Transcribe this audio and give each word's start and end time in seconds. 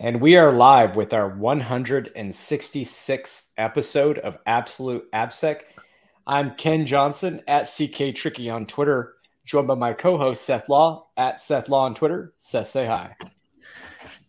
And 0.00 0.20
we 0.20 0.36
are 0.36 0.52
live 0.52 0.94
with 0.94 1.12
our 1.12 1.28
166th 1.28 3.48
episode 3.58 4.20
of 4.20 4.38
Absolute 4.46 5.10
AppSec. 5.10 5.62
I'm 6.24 6.54
Ken 6.54 6.86
Johnson 6.86 7.42
at 7.48 7.64
CK 7.64 8.14
Tricky 8.14 8.48
on 8.48 8.66
Twitter, 8.66 9.14
joined 9.44 9.66
by 9.66 9.74
my 9.74 9.94
co-host 9.94 10.44
Seth 10.44 10.68
Law 10.68 11.08
at 11.16 11.40
Seth 11.40 11.68
Law 11.68 11.86
on 11.86 11.96
Twitter. 11.96 12.32
Seth, 12.38 12.68
say 12.68 12.86
hi. 12.86 13.16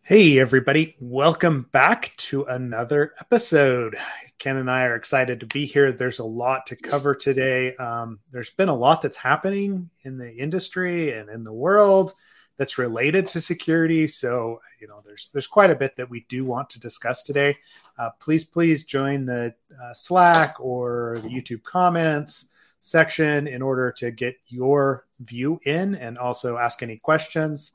Hey 0.01 0.39
everybody, 0.39 0.95
welcome 0.99 1.67
back 1.71 2.15
to 2.17 2.45
another 2.45 3.13
episode. 3.19 3.95
Ken 4.39 4.57
and 4.57 4.71
I 4.71 4.85
are 4.85 4.95
excited 4.95 5.39
to 5.41 5.45
be 5.45 5.67
here. 5.67 5.91
There's 5.91 6.17
a 6.17 6.25
lot 6.25 6.65
to 6.65 6.75
cover 6.75 7.13
today. 7.13 7.75
Um, 7.75 8.17
there's 8.31 8.49
been 8.49 8.69
a 8.69 8.75
lot 8.75 9.03
that's 9.03 9.17
happening 9.17 9.91
in 10.01 10.17
the 10.17 10.33
industry 10.33 11.13
and 11.13 11.29
in 11.29 11.43
the 11.43 11.53
world 11.53 12.15
that's 12.59 12.77
related 12.77 13.25
to 13.29 13.39
security. 13.39 14.05
So, 14.05 14.59
you 14.81 14.87
know, 14.87 15.01
there's 15.05 15.29
there's 15.31 15.47
quite 15.47 15.71
a 15.71 15.75
bit 15.75 15.95
that 15.95 16.09
we 16.09 16.25
do 16.27 16.43
want 16.43 16.69
to 16.71 16.79
discuss 16.79 17.23
today. 17.23 17.57
Uh, 17.97 18.09
please, 18.19 18.43
please 18.43 18.83
join 18.83 19.25
the 19.25 19.55
uh, 19.81 19.93
Slack 19.93 20.57
or 20.59 21.19
the 21.23 21.29
YouTube 21.29 21.63
comments 21.63 22.49
section 22.81 23.47
in 23.47 23.61
order 23.61 23.91
to 23.93 24.11
get 24.11 24.35
your 24.47 25.05
view 25.21 25.59
in 25.63 25.95
and 25.95 26.17
also 26.17 26.57
ask 26.57 26.83
any 26.83 26.97
questions. 26.97 27.71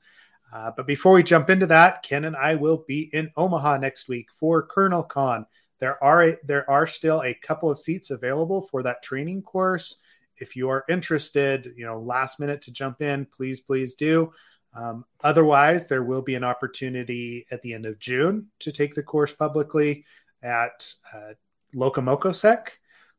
Uh, 0.53 0.71
but 0.77 0.87
before 0.87 1.13
we 1.13 1.23
jump 1.23 1.49
into 1.49 1.67
that, 1.67 2.03
Ken 2.03 2.27
and 2.27 2.37
I 2.37 2.55
will 2.55 2.85
be 2.87 3.11
in 3.15 3.33
Omaha 3.39 3.79
next 3.79 4.07
week 4.09 4.29
for 4.31 4.69
KernelCon. 4.69 5.47
There 5.79 6.03
are 6.05 6.37
there 6.45 6.71
are 6.71 6.87
still 6.87 7.23
a 7.23 7.33
couple 7.33 7.71
of 7.71 7.79
seats 7.79 8.11
available 8.11 8.69
for 8.71 8.83
that 8.83 9.03
training 9.03 9.43
course. 9.43 9.97
If 10.37 10.57
you 10.57 10.69
are 10.69 10.85
interested, 10.91 11.73
you 11.75 11.87
know, 11.87 12.01
last 12.01 12.39
minute 12.39 12.61
to 12.63 12.71
jump 12.71 13.01
in, 13.01 13.27
please, 13.35 13.61
please 13.61 13.95
do. 13.95 14.31
Um, 14.75 15.05
otherwise, 15.23 15.87
there 15.87 16.03
will 16.03 16.23
be 16.23 16.35
an 16.35 16.45
opportunity 16.45 17.47
at 17.51 17.63
the 17.63 17.73
end 17.75 17.87
of 17.87 17.99
June 17.99 18.49
to 18.61 18.73
take 18.73 18.95
the 18.95 19.03
course 19.03 19.33
publicly 19.33 20.05
at 20.43 20.93
uh, 21.15 21.35
LocoMocoSec, 21.75 22.69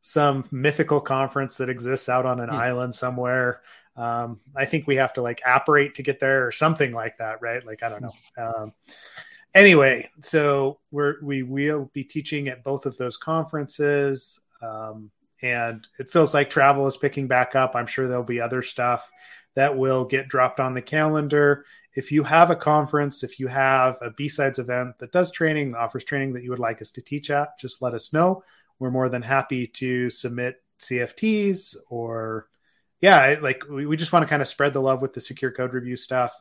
some 0.02 0.46
mythical 0.50 1.00
conference 1.00 1.56
that 1.56 1.70
exists 1.70 2.08
out 2.08 2.26
on 2.26 2.40
an 2.40 2.50
hmm. 2.50 2.56
island 2.56 2.94
somewhere. 2.94 3.62
Um, 3.96 4.40
I 4.54 4.66
think 4.66 4.86
we 4.86 4.96
have 4.96 5.14
to 5.14 5.22
like 5.22 5.40
apparate 5.46 5.94
to 5.94 6.02
get 6.02 6.20
there 6.20 6.46
or 6.46 6.52
something 6.52 6.92
like 6.92 7.16
that, 7.18 7.40
right? 7.40 7.64
Like 7.64 7.82
I 7.82 7.88
don't 7.88 8.02
know. 8.02 8.10
Um, 8.38 8.74
anyway, 9.54 10.10
so 10.20 10.78
we're 10.90 11.14
we 11.22 11.42
will 11.42 11.90
be 11.94 12.04
teaching 12.04 12.48
at 12.48 12.62
both 12.62 12.84
of 12.84 12.98
those 12.98 13.16
conferences. 13.16 14.38
Um, 14.60 15.10
and 15.42 15.86
it 15.98 16.10
feels 16.10 16.34
like 16.34 16.50
travel 16.50 16.86
is 16.86 16.96
picking 16.96 17.26
back 17.26 17.54
up. 17.54 17.74
I'm 17.74 17.86
sure 17.86 18.08
there'll 18.08 18.24
be 18.24 18.40
other 18.40 18.62
stuff 18.62 19.10
that 19.56 19.76
will 19.76 20.04
get 20.04 20.28
dropped 20.28 20.60
on 20.60 20.74
the 20.74 20.82
calendar. 20.82 21.64
If 21.94 22.12
you 22.12 22.22
have 22.22 22.50
a 22.50 22.56
conference, 22.56 23.24
if 23.24 23.40
you 23.40 23.48
have 23.48 23.96
a 24.02 24.10
B-Sides 24.10 24.58
event 24.58 24.98
that 24.98 25.12
does 25.12 25.32
training, 25.32 25.74
offers 25.74 26.04
training 26.04 26.34
that 26.34 26.44
you 26.44 26.50
would 26.50 26.58
like 26.58 26.80
us 26.80 26.90
to 26.92 27.02
teach 27.02 27.30
at, 27.30 27.58
just 27.58 27.82
let 27.82 27.94
us 27.94 28.12
know. 28.12 28.44
We're 28.78 28.90
more 28.90 29.08
than 29.08 29.22
happy 29.22 29.66
to 29.66 30.10
submit 30.10 30.62
CFPs 30.78 31.74
or, 31.88 32.48
yeah, 33.00 33.36
like 33.40 33.62
we, 33.68 33.86
we 33.86 33.96
just 33.96 34.12
want 34.12 34.24
to 34.24 34.28
kind 34.28 34.42
of 34.42 34.48
spread 34.48 34.74
the 34.74 34.80
love 34.80 35.00
with 35.00 35.14
the 35.14 35.22
secure 35.22 35.50
code 35.50 35.72
review 35.72 35.96
stuff. 35.96 36.38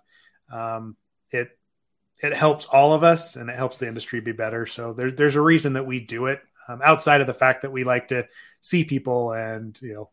Um, 0.51 0.97
it 1.31 1.57
it 2.21 2.33
helps 2.33 2.65
all 2.65 2.93
of 2.93 3.03
us 3.03 3.35
and 3.35 3.49
it 3.49 3.55
helps 3.55 3.77
the 3.77 3.87
industry 3.87 4.19
be 4.19 4.31
better. 4.33 4.65
So 4.65 4.93
there's 4.93 5.15
there's 5.15 5.35
a 5.35 5.41
reason 5.41 5.73
that 5.73 5.85
we 5.85 6.01
do 6.01 6.25
it 6.25 6.41
um, 6.67 6.81
outside 6.83 7.21
of 7.21 7.27
the 7.27 7.33
fact 7.33 7.61
that 7.61 7.71
we 7.71 7.83
like 7.83 8.09
to 8.09 8.27
see 8.61 8.83
people 8.83 9.31
and 9.31 9.77
you 9.81 9.93
know 9.93 10.09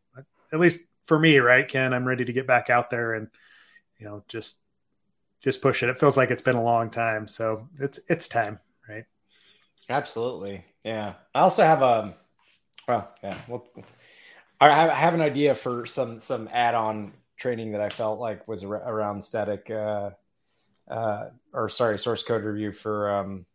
at 0.53 0.61
least 0.61 0.83
for 1.05 1.19
me, 1.19 1.39
right, 1.39 1.67
Ken, 1.67 1.93
I'm 1.93 2.07
ready 2.07 2.25
to 2.25 2.33
get 2.33 2.47
back 2.47 2.71
out 2.71 2.91
there 2.91 3.15
and 3.15 3.29
you 3.99 4.07
know 4.07 4.25
just 4.29 4.57
just 5.43 5.61
push 5.61 5.83
it. 5.83 5.89
It 5.89 5.99
feels 5.99 6.17
like 6.17 6.31
it's 6.31 6.43
been 6.43 6.57
a 6.57 6.63
long 6.63 6.91
time, 6.91 7.27
so 7.29 7.69
it's 7.79 8.01
it's 8.09 8.29
time, 8.29 8.59
right? 8.89 9.05
Absolutely, 9.89 10.65
yeah. 10.85 11.15
I 11.35 11.41
also 11.41 11.65
have 11.65 11.83
a 11.83 11.85
um, 11.85 12.15
well, 12.89 13.13
yeah. 13.23 13.37
Well, 13.49 13.67
I 14.61 14.95
have 14.95 15.15
an 15.15 15.21
idea 15.21 15.55
for 15.55 15.87
some 15.87 16.19
some 16.19 16.49
add-on 16.53 17.13
training 17.37 17.73
that 17.73 17.81
I 17.81 17.89
felt 17.89 18.21
like 18.21 18.47
was 18.47 18.63
around 18.63 19.23
static, 19.23 19.69
uh, 19.71 20.11
uh, 20.89 21.31
or 21.53 21.69
sorry, 21.69 21.99
source 21.99 22.23
code 22.23 22.45
review 22.45 22.71
for 22.71 23.11
um, 23.11 23.47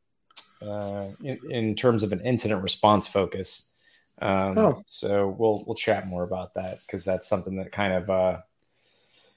uh, 0.61 1.07
in, 1.23 1.39
in 1.49 1.75
terms 1.75 2.03
of 2.03 2.11
an 2.11 2.21
incident 2.21 2.61
response 2.61 3.07
focus. 3.07 3.71
Um, 4.21 4.57
oh. 4.57 4.83
So 4.85 5.27
we'll 5.37 5.63
we'll 5.65 5.75
chat 5.75 6.07
more 6.07 6.23
about 6.23 6.55
that 6.55 6.79
because 6.81 7.05
that's 7.05 7.27
something 7.27 7.57
that 7.57 7.71
kind 7.71 7.93
of 7.93 8.09
uh, 8.09 8.37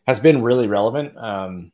has 0.06 0.20
been 0.20 0.42
really 0.42 0.66
relevant. 0.66 1.16
Um, 1.16 1.72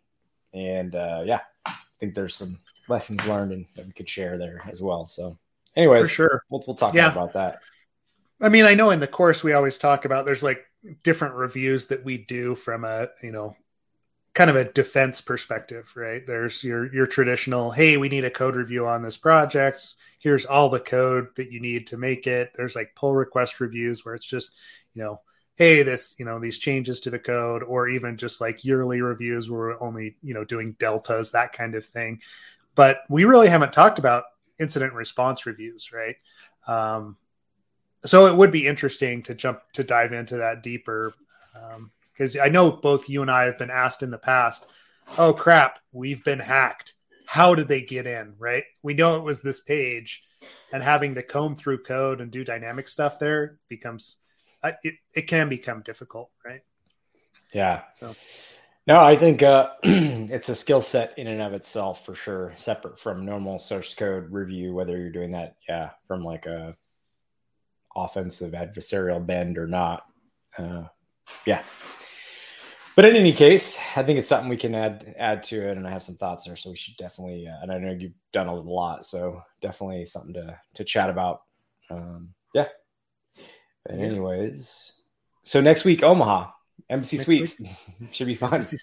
and 0.53 0.95
uh, 0.95 1.23
yeah, 1.25 1.41
I 1.65 1.75
think 1.99 2.15
there's 2.15 2.35
some 2.35 2.59
lessons 2.89 3.27
learned 3.27 3.53
and 3.53 3.67
that 3.77 3.87
we 3.87 3.93
could 3.93 4.09
share 4.09 4.39
there 4.39 4.63
as 4.71 4.81
well. 4.81 5.07
So, 5.07 5.39
anyways, 5.77 6.09
For 6.09 6.15
sure, 6.15 6.45
we'll 6.51 6.65
we'll 6.67 6.77
talk 6.77 6.95
yeah. 6.95 7.11
about 7.11 7.35
that. 7.35 7.61
I 8.41 8.49
mean, 8.49 8.65
I 8.65 8.75
know 8.75 8.91
in 8.91 9.01
the 9.01 9.07
course 9.07 9.43
we 9.43 9.53
always 9.53 9.79
talk 9.79 10.05
about 10.05 10.27
there's 10.27 10.43
like 10.43 10.65
different 11.03 11.35
reviews 11.35 11.87
that 11.87 12.05
we 12.05 12.19
do 12.19 12.55
from 12.55 12.85
a 12.85 13.09
you 13.23 13.33
know 13.33 13.57
kind 14.37 14.51
of 14.51 14.57
a 14.57 14.71
defense 14.73 15.23
perspective, 15.23 15.91
right? 15.97 16.27
There's 16.27 16.63
your 16.63 16.93
your 16.95 17.07
traditional, 17.07 17.71
hey, 17.71 17.97
we 17.97 18.11
need 18.11 18.27
a 18.27 18.31
code 18.31 18.55
review 18.55 18.87
on 18.87 19.03
this 19.03 19.17
project. 19.17 19.95
Here's 20.19 20.45
all 20.45 20.69
the 20.69 20.79
code 20.79 21.29
that 21.37 21.51
you 21.51 21.59
need 21.59 21.87
to 21.87 21.97
make 21.97 22.27
it. 22.27 22.53
There's 22.55 22.77
like 22.77 22.95
pull 22.95 23.15
request 23.15 23.61
reviews 23.61 24.05
where 24.05 24.15
it's 24.15 24.27
just, 24.27 24.53
you 24.93 25.03
know, 25.03 25.23
hey, 25.55 25.83
this, 25.83 26.15
you 26.19 26.27
know, 26.27 26.39
these 26.39 26.59
changes 26.59 27.01
to 27.01 27.11
the 27.11 27.19
code, 27.19 27.63
or 27.63 27.89
even 27.89 28.19
just 28.19 28.43
like 28.43 28.63
yearly 28.63 29.01
reviews 29.01 29.49
where 29.49 29.59
we're 29.59 29.83
only, 29.83 30.17
you 30.23 30.35
know, 30.35 30.45
doing 30.45 30.77
deltas, 30.79 31.33
that 31.33 31.55
kind 31.55 31.75
of 31.75 31.87
thing. 31.87 32.21
But 32.75 32.99
we 33.09 33.25
really 33.25 33.49
haven't 33.49 33.73
talked 33.73 33.99
about 33.99 34.25
incident 34.59 34.93
response 34.93 35.47
reviews, 35.47 35.93
right? 35.93 36.17
Um, 36.67 37.17
so 38.05 38.27
it 38.27 38.37
would 38.37 38.53
be 38.53 38.67
interesting 38.67 39.23
to 39.23 39.35
jump 39.35 39.61
to 39.73 39.83
dive 39.83 40.13
into 40.13 40.37
that 40.37 40.63
deeper. 40.63 41.15
Um, 41.59 41.91
because 42.17 42.37
I 42.37 42.49
know 42.49 42.71
both 42.71 43.09
you 43.09 43.23
and 43.23 43.31
I 43.31 43.45
have 43.45 43.59
been 43.59 43.71
asked 43.71 44.03
in 44.03 44.11
the 44.11 44.19
past, 44.19 44.67
oh 45.19 45.33
crap, 45.33 45.79
we've 45.93 46.25
been 46.25 46.39
hacked. 46.39 46.95
How 47.27 47.55
did 47.55 47.69
they 47.69 47.83
get 47.83 48.07
in? 48.07 48.35
Right? 48.39 48.65
We 48.83 48.95
know 48.95 49.17
it 49.17 49.25
was 49.25 49.41
this 49.41 49.61
page, 49.61 50.23
and 50.73 50.83
having 50.83 51.15
to 51.15 51.23
comb 51.23 51.57
through 51.57 51.83
code 51.83 52.21
and 52.21 52.31
do 52.31 52.45
dynamic 52.45 52.89
stuff 52.89 53.19
there 53.19 53.59
becomes 53.69 54.17
it, 54.83 54.95
it 55.15 55.23
can 55.23 55.49
become 55.49 55.83
difficult, 55.83 56.31
right? 56.45 56.63
Yeah. 57.53 57.83
So. 57.95 58.15
No, 58.87 59.01
I 59.03 59.17
think 59.17 59.43
uh, 59.43 59.71
it's 59.83 60.49
a 60.49 60.55
skill 60.55 60.81
set 60.81 61.19
in 61.19 61.27
and 61.27 61.43
of 61.43 61.53
itself 61.55 62.05
for 62.05 62.15
sure, 62.15 62.53
separate 62.57 63.01
from 63.01 63.25
normal 63.25 63.59
source 63.59 63.95
code 63.95 64.31
review. 64.31 64.75
Whether 64.75 64.97
you're 64.97 65.11
doing 65.11 65.31
that, 65.31 65.57
yeah, 65.69 65.91
from 66.07 66.25
like 66.25 66.47
a 66.47 66.77
offensive 67.97 68.53
adversarial 68.53 69.25
bend 69.25 69.59
or 69.59 69.67
not, 69.67 70.05
uh, 70.57 70.85
yeah, 71.47 71.63
but 72.97 73.05
in 73.05 73.15
any 73.15 73.33
case, 73.33 73.79
I 73.95 74.03
think 74.03 74.19
it's 74.19 74.27
something 74.27 74.49
we 74.49 74.57
can 74.57 74.75
add 74.75 75.15
add 75.19 75.43
to 75.45 75.69
it, 75.69 75.77
and 75.77 75.87
I 75.87 75.91
have 75.91 76.03
some 76.03 76.17
thoughts 76.17 76.45
there. 76.45 76.57
So 76.57 76.71
we 76.71 76.77
should 76.77 76.97
definitely, 76.97 77.47
uh, 77.47 77.63
and 77.63 77.71
I 77.71 77.79
know 77.79 77.93
you've 77.93 78.15
done 78.33 78.49
a 78.49 78.55
lot, 78.55 79.05
so 79.05 79.43
definitely 79.61 80.07
something 80.07 80.35
to 80.35 80.59
to 80.75 80.85
chat 80.85 81.11
about. 81.11 81.43
Um, 81.91 82.31
yeah. 82.55 82.69
But 83.85 83.97
anyways, 83.97 84.93
so 85.45 85.61
next 85.61 85.85
week 85.85 86.03
Omaha 86.03 86.51
Embassy 86.89 87.19
next 87.19 87.27
Suites 87.27 87.63
should 88.13 88.27
be 88.27 88.35
fun. 88.35 88.55
Embassy, 88.55 88.79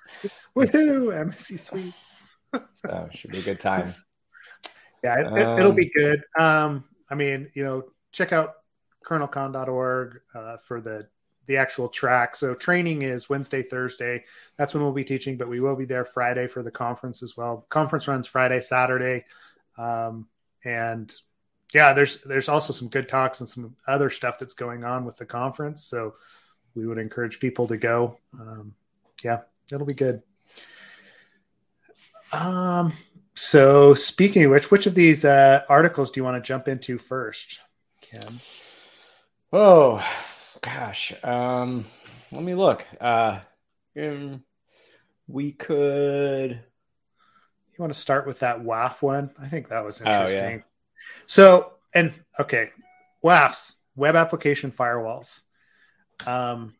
woohoo! 0.55 1.19
Embassy 1.19 1.57
Suites. 1.57 2.37
so 2.73 3.09
should 3.11 3.31
be 3.31 3.39
a 3.39 3.43
good 3.43 3.59
time. 3.59 3.95
Yeah, 5.03 5.19
it, 5.19 5.31
will 5.31 5.69
um, 5.69 5.75
be 5.75 5.89
good. 5.89 6.23
Um, 6.37 6.85
I 7.09 7.15
mean, 7.15 7.49
you 7.55 7.63
know, 7.63 7.83
check 8.11 8.31
out 8.31 8.53
kernelcon.org 9.05 10.21
uh, 10.33 10.57
for 10.65 10.79
the 10.79 11.07
the 11.45 11.57
actual 11.57 11.89
track. 11.89 12.35
So 12.35 12.53
training 12.53 13.01
is 13.01 13.29
Wednesday, 13.29 13.61
Thursday. 13.61 14.23
That's 14.57 14.73
when 14.73 14.83
we'll 14.83 14.93
be 14.93 15.03
teaching, 15.03 15.37
but 15.37 15.49
we 15.49 15.59
will 15.59 15.75
be 15.75 15.85
there 15.85 16.05
Friday 16.05 16.47
for 16.47 16.63
the 16.63 16.71
conference 16.71 17.21
as 17.21 17.35
well. 17.35 17.65
Conference 17.69 18.07
runs 18.07 18.27
Friday, 18.27 18.61
Saturday, 18.61 19.25
um, 19.77 20.27
and 20.63 21.13
yeah, 21.73 21.93
there's 21.93 22.21
there's 22.21 22.49
also 22.49 22.71
some 22.71 22.87
good 22.87 23.09
talks 23.09 23.39
and 23.39 23.49
some 23.49 23.75
other 23.87 24.09
stuff 24.09 24.39
that's 24.39 24.53
going 24.53 24.83
on 24.83 25.05
with 25.05 25.17
the 25.17 25.25
conference. 25.25 25.83
So 25.83 26.15
we 26.75 26.87
would 26.87 26.97
encourage 26.97 27.39
people 27.39 27.67
to 27.67 27.77
go. 27.77 28.17
Um, 28.39 28.73
yeah, 29.23 29.41
it'll 29.71 29.87
be 29.87 29.93
good. 29.93 30.21
Um, 32.31 32.93
so 33.35 33.93
speaking 33.93 34.45
of 34.45 34.51
which, 34.51 34.71
which 34.71 34.87
of 34.87 34.95
these 34.95 35.25
uh, 35.25 35.63
articles 35.69 36.11
do 36.11 36.19
you 36.19 36.23
want 36.23 36.43
to 36.43 36.47
jump 36.47 36.67
into 36.67 36.97
first, 36.97 37.59
Ken? 38.01 38.39
Oh, 39.51 40.03
gosh, 40.63 41.13
um, 41.23 41.85
let 42.31 42.41
me 42.41 42.55
look. 42.55 42.85
Uh, 42.99 43.39
um, 43.99 44.43
we 45.27 45.51
could. 45.51 46.51
You 46.51 47.77
want 47.77 47.93
to 47.93 47.99
start 47.99 48.25
with 48.25 48.39
that 48.39 48.61
WAF 48.61 49.01
one? 49.01 49.31
I 49.39 49.47
think 49.47 49.69
that 49.69 49.83
was 49.83 49.99
interesting. 49.99 50.39
Oh, 50.41 50.47
yeah. 50.47 50.61
So, 51.25 51.73
and 51.93 52.13
okay, 52.39 52.69
WAFs, 53.23 53.75
web 53.95 54.15
application 54.15 54.71
firewalls. 54.71 55.41
Um, 56.25 56.73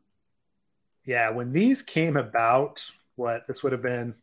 yeah, 1.06 1.31
when 1.31 1.51
these 1.51 1.81
came 1.81 2.15
about, 2.15 2.85
what 3.15 3.45
this 3.47 3.63
would 3.63 3.74
have 3.74 3.81
been. 3.81 4.15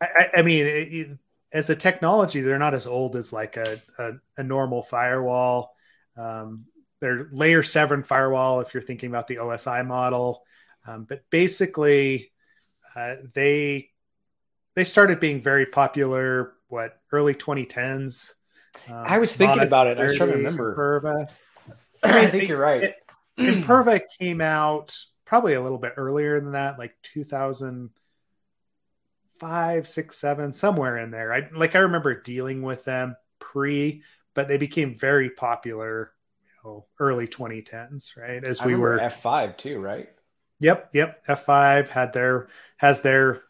I, 0.00 0.28
I 0.36 0.42
mean, 0.42 0.66
it, 0.66 1.18
as 1.52 1.70
a 1.70 1.76
technology, 1.76 2.42
they're 2.42 2.58
not 2.58 2.74
as 2.74 2.86
old 2.86 3.16
as 3.16 3.32
like 3.32 3.56
a, 3.56 3.80
a, 3.98 4.10
a 4.36 4.42
normal 4.42 4.82
firewall. 4.82 5.74
Um, 6.16 6.66
they're 7.06 7.28
layer 7.30 7.62
seven 7.62 8.02
firewall 8.02 8.60
if 8.60 8.74
you're 8.74 8.82
thinking 8.82 9.08
about 9.08 9.28
the 9.28 9.36
OSI 9.36 9.86
model. 9.86 10.44
Um, 10.86 11.04
but 11.04 11.22
basically, 11.30 12.32
uh, 12.96 13.14
they 13.34 13.90
they 14.74 14.84
started 14.84 15.20
being 15.20 15.40
very 15.40 15.66
popular. 15.66 16.54
What 16.68 17.00
early 17.12 17.34
2010s? 17.34 18.32
Um, 18.88 19.04
I 19.06 19.18
was 19.18 19.36
thinking 19.36 19.62
about 19.62 19.86
it. 19.86 20.00
I 20.00 20.04
was 20.04 20.16
trying 20.16 20.32
to 20.32 20.36
remember. 20.36 20.74
Imperva. 20.74 21.28
I 22.02 22.26
think 22.26 22.48
you're 22.48 22.58
right. 22.58 22.94
It, 23.38 23.64
Imperva 23.64 24.00
came 24.18 24.40
out 24.40 24.96
probably 25.26 25.52
a 25.52 25.60
little 25.60 25.76
bit 25.76 25.92
earlier 25.98 26.40
than 26.40 26.52
that, 26.52 26.78
like 26.78 26.96
2005, 27.12 29.86
six, 29.86 30.16
seven, 30.16 30.54
somewhere 30.54 30.96
in 30.96 31.10
there. 31.10 31.34
I 31.34 31.50
like 31.54 31.74
I 31.74 31.80
remember 31.80 32.18
dealing 32.18 32.62
with 32.62 32.84
them 32.84 33.14
pre, 33.38 34.02
but 34.32 34.48
they 34.48 34.56
became 34.56 34.94
very 34.94 35.28
popular, 35.28 36.12
early 36.98 37.26
2010s, 37.26 38.16
right? 38.16 38.42
As 38.42 38.62
we 38.62 38.74
were 38.74 38.98
F5 38.98 39.56
too, 39.56 39.78
right? 39.78 40.08
Yep, 40.60 40.90
yep. 40.94 41.24
F5 41.26 41.88
had 41.88 42.12
their 42.12 42.48
has 42.78 43.02
their 43.02 43.42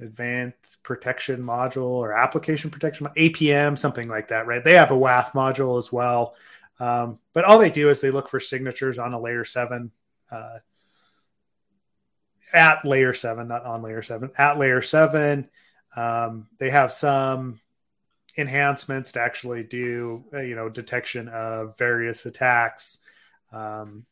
advanced 0.00 0.82
protection 0.82 1.42
module 1.42 1.88
or 1.88 2.12
application 2.12 2.70
protection 2.70 3.08
APM, 3.16 3.76
something 3.76 4.08
like 4.08 4.28
that, 4.28 4.46
right? 4.46 4.62
They 4.62 4.74
have 4.74 4.90
a 4.90 4.96
WAF 4.96 5.32
module 5.32 5.78
as 5.78 5.90
well. 5.90 6.34
Um, 6.78 7.18
but 7.32 7.44
all 7.44 7.58
they 7.58 7.70
do 7.70 7.88
is 7.88 8.00
they 8.00 8.10
look 8.10 8.28
for 8.28 8.38
signatures 8.38 8.98
on 8.98 9.14
a 9.14 9.20
layer 9.20 9.44
seven 9.44 9.90
uh, 10.30 10.58
at 12.52 12.84
layer 12.84 13.12
seven, 13.12 13.48
not 13.48 13.64
on 13.64 13.82
layer 13.82 14.02
seven, 14.02 14.30
at 14.36 14.58
layer 14.58 14.82
seven. 14.82 15.48
Um, 15.96 16.48
they 16.58 16.70
have 16.70 16.92
some 16.92 17.60
enhancements 18.36 19.12
to 19.12 19.20
actually 19.20 19.62
do, 19.62 20.24
uh, 20.32 20.40
you 20.40 20.54
know, 20.54 20.68
detection 20.68 21.28
of 21.28 21.76
various 21.78 22.26
attacks. 22.26 22.98
Um, 23.52 24.06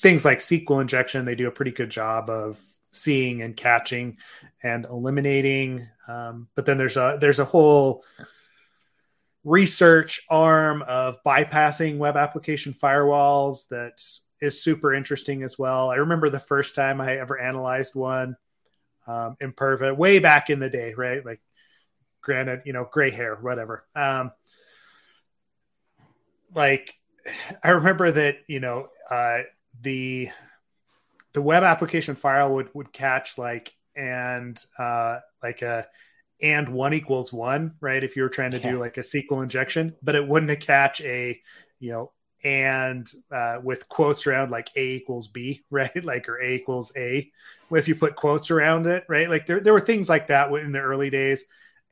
things 0.00 0.24
like 0.24 0.38
SQL 0.38 0.80
injection, 0.80 1.24
they 1.24 1.34
do 1.34 1.48
a 1.48 1.52
pretty 1.52 1.72
good 1.72 1.90
job 1.90 2.30
of 2.30 2.60
seeing 2.92 3.42
and 3.42 3.56
catching 3.56 4.16
and 4.62 4.86
eliminating. 4.86 5.86
Um, 6.08 6.48
but 6.54 6.66
then 6.66 6.78
there's 6.78 6.96
a 6.96 7.18
there's 7.20 7.38
a 7.38 7.44
whole 7.44 8.04
research 9.44 10.22
arm 10.28 10.82
of 10.82 11.22
bypassing 11.24 11.98
web 11.98 12.16
application 12.16 12.74
firewalls 12.74 13.68
that 13.68 14.02
is 14.40 14.62
super 14.62 14.94
interesting 14.94 15.42
as 15.42 15.58
well. 15.58 15.90
I 15.90 15.96
remember 15.96 16.28
the 16.28 16.38
first 16.38 16.74
time 16.74 17.00
I 17.00 17.16
ever 17.16 17.38
analyzed 17.38 17.94
one 17.94 18.36
um, 19.06 19.36
Imperva 19.40 19.96
way 19.96 20.18
back 20.18 20.50
in 20.50 20.60
the 20.60 20.70
day, 20.70 20.94
right? 20.94 21.24
Like, 21.24 21.40
granted, 22.22 22.62
you 22.64 22.72
know, 22.72 22.88
gray 22.90 23.10
hair, 23.10 23.36
whatever. 23.36 23.84
Um, 23.94 24.32
like, 26.54 26.94
I 27.64 27.70
remember 27.70 28.10
that 28.10 28.38
you 28.46 28.60
know 28.60 28.88
uh, 29.10 29.40
the 29.80 30.30
the 31.32 31.42
web 31.42 31.62
application 31.62 32.16
file 32.16 32.54
would 32.54 32.70
would 32.74 32.92
catch 32.92 33.38
like 33.38 33.72
and 33.96 34.62
uh, 34.78 35.18
like 35.42 35.62
a 35.62 35.86
and 36.42 36.70
one 36.70 36.94
equals 36.94 37.32
one, 37.32 37.74
right? 37.80 38.02
If 38.02 38.16
you 38.16 38.22
were 38.22 38.28
trying 38.28 38.52
to 38.52 38.58
yeah. 38.58 38.72
do 38.72 38.78
like 38.78 38.96
a 38.96 39.02
SQL 39.02 39.42
injection, 39.42 39.94
but 40.02 40.14
it 40.14 40.26
wouldn't 40.26 40.58
catch 40.60 41.00
a, 41.02 41.40
you 41.78 41.92
know, 41.92 42.12
and 42.42 43.10
uh, 43.30 43.58
with 43.62 43.88
quotes 43.88 44.26
around 44.26 44.50
like 44.50 44.70
A 44.76 44.94
equals 44.94 45.28
B, 45.28 45.62
right? 45.70 46.04
Like 46.04 46.28
or 46.28 46.40
A 46.40 46.54
equals 46.54 46.92
A, 46.96 47.30
if 47.70 47.88
you 47.88 47.94
put 47.94 48.16
quotes 48.16 48.50
around 48.50 48.86
it, 48.86 49.04
right? 49.08 49.28
Like 49.28 49.46
there, 49.46 49.60
there 49.60 49.72
were 49.72 49.80
things 49.80 50.08
like 50.08 50.28
that 50.28 50.50
in 50.52 50.72
the 50.72 50.80
early 50.80 51.10
days. 51.10 51.44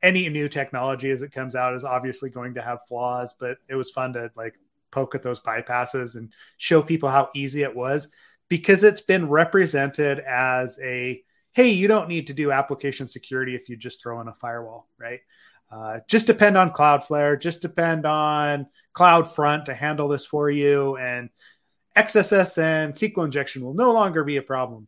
Any 0.02 0.28
new 0.28 0.48
technology 0.48 1.10
as 1.10 1.22
it 1.22 1.32
comes 1.32 1.54
out 1.54 1.74
is 1.74 1.84
obviously 1.84 2.30
going 2.30 2.54
to 2.54 2.62
have 2.62 2.86
flaws, 2.88 3.34
but 3.38 3.58
it 3.68 3.74
was 3.74 3.90
fun 3.90 4.12
to 4.12 4.30
like 4.36 4.54
poke 4.90 5.14
at 5.14 5.22
those 5.22 5.40
bypasses 5.40 6.14
and 6.14 6.32
show 6.56 6.82
people 6.82 7.08
how 7.08 7.28
easy 7.34 7.62
it 7.62 7.74
was 7.74 8.08
because 8.48 8.84
it's 8.84 9.00
been 9.00 9.28
represented 9.28 10.20
as 10.20 10.78
a 10.82 11.22
hey, 11.52 11.70
you 11.70 11.88
don't 11.88 12.08
need 12.08 12.28
to 12.28 12.34
do 12.34 12.52
application 12.52 13.08
security 13.08 13.56
if 13.56 13.68
you 13.68 13.76
just 13.76 14.00
throw 14.00 14.20
in 14.20 14.28
a 14.28 14.34
firewall, 14.34 14.86
right? 14.96 15.20
Uh, 15.72 15.98
just 16.06 16.26
depend 16.26 16.56
on 16.56 16.70
Cloudflare, 16.70 17.40
just 17.40 17.62
depend 17.62 18.06
on 18.06 18.66
CloudFront 18.94 19.64
to 19.64 19.74
handle 19.74 20.08
this 20.08 20.24
for 20.24 20.48
you, 20.48 20.96
and 20.96 21.30
XSS 21.96 22.62
and 22.62 22.94
SQL 22.94 23.24
injection 23.24 23.62
will 23.62 23.74
no 23.74 23.92
longer 23.92 24.24
be 24.24 24.36
a 24.36 24.42
problem. 24.42 24.86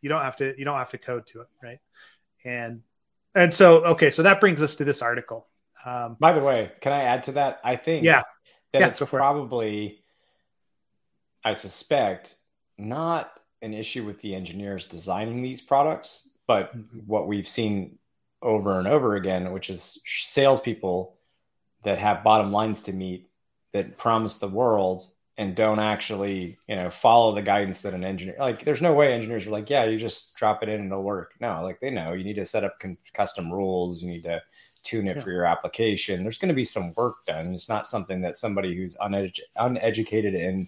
You 0.00 0.08
don't 0.08 0.22
have 0.22 0.36
to 0.36 0.54
you 0.58 0.64
don't 0.64 0.78
have 0.78 0.90
to 0.90 0.98
code 0.98 1.26
to 1.28 1.42
it, 1.42 1.48
right? 1.62 1.78
And 2.44 2.82
and 3.36 3.54
so 3.54 3.84
okay, 3.84 4.10
so 4.10 4.22
that 4.22 4.40
brings 4.40 4.62
us 4.62 4.74
to 4.76 4.84
this 4.84 5.02
article. 5.02 5.46
Um, 5.84 6.16
By 6.18 6.32
the 6.32 6.42
way, 6.42 6.72
can 6.80 6.92
I 6.92 7.02
add 7.02 7.22
to 7.24 7.32
that? 7.32 7.60
I 7.62 7.76
think 7.76 8.04
yeah, 8.04 8.22
that 8.72 8.80
yeah, 8.80 8.86
it's 8.88 8.98
probably, 8.98 9.86
it. 9.86 9.98
I 11.44 11.52
suspect, 11.52 12.34
not 12.76 13.32
an 13.62 13.72
issue 13.72 14.04
with 14.04 14.20
the 14.20 14.34
engineers 14.34 14.86
designing 14.86 15.42
these 15.42 15.60
products, 15.60 16.28
but 16.46 16.76
mm-hmm. 16.76 16.98
what 17.06 17.28
we've 17.28 17.46
seen 17.46 17.98
over 18.42 18.78
and 18.78 18.88
over 18.88 19.14
again, 19.14 19.52
which 19.52 19.70
is 19.70 20.00
salespeople 20.04 21.16
that 21.84 21.98
have 21.98 22.24
bottom 22.24 22.50
lines 22.50 22.82
to 22.82 22.92
meet 22.92 23.30
that 23.72 23.96
promise 23.96 24.38
the 24.38 24.48
world 24.48 25.06
and 25.38 25.54
don't 25.54 25.78
actually, 25.78 26.58
you 26.66 26.76
know, 26.76 26.88
follow 26.88 27.34
the 27.34 27.42
guidance 27.42 27.82
that 27.82 27.94
an 27.94 28.04
engineer 28.04 28.36
like. 28.38 28.64
There's 28.64 28.82
no 28.82 28.94
way 28.94 29.12
engineers 29.12 29.46
are 29.46 29.50
like, 29.50 29.68
yeah, 29.68 29.84
you 29.84 29.98
just 29.98 30.34
drop 30.34 30.62
it 30.62 30.68
in 30.68 30.80
and 30.80 30.90
it'll 30.90 31.02
work. 31.02 31.34
No, 31.40 31.62
like 31.62 31.80
they 31.80 31.90
know 31.90 32.12
you 32.12 32.24
need 32.24 32.36
to 32.36 32.44
set 32.44 32.64
up 32.64 32.80
con- 32.80 32.98
custom 33.12 33.52
rules. 33.52 34.02
You 34.02 34.08
need 34.08 34.22
to 34.22 34.42
tune 34.82 35.08
it 35.08 35.16
yeah. 35.16 35.22
for 35.22 35.30
your 35.30 35.44
application. 35.44 36.22
There's 36.22 36.38
going 36.38 36.48
to 36.48 36.54
be 36.54 36.64
some 36.64 36.92
work 36.94 37.26
done. 37.26 37.54
It's 37.54 37.68
not 37.68 37.86
something 37.86 38.20
that 38.22 38.36
somebody 38.36 38.74
who's 38.76 38.96
unedu- 38.96 39.40
uneducated 39.56 40.34
in 40.34 40.66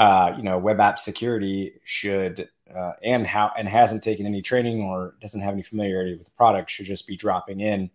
uh, 0.00 0.34
you 0.34 0.42
know, 0.42 0.58
web 0.58 0.80
app 0.80 0.98
security 0.98 1.74
should 1.84 2.48
uh, 2.74 2.92
and 3.02 3.26
how 3.26 3.52
and 3.58 3.68
hasn't 3.68 4.02
taken 4.02 4.24
any 4.24 4.40
training 4.40 4.82
or 4.82 5.14
doesn't 5.20 5.42
have 5.42 5.52
any 5.52 5.62
familiarity 5.62 6.14
with 6.16 6.24
the 6.24 6.30
product 6.32 6.70
should 6.70 6.86
just 6.86 7.06
be 7.06 7.16
dropping 7.16 7.60
in. 7.60 7.90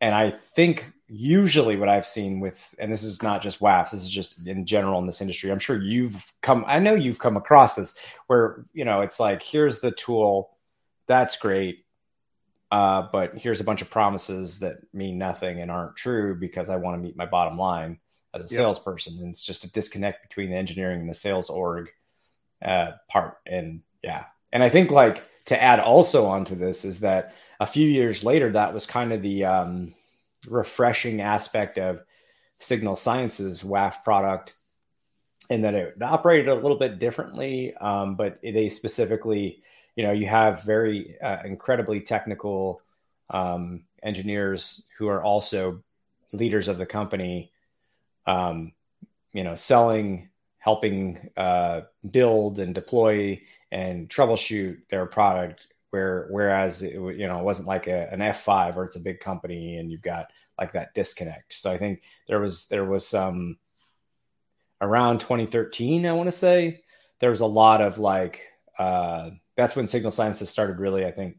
And 0.00 0.14
I 0.14 0.30
think 0.30 0.90
usually 1.16 1.76
what 1.76 1.88
I've 1.88 2.06
seen 2.06 2.40
with, 2.40 2.74
and 2.78 2.92
this 2.92 3.04
is 3.04 3.22
not 3.22 3.40
just 3.40 3.60
WAFs, 3.60 3.92
this 3.92 4.02
is 4.02 4.10
just 4.10 4.46
in 4.46 4.66
general 4.66 4.98
in 4.98 5.06
this 5.06 5.20
industry. 5.20 5.50
I'm 5.50 5.58
sure 5.58 5.80
you've 5.80 6.32
come, 6.42 6.64
I 6.66 6.80
know 6.80 6.94
you've 6.94 7.20
come 7.20 7.36
across 7.36 7.76
this 7.76 7.96
where 8.26 8.64
you 8.72 8.84
know 8.84 9.02
it's 9.02 9.20
like 9.20 9.42
here's 9.42 9.78
the 9.78 9.92
tool, 9.92 10.50
that's 11.06 11.36
great, 11.36 11.84
uh, 12.72 13.06
but 13.12 13.38
here's 13.38 13.60
a 13.60 13.64
bunch 13.64 13.82
of 13.82 13.90
promises 13.90 14.58
that 14.58 14.78
mean 14.92 15.16
nothing 15.16 15.60
and 15.60 15.70
aren't 15.70 15.94
true 15.94 16.34
because 16.34 16.68
I 16.68 16.76
want 16.76 16.96
to 16.96 17.02
meet 17.02 17.16
my 17.16 17.26
bottom 17.26 17.56
line 17.56 18.00
as 18.34 18.42
a 18.42 18.48
salesperson. 18.48 19.18
And 19.18 19.28
it's 19.28 19.42
just 19.42 19.62
a 19.62 19.70
disconnect 19.70 20.28
between 20.28 20.50
the 20.50 20.56
engineering 20.56 21.00
and 21.00 21.08
the 21.08 21.14
sales 21.14 21.50
org 21.50 21.90
uh, 22.64 22.92
part. 23.08 23.36
And 23.46 23.82
yeah. 24.02 24.24
And 24.52 24.62
I 24.62 24.68
think 24.68 24.90
like 24.90 25.22
to 25.46 25.62
add 25.62 25.78
also 25.78 26.26
onto 26.26 26.56
this 26.56 26.84
is 26.84 27.00
that 27.00 27.34
a 27.60 27.66
few 27.66 27.88
years 27.88 28.24
later, 28.24 28.50
that 28.50 28.74
was 28.74 28.86
kind 28.86 29.12
of 29.12 29.22
the 29.22 29.44
um, 29.44 29.94
refreshing 30.48 31.20
aspect 31.20 31.78
of 31.78 32.02
Signal 32.58 32.96
Sciences 32.96 33.62
WAF 33.62 34.04
product 34.04 34.54
and 35.50 35.64
that 35.64 35.74
it 35.74 36.02
operated 36.02 36.48
a 36.48 36.54
little 36.54 36.78
bit 36.78 36.98
differently. 36.98 37.74
Um, 37.76 38.14
but 38.14 38.40
they 38.42 38.68
specifically, 38.68 39.62
you 39.96 40.04
know, 40.04 40.12
you 40.12 40.26
have 40.26 40.62
very 40.62 41.20
uh, 41.20 41.38
incredibly 41.44 42.00
technical 42.00 42.80
um, 43.30 43.84
engineers 44.02 44.88
who 44.98 45.08
are 45.08 45.22
also 45.22 45.82
leaders 46.32 46.68
of 46.68 46.78
the 46.78 46.86
company 46.86 47.52
um, 48.26 48.72
you 49.32 49.44
know, 49.44 49.54
selling, 49.54 50.30
helping 50.58 51.30
uh, 51.36 51.82
build 52.10 52.58
and 52.58 52.74
deploy 52.74 53.40
and 53.70 54.08
troubleshoot 54.08 54.78
their 54.88 55.06
product. 55.06 55.66
Where 55.94 56.26
whereas 56.28 56.82
it, 56.82 56.94
you 56.94 57.28
know 57.28 57.38
it 57.38 57.44
wasn't 57.44 57.68
like 57.68 57.86
a, 57.86 58.12
an 58.12 58.20
F 58.20 58.40
five 58.40 58.76
or 58.76 58.84
it's 58.84 58.96
a 58.96 59.00
big 59.00 59.20
company 59.20 59.76
and 59.76 59.92
you've 59.92 60.02
got 60.02 60.32
like 60.58 60.72
that 60.72 60.92
disconnect. 60.92 61.54
So 61.54 61.70
I 61.70 61.78
think 61.78 62.02
there 62.26 62.40
was 62.40 62.66
there 62.66 62.84
was 62.84 63.06
some 63.06 63.58
around 64.80 65.20
2013. 65.20 66.04
I 66.04 66.12
want 66.14 66.26
to 66.26 66.32
say 66.32 66.82
there 67.20 67.30
was 67.30 67.42
a 67.42 67.46
lot 67.46 67.80
of 67.80 68.00
like 68.00 68.40
uh, 68.76 69.30
that's 69.56 69.76
when 69.76 69.86
Signal 69.86 70.10
Sciences 70.10 70.50
started 70.50 70.80
really. 70.80 71.06
I 71.06 71.12
think 71.12 71.36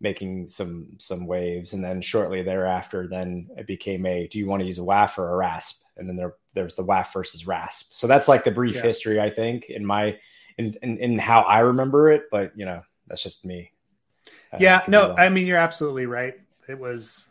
making 0.00 0.46
some 0.46 0.86
some 0.98 1.26
waves 1.26 1.72
and 1.72 1.82
then 1.82 2.00
shortly 2.00 2.40
thereafter 2.40 3.08
then 3.08 3.48
it 3.56 3.66
became 3.66 4.06
a 4.06 4.28
do 4.28 4.38
you 4.38 4.46
want 4.46 4.60
to 4.60 4.66
use 4.66 4.78
a 4.78 4.82
WAF 4.82 5.18
or 5.18 5.32
a 5.32 5.36
RASP 5.36 5.82
and 5.96 6.08
then 6.08 6.14
there 6.14 6.34
there's 6.54 6.76
the 6.76 6.84
WAF 6.84 7.12
versus 7.12 7.48
RASP 7.48 7.96
so 7.96 8.06
that's 8.06 8.28
like 8.28 8.44
the 8.44 8.50
brief 8.52 8.76
yeah. 8.76 8.82
history 8.82 9.20
I 9.20 9.28
think 9.28 9.68
in 9.68 9.84
my 9.84 10.16
in, 10.56 10.76
in, 10.82 10.98
in 10.98 11.18
how 11.18 11.40
I 11.40 11.58
remember 11.58 12.12
it 12.12 12.26
but 12.30 12.52
you 12.54 12.64
know 12.64 12.82
that's 13.08 13.24
just 13.24 13.44
me 13.44 13.72
yeah 14.58 14.82
no 14.88 15.14
I 15.16 15.28
mean 15.28 15.46
you're 15.46 15.58
absolutely 15.58 16.06
right 16.06 16.34
it 16.68 16.78
was 16.78 17.26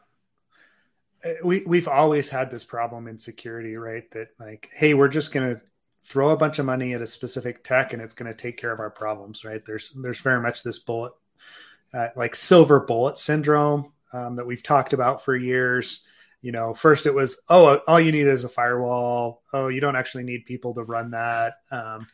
uh, 1.25 1.33
we 1.43 1.63
we've 1.65 1.87
always 1.87 2.29
had 2.29 2.51
this 2.51 2.65
problem 2.65 3.07
in 3.07 3.19
security 3.19 3.75
right 3.75 4.09
that 4.11 4.29
like 4.39 4.69
hey 4.73 4.93
we're 4.93 5.07
just 5.07 5.31
gonna 5.31 5.61
throw 6.03 6.29
a 6.29 6.37
bunch 6.37 6.59
of 6.59 6.65
money 6.65 6.93
at 6.93 7.01
a 7.01 7.07
specific 7.07 7.63
tech 7.63 7.91
and 7.91 8.01
it's 8.01 8.13
going 8.13 8.31
to 8.31 8.37
take 8.37 8.55
care 8.55 8.71
of 8.71 8.79
our 8.79 8.89
problems 8.89 9.43
right 9.43 9.65
there's 9.65 9.91
there's 9.97 10.21
very 10.21 10.41
much 10.41 10.63
this 10.63 10.79
bullet 10.79 11.11
uh, 11.93 12.07
like 12.15 12.35
silver 12.35 12.79
bullet 12.79 13.17
syndrome 13.17 13.91
um, 14.13 14.35
that 14.35 14.45
we've 14.45 14.63
talked 14.63 14.93
about 14.93 15.23
for 15.23 15.35
years. 15.35 16.01
You 16.41 16.51
know, 16.51 16.73
first 16.73 17.05
it 17.05 17.13
was, 17.13 17.37
oh, 17.49 17.77
all 17.87 17.99
you 17.99 18.11
need 18.11 18.27
is 18.27 18.43
a 18.43 18.49
firewall. 18.49 19.43
Oh, 19.53 19.69
you 19.69 19.81
don't 19.81 19.95
actually 19.95 20.23
need 20.23 20.45
people 20.45 20.73
to 20.75 20.83
run 20.83 21.11
that. 21.11 21.55
Um, 21.71 22.05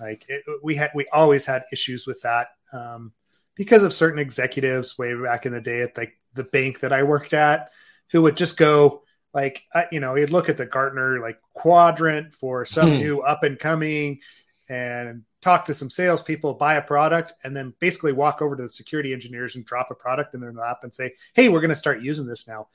like 0.00 0.24
it, 0.28 0.42
we 0.62 0.74
had, 0.74 0.90
we 0.94 1.06
always 1.12 1.44
had 1.44 1.64
issues 1.72 2.06
with 2.06 2.20
that 2.22 2.48
um, 2.72 3.12
because 3.58 3.82
of 3.82 3.92
certain 3.92 4.20
executives 4.20 4.96
way 4.96 5.12
back 5.20 5.44
in 5.44 5.52
the 5.52 5.60
day 5.60 5.82
at 5.82 5.96
like 5.98 6.16
the 6.32 6.44
bank 6.44 6.80
that 6.80 6.92
I 6.92 7.02
worked 7.02 7.34
at, 7.34 7.72
who 8.12 8.22
would 8.22 8.36
just 8.36 8.56
go 8.56 9.02
like, 9.34 9.64
uh, 9.74 9.82
you 9.92 10.00
know, 10.00 10.14
he'd 10.14 10.30
look 10.30 10.48
at 10.48 10.56
the 10.56 10.64
Gartner 10.64 11.20
like 11.20 11.38
quadrant 11.52 12.32
for 12.32 12.64
some 12.64 12.88
hmm. 12.88 12.96
new 12.96 13.20
up 13.20 13.42
and 13.42 13.58
coming, 13.58 14.20
and 14.68 15.24
talk 15.42 15.64
to 15.66 15.74
some 15.74 15.90
salespeople, 15.90 16.54
buy 16.54 16.74
a 16.74 16.82
product, 16.82 17.34
and 17.44 17.54
then 17.54 17.74
basically 17.80 18.12
walk 18.12 18.40
over 18.40 18.56
to 18.56 18.62
the 18.62 18.68
security 18.68 19.12
engineers 19.12 19.56
and 19.56 19.66
drop 19.66 19.90
a 19.90 19.94
product 19.94 20.34
in 20.34 20.40
their 20.40 20.52
lap 20.52 20.78
and 20.84 20.94
say, 20.94 21.12
"Hey, 21.34 21.48
we're 21.48 21.60
going 21.60 21.68
to 21.70 21.76
start 21.76 22.00
using 22.00 22.26
this 22.26 22.46
now." 22.46 22.68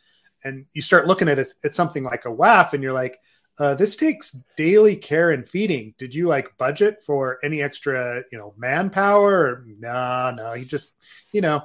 And 0.44 0.66
you 0.74 0.82
start 0.82 1.08
looking 1.08 1.30
at 1.30 1.40
it 1.40 1.54
at 1.64 1.74
something 1.74 2.04
like 2.04 2.26
a 2.26 2.30
WAF, 2.30 2.74
and 2.74 2.84
you're 2.84 2.92
like, 2.92 3.20
uh, 3.60 3.76
"This 3.76 3.96
takes 3.96 4.36
daily 4.58 4.96
care 4.96 5.32
and 5.32 5.48
feeding. 5.48 5.94
Did 5.98 6.14
you 6.16 6.28
like 6.28 6.58
budget 6.58 7.04
for 7.04 7.40
any 7.44 7.62
extra, 7.62 8.24
you 8.32 8.38
know, 8.38 8.54
manpower? 8.58 9.66
No, 9.80 10.32
no. 10.36 10.54
He 10.54 10.66
just, 10.66 10.92
you 11.32 11.42
know, 11.42 11.64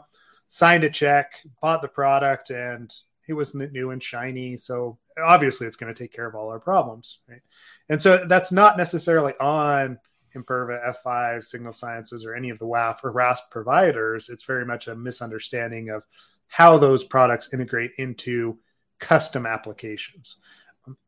signed 0.48 0.84
a 0.84 0.90
check, 0.90 1.34
bought 1.60 1.82
the 1.82 1.88
product, 1.88 2.50
and 2.50 2.92
it 3.28 3.34
was 3.34 3.54
new 3.54 3.90
and 3.90 4.02
shiny. 4.02 4.56
So 4.56 4.98
obviously, 5.22 5.66
it's 5.66 5.76
going 5.76 5.92
to 5.92 5.98
take 6.02 6.12
care 6.12 6.26
of 6.26 6.34
all 6.34 6.48
our 6.48 6.60
problems, 6.60 7.20
right? 7.28 7.42
And 7.88 8.00
so 8.00 8.24
that's 8.26 8.52
not 8.52 8.76
necessarily 8.76 9.34
on 9.40 9.98
Imperva, 10.34 10.94
F5, 11.04 11.44
Signal 11.44 11.72
Sciences, 11.72 12.24
or 12.24 12.34
any 12.34 12.50
of 12.50 12.58
the 12.58 12.66
WAF 12.66 13.02
or 13.04 13.12
RASP 13.12 13.50
providers. 13.50 14.28
It's 14.28 14.44
very 14.44 14.64
much 14.64 14.88
a 14.88 14.94
misunderstanding 14.94 15.90
of 15.90 16.02
how 16.48 16.78
those 16.78 17.04
products 17.04 17.52
integrate 17.52 17.92
into 17.98 18.58
custom 18.98 19.46
applications. 19.46 20.36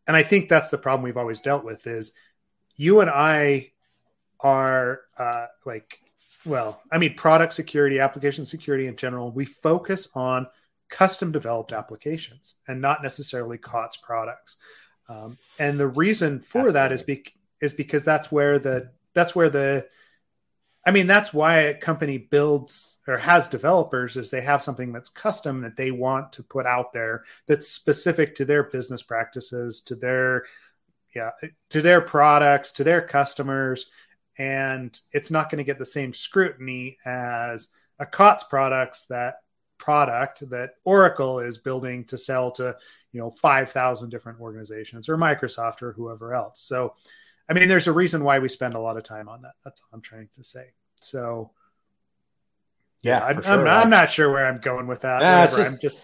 And 0.07 0.17
I 0.17 0.23
think 0.23 0.49
that's 0.49 0.71
the 0.71 0.79
problem 0.79 1.05
we've 1.05 1.17
always 1.17 1.41
dealt 1.41 1.65
with 1.65 1.87
is 1.87 2.13
you 2.77 3.01
and 3.01 3.11
I 3.11 3.73
are 4.41 5.01
uh, 5.19 5.47
like, 5.65 6.01
well, 6.45 6.81
I 6.91 6.99
mean, 6.99 7.15
product 7.15 7.53
security, 7.53 8.01
application 8.01 8.47
security 8.47 8.87
in 8.87 8.97
general, 8.97 9.31
we 9.31 9.45
focus 9.45 10.09
on 10.15 10.47
custom 10.89 11.31
developed 11.31 11.73
applications 11.73 12.55
and 12.67 12.81
not 12.81 13.03
necessarily 13.03 13.59
COTS 13.59 13.99
products. 13.99 14.57
Um, 15.09 15.39
and 15.59 15.79
the 15.79 15.89
reason 15.89 16.41
for 16.41 16.61
Absolutely. 16.61 16.73
that 16.73 16.93
is, 16.93 17.03
be- 17.03 17.35
is 17.61 17.75
because 17.75 18.05
that's 18.05 18.33
where 18.33 18.59
the 18.59 18.91
that's 19.13 19.35
where 19.35 19.51
the 19.51 19.87
I 20.87 20.93
mean, 20.93 21.07
that's 21.07 21.35
why 21.35 21.57
a 21.57 21.75
company 21.75 22.17
builds 22.17 22.99
or 23.07 23.19
has 23.19 23.49
developers 23.49 24.17
is 24.17 24.31
they 24.31 24.41
have 24.41 24.63
something 24.63 24.93
that's 24.93 25.11
custom 25.11 25.61
that 25.61 25.77
they 25.77 25.91
want 25.91 26.33
to 26.35 26.43
put 26.43 26.65
out 26.65 26.93
there 26.93 27.25
that's 27.47 27.69
specific 27.69 28.35
to 28.37 28.45
their 28.45 28.65
business 28.65 29.03
practices, 29.03 29.83
to 29.83 29.95
their 29.95 30.45
yeah, 31.15 31.31
to 31.71 31.83
their 31.83 32.01
products, 32.01 32.71
to 32.73 32.85
their 32.85 33.03
customers, 33.03 33.91
and 34.39 34.99
it's 35.13 35.31
not 35.31 35.51
going 35.51 35.59
to 35.59 35.65
get 35.65 35.79
the 35.79 35.85
same 35.85 36.15
scrutiny 36.15 36.99
as 37.05 37.69
a 37.99 38.07
COTS 38.07 38.45
products 38.45 39.07
that 39.07 39.37
product 39.77 40.49
that 40.51 40.75
Oracle 40.85 41.41
is 41.41 41.59
building 41.59 42.05
to 42.05 42.17
sell 42.17 42.51
to, 42.53 42.77
you 43.13 43.21
know, 43.21 43.31
5,000 43.31 44.09
different 44.09 44.41
organizations 44.41 45.09
or 45.09 45.17
Microsoft 45.17 45.83
or 45.83 45.93
whoever 45.93 46.33
else. 46.33 46.61
So 46.61 46.95
I 47.51 47.53
mean, 47.53 47.69
there's 47.69 47.89
a 47.89 47.93
reason 47.93 48.23
why 48.23 48.39
we 48.39 48.49
spend 48.49 48.75
a 48.75 48.81
lot 48.81 48.97
of 48.97 49.03
time 49.03 49.29
on 49.29 49.43
that. 49.43 49.55
That's 49.65 49.81
all 49.81 49.89
I'm 49.93 50.01
trying 50.01 50.29
to 50.35 50.45
say. 50.45 50.67
So, 51.01 51.51
yeah, 53.03 53.19
yeah 53.19 53.25
I'm, 53.27 53.43
sure. 53.43 53.53
I'm, 53.53 53.83
I'm, 53.83 53.91
not 53.91 54.13
sure 54.13 54.31
where 54.31 54.47
I'm 54.47 54.61
going 54.61 54.87
with 54.87 55.01
that. 55.01 55.21
Nah, 55.21 55.47
just, 55.47 55.73
I'm 55.73 55.79
just 55.81 56.01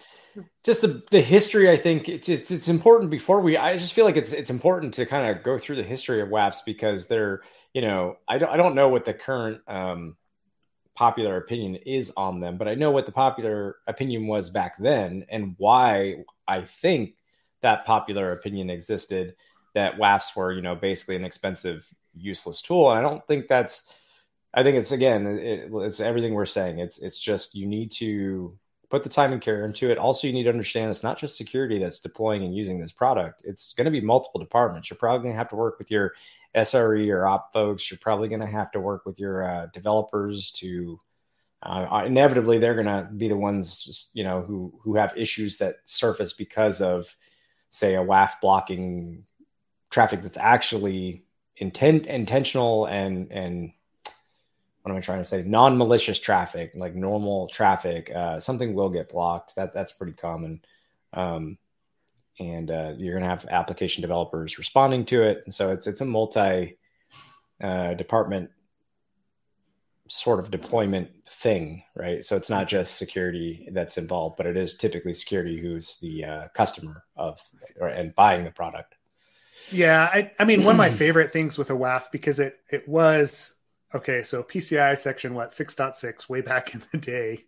just 0.63 0.81
the, 0.81 1.01
the 1.09 1.21
history. 1.21 1.71
I 1.71 1.77
think 1.77 2.09
it's, 2.09 2.27
it's 2.27 2.51
it's 2.51 2.67
important 2.67 3.09
before 3.09 3.39
we. 3.39 3.55
I 3.55 3.77
just 3.77 3.93
feel 3.93 4.03
like 4.03 4.17
it's 4.17 4.33
it's 4.33 4.49
important 4.49 4.93
to 4.95 5.05
kind 5.05 5.35
of 5.35 5.41
go 5.41 5.57
through 5.57 5.77
the 5.77 5.83
history 5.83 6.21
of 6.21 6.27
WAFs 6.27 6.65
because 6.65 7.07
they're 7.07 7.41
you 7.73 7.81
know 7.81 8.17
I 8.27 8.37
don't 8.39 8.49
I 8.49 8.57
don't 8.57 8.75
know 8.75 8.89
what 8.89 9.05
the 9.05 9.13
current 9.13 9.61
um, 9.69 10.17
popular 10.95 11.37
opinion 11.37 11.75
is 11.75 12.11
on 12.17 12.41
them, 12.41 12.57
but 12.57 12.67
I 12.67 12.75
know 12.75 12.91
what 12.91 13.05
the 13.05 13.13
popular 13.13 13.77
opinion 13.87 14.27
was 14.27 14.49
back 14.49 14.77
then 14.77 15.25
and 15.29 15.55
why 15.57 16.25
I 16.45 16.63
think 16.63 17.15
that 17.61 17.85
popular 17.85 18.33
opinion 18.33 18.69
existed 18.69 19.35
that 19.77 19.99
WAFs 19.99 20.35
were, 20.35 20.51
you 20.51 20.63
know, 20.63 20.75
basically 20.75 21.15
an 21.15 21.23
expensive, 21.23 21.87
useless 22.15 22.63
tool. 22.63 22.89
And 22.89 22.97
I 22.97 23.07
don't 23.07 23.25
think 23.27 23.47
that's. 23.47 23.93
I 24.53 24.63
think 24.63 24.77
it's 24.77 24.91
again, 24.91 25.27
it, 25.27 25.69
it's 25.71 25.99
everything 25.99 26.33
we're 26.33 26.47
saying. 26.47 26.79
It's 26.79 26.97
it's 26.97 27.19
just 27.19 27.53
you 27.53 27.67
need 27.67 27.91
to 27.93 28.57
put 28.89 29.03
the 29.03 29.09
time 29.09 29.33
and 29.33 29.41
care 29.41 29.65
into 29.65 29.91
it. 29.91 29.99
Also, 29.99 30.25
you 30.25 30.33
need 30.33 30.45
to 30.45 30.49
understand 30.49 30.89
it's 30.89 31.03
not 31.03 31.19
just 31.19 31.37
security 31.37 31.77
that's 31.77 31.99
deploying 31.99 32.43
and 32.43 32.55
using 32.55 32.79
this 32.79 32.91
product. 32.91 33.43
It's 33.43 33.73
going 33.73 33.85
to 33.85 33.91
be 33.91 34.01
multiple 34.01 34.39
departments. 34.39 34.89
You're 34.89 34.97
probably 34.97 35.23
going 35.23 35.33
to 35.33 35.37
have 35.37 35.49
to 35.49 35.55
work 35.55 35.77
with 35.77 35.91
your 35.91 36.13
SRE 36.55 37.13
or 37.13 37.27
op 37.27 37.53
folks. 37.53 37.91
You're 37.91 37.99
probably 37.99 38.29
going 38.29 38.41
to 38.41 38.47
have 38.47 38.71
to 38.71 38.79
work 38.79 39.05
with 39.05 39.19
your 39.19 39.47
uh, 39.47 39.67
developers 39.73 40.51
to. 40.53 40.99
Uh, 41.61 42.03
inevitably, 42.05 42.57
they're 42.57 42.81
going 42.81 42.85
to 42.85 43.09
be 43.15 43.27
the 43.27 43.37
ones, 43.37 44.11
you 44.13 44.23
know, 44.23 44.41
who 44.41 44.73
who 44.81 44.95
have 44.95 45.17
issues 45.17 45.57
that 45.57 45.77
surface 45.85 46.33
because 46.33 46.81
of, 46.81 47.15
say, 47.69 47.95
a 47.95 48.03
WAF 48.03 48.33
blocking 48.41 49.23
traffic 49.89 50.21
that's 50.21 50.37
actually 50.37 51.23
intent 51.57 52.05
intentional 52.05 52.85
and 52.85 53.31
and 53.31 53.71
what 54.87 54.91
am 54.91 54.97
I 54.99 55.01
trying 55.01 55.19
to 55.19 55.25
say? 55.25 55.43
Non-malicious 55.43 56.17
traffic, 56.17 56.71
like 56.73 56.95
normal 56.95 57.49
traffic, 57.49 58.09
uh, 58.15 58.39
something 58.39 58.73
will 58.73 58.89
get 58.89 59.09
blocked. 59.09 59.53
That 59.57 59.73
that's 59.73 59.91
pretty 59.91 60.13
common, 60.13 60.61
um, 61.11 61.57
and 62.39 62.71
uh, 62.71 62.93
you're 62.97 63.11
going 63.11 63.23
to 63.23 63.29
have 63.29 63.45
application 63.49 64.01
developers 64.01 64.57
responding 64.57 65.03
to 65.07 65.23
it. 65.23 65.41
And 65.43 65.53
so 65.53 65.73
it's 65.73 65.87
it's 65.87 65.99
a 65.99 66.05
multi 66.05 66.77
uh, 67.61 67.95
department 67.95 68.51
sort 70.07 70.39
of 70.39 70.51
deployment 70.51 71.09
thing, 71.27 71.83
right? 71.95 72.23
So 72.23 72.35
it's 72.35 72.49
not 72.49 72.67
just 72.67 72.95
security 72.95 73.67
that's 73.73 73.97
involved, 73.97 74.37
but 74.37 74.45
it 74.45 74.55
is 74.55 74.77
typically 74.77 75.13
security 75.13 75.59
who's 75.59 75.97
the 75.97 76.23
uh, 76.23 76.47
customer 76.53 77.03
of 77.15 77.41
or, 77.79 77.89
and 77.89 78.15
buying 78.15 78.43
the 78.43 78.51
product. 78.51 78.95
Yeah, 79.71 80.09
I, 80.11 80.31
I 80.39 80.45
mean, 80.45 80.63
one 80.63 80.75
of 80.75 80.77
my 80.77 80.89
favorite 81.03 81.31
things 81.31 81.57
with 81.57 81.69
a 81.69 81.73
WAF 81.73 82.11
because 82.11 82.39
it 82.39 82.59
it 82.69 82.87
was 82.87 83.53
okay. 83.93 84.23
So 84.23 84.43
PCI 84.43 84.97
section 84.97 85.33
what 85.33 85.51
six 85.51 85.75
point 85.75 85.95
six 85.95 86.29
way 86.29 86.41
back 86.41 86.73
in 86.73 86.83
the 86.91 86.97
day. 86.97 87.45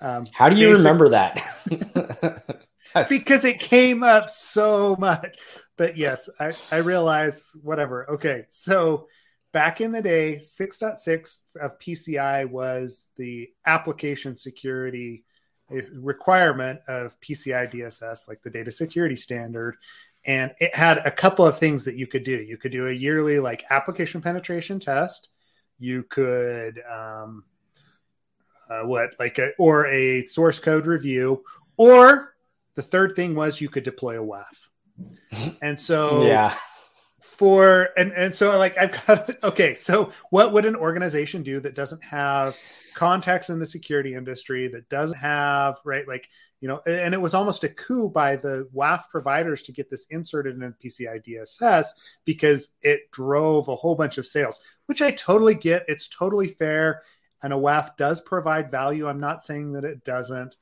Um, 0.00 0.24
How 0.32 0.48
do 0.48 0.56
you 0.56 0.70
basic, 0.70 0.84
remember 0.84 1.08
that? 1.10 2.56
because 3.08 3.44
it 3.44 3.60
came 3.60 4.02
up 4.02 4.30
so 4.30 4.96
much. 4.98 5.36
But 5.76 5.96
yes, 5.96 6.28
I 6.38 6.52
I 6.70 6.78
realize 6.78 7.56
whatever. 7.62 8.10
Okay, 8.12 8.46
so 8.50 9.08
back 9.52 9.80
in 9.80 9.92
the 9.92 10.02
day, 10.02 10.36
6.6 10.36 11.40
of 11.60 11.78
PCI 11.78 12.48
was 12.48 13.08
the 13.16 13.48
application 13.66 14.36
security 14.36 15.24
eh, 15.70 15.82
requirement 15.94 16.80
of 16.88 17.18
PCI 17.20 17.70
DSS, 17.72 18.28
like 18.28 18.42
the 18.42 18.50
data 18.50 18.70
security 18.70 19.16
standard 19.16 19.76
and 20.24 20.52
it 20.58 20.74
had 20.74 20.98
a 20.98 21.10
couple 21.10 21.46
of 21.46 21.58
things 21.58 21.84
that 21.84 21.96
you 21.96 22.06
could 22.06 22.24
do. 22.24 22.32
You 22.32 22.56
could 22.56 22.72
do 22.72 22.88
a 22.88 22.92
yearly 22.92 23.38
like 23.38 23.64
application 23.70 24.20
penetration 24.20 24.78
test. 24.78 25.28
You 25.78 26.02
could 26.02 26.80
um, 26.90 27.44
uh, 28.68 28.82
what 28.82 29.14
like 29.18 29.38
a, 29.38 29.50
or 29.58 29.86
a 29.86 30.24
source 30.26 30.58
code 30.58 30.86
review, 30.86 31.42
or 31.76 32.34
the 32.74 32.82
third 32.82 33.16
thing 33.16 33.34
was 33.34 33.60
you 33.60 33.68
could 33.68 33.84
deploy 33.84 34.22
a 34.22 34.26
WAF. 34.26 34.44
And 35.62 35.78
so 35.78 36.26
yeah, 36.26 36.54
for 37.20 37.88
and 37.96 38.12
and 38.12 38.34
so 38.34 38.56
like 38.58 38.76
I've 38.76 39.06
got 39.06 39.42
okay. 39.44 39.74
So 39.74 40.12
what 40.28 40.52
would 40.52 40.66
an 40.66 40.76
organization 40.76 41.42
do 41.42 41.60
that 41.60 41.74
doesn't 41.74 42.02
have 42.04 42.56
contacts 42.94 43.48
in 43.48 43.58
the 43.58 43.66
security 43.66 44.14
industry 44.14 44.68
that 44.68 44.88
doesn't 44.88 45.18
have 45.18 45.78
right 45.84 46.06
like 46.06 46.28
you 46.60 46.68
know, 46.68 46.80
and 46.86 47.14
it 47.14 47.20
was 47.20 47.32
almost 47.32 47.64
a 47.64 47.68
coup 47.68 48.08
by 48.10 48.36
the 48.36 48.68
WAF 48.74 49.08
providers 49.08 49.62
to 49.62 49.72
get 49.72 49.88
this 49.88 50.06
inserted 50.10 50.62
in 50.62 50.74
PCI 50.84 51.24
DSS 51.24 51.86
because 52.24 52.68
it 52.82 53.10
drove 53.12 53.68
a 53.68 53.76
whole 53.76 53.94
bunch 53.94 54.18
of 54.18 54.26
sales, 54.26 54.60
which 54.86 55.00
I 55.00 55.10
totally 55.10 55.54
get. 55.54 55.84
It's 55.88 56.08
totally 56.08 56.48
fair. 56.48 57.02
And 57.42 57.54
a 57.54 57.56
WAF 57.56 57.96
does 57.96 58.20
provide 58.20 58.70
value. 58.70 59.08
I'm 59.08 59.20
not 59.20 59.42
saying 59.42 59.72
that 59.72 59.84
it 59.84 60.04
doesn't. 60.04 60.56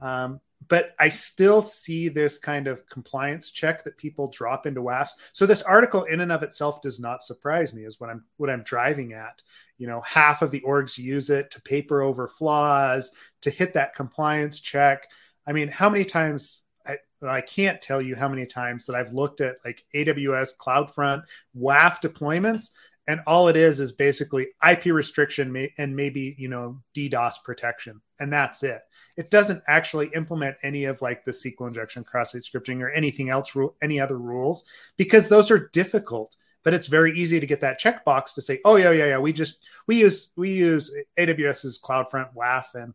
Um, 0.00 0.40
but 0.68 0.94
I 0.98 1.08
still 1.08 1.62
see 1.62 2.08
this 2.08 2.38
kind 2.38 2.66
of 2.66 2.86
compliance 2.88 3.50
check 3.50 3.84
that 3.84 3.96
people 3.96 4.28
drop 4.28 4.66
into 4.66 4.82
WAFs. 4.82 5.10
So 5.32 5.46
this 5.46 5.62
article 5.62 6.04
in 6.04 6.20
and 6.20 6.32
of 6.32 6.42
itself 6.42 6.80
does 6.80 6.98
not 6.98 7.22
surprise 7.22 7.74
me 7.74 7.84
is 7.84 8.00
what 8.00 8.10
I'm 8.10 8.24
what 8.36 8.50
I'm 8.50 8.62
driving 8.62 9.12
at. 9.12 9.42
You 9.78 9.86
know, 9.86 10.00
half 10.00 10.42
of 10.42 10.50
the 10.50 10.62
orgs 10.66 10.98
use 10.98 11.30
it 11.30 11.50
to 11.52 11.60
paper 11.62 12.02
over 12.02 12.28
flaws, 12.28 13.10
to 13.42 13.50
hit 13.50 13.74
that 13.74 13.94
compliance 13.94 14.58
check. 14.60 15.08
I 15.46 15.52
mean, 15.52 15.68
how 15.68 15.90
many 15.90 16.04
times 16.04 16.62
I, 16.86 16.98
I 17.22 17.40
can't 17.40 17.80
tell 17.80 18.00
you 18.00 18.16
how 18.16 18.28
many 18.28 18.46
times 18.46 18.86
that 18.86 18.96
I've 18.96 19.12
looked 19.12 19.40
at 19.40 19.56
like 19.64 19.84
AWS 19.94 20.56
CloudFront 20.58 21.22
WAF 21.56 22.00
deployments 22.00 22.70
and 23.06 23.20
all 23.26 23.48
it 23.48 23.56
is 23.56 23.80
is 23.80 23.92
basically 23.92 24.48
IP 24.66 24.86
restriction 24.86 25.68
and 25.78 25.96
maybe 25.96 26.34
you 26.38 26.48
know 26.48 26.80
DDoS 26.96 27.34
protection, 27.44 28.00
and 28.18 28.32
that's 28.32 28.62
it. 28.62 28.80
It 29.16 29.30
doesn't 29.30 29.62
actually 29.68 30.10
implement 30.14 30.56
any 30.62 30.84
of 30.84 31.02
like 31.02 31.24
the 31.24 31.30
SQL 31.30 31.68
injection, 31.68 32.04
cross-site 32.04 32.42
scripting, 32.42 32.80
or 32.80 32.90
anything 32.90 33.30
else, 33.30 33.54
rule 33.54 33.76
any 33.82 34.00
other 34.00 34.18
rules, 34.18 34.64
because 34.96 35.28
those 35.28 35.50
are 35.50 35.68
difficult. 35.72 36.36
But 36.62 36.72
it's 36.72 36.86
very 36.86 37.16
easy 37.18 37.40
to 37.40 37.46
get 37.46 37.60
that 37.60 37.80
checkbox 37.80 38.34
to 38.34 38.40
say, 38.40 38.60
"Oh 38.64 38.76
yeah, 38.76 38.90
yeah, 38.90 39.06
yeah, 39.06 39.18
we 39.18 39.32
just 39.32 39.58
we 39.86 39.96
use 39.96 40.28
we 40.36 40.52
use 40.52 40.90
AWS's 41.18 41.78
CloudFront 41.78 42.34
WAF, 42.34 42.74
and 42.74 42.94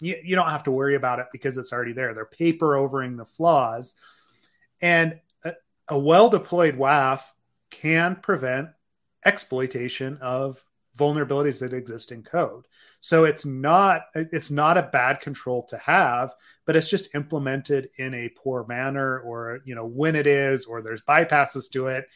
you, 0.00 0.16
you 0.22 0.36
don't 0.36 0.50
have 0.50 0.64
to 0.64 0.70
worry 0.70 0.94
about 0.94 1.18
it 1.18 1.26
because 1.32 1.56
it's 1.56 1.72
already 1.72 1.92
there." 1.92 2.14
They're 2.14 2.26
paper 2.26 2.76
overing 2.76 3.16
the 3.16 3.24
flaws, 3.24 3.94
and 4.80 5.20
a, 5.44 5.54
a 5.88 5.98
well 5.98 6.30
deployed 6.30 6.76
WAF 6.76 7.22
can 7.70 8.16
prevent 8.16 8.68
exploitation 9.24 10.18
of 10.18 10.64
vulnerabilities 10.96 11.60
that 11.60 11.72
exist 11.72 12.12
in 12.12 12.22
code. 12.22 12.66
So 13.00 13.24
it's 13.24 13.44
not 13.44 14.06
it's 14.14 14.50
not 14.50 14.78
a 14.78 14.82
bad 14.82 15.20
control 15.20 15.64
to 15.64 15.78
have, 15.78 16.34
but 16.64 16.76
it's 16.76 16.88
just 16.88 17.14
implemented 17.14 17.90
in 17.98 18.14
a 18.14 18.30
poor 18.30 18.64
manner 18.66 19.20
or 19.20 19.60
you 19.64 19.74
know 19.74 19.86
when 19.86 20.16
it 20.16 20.26
is 20.26 20.64
or 20.64 20.82
there's 20.82 21.02
bypasses 21.02 21.70
to 21.72 21.86
it. 21.86 22.06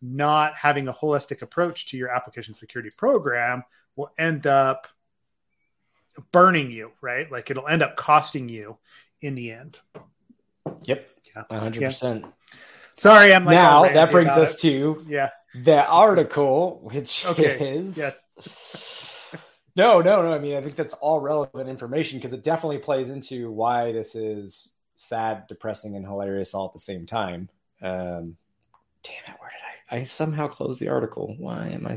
Not 0.00 0.56
having 0.56 0.88
a 0.88 0.92
holistic 0.92 1.42
approach 1.42 1.86
to 1.86 1.96
your 1.96 2.08
application 2.08 2.54
security 2.54 2.90
program 2.96 3.62
will 3.94 4.10
end 4.18 4.46
up 4.46 4.88
burning 6.32 6.70
you, 6.70 6.92
right? 7.00 7.30
Like 7.30 7.50
it'll 7.50 7.68
end 7.68 7.82
up 7.82 7.96
costing 7.96 8.48
you 8.48 8.78
in 9.20 9.34
the 9.34 9.52
end. 9.52 9.80
Yep. 10.84 11.08
Yeah. 11.34 11.42
100%. 11.50 12.22
Yeah. 12.22 12.28
Sorry, 12.96 13.34
I'm 13.34 13.44
like 13.44 13.54
now 13.54 13.84
that 13.84 14.10
brings 14.10 14.32
us 14.32 14.54
it. 14.56 14.60
to 14.60 15.04
yeah 15.08 15.30
the 15.54 15.86
article, 15.86 16.80
which 16.82 17.26
okay. 17.26 17.76
is 17.76 17.98
yes. 17.98 18.24
no, 19.76 20.00
no, 20.00 20.22
no. 20.22 20.32
I 20.32 20.38
mean, 20.38 20.56
I 20.56 20.60
think 20.60 20.76
that's 20.76 20.94
all 20.94 21.20
relevant 21.20 21.68
information 21.68 22.18
because 22.18 22.32
it 22.32 22.42
definitely 22.42 22.78
plays 22.78 23.10
into 23.10 23.50
why 23.50 23.92
this 23.92 24.14
is 24.14 24.76
sad, 24.94 25.46
depressing, 25.48 25.96
and 25.96 26.06
hilarious 26.06 26.54
all 26.54 26.66
at 26.66 26.72
the 26.72 26.78
same 26.78 27.06
time. 27.06 27.48
Um, 27.82 28.36
damn 29.02 29.34
it, 29.34 29.40
where 29.40 29.50
did 29.50 29.96
I? 29.96 30.00
I 30.00 30.02
somehow 30.04 30.48
closed 30.48 30.80
the 30.80 30.88
article. 30.88 31.34
Why 31.38 31.68
am 31.68 31.86
I? 31.86 31.96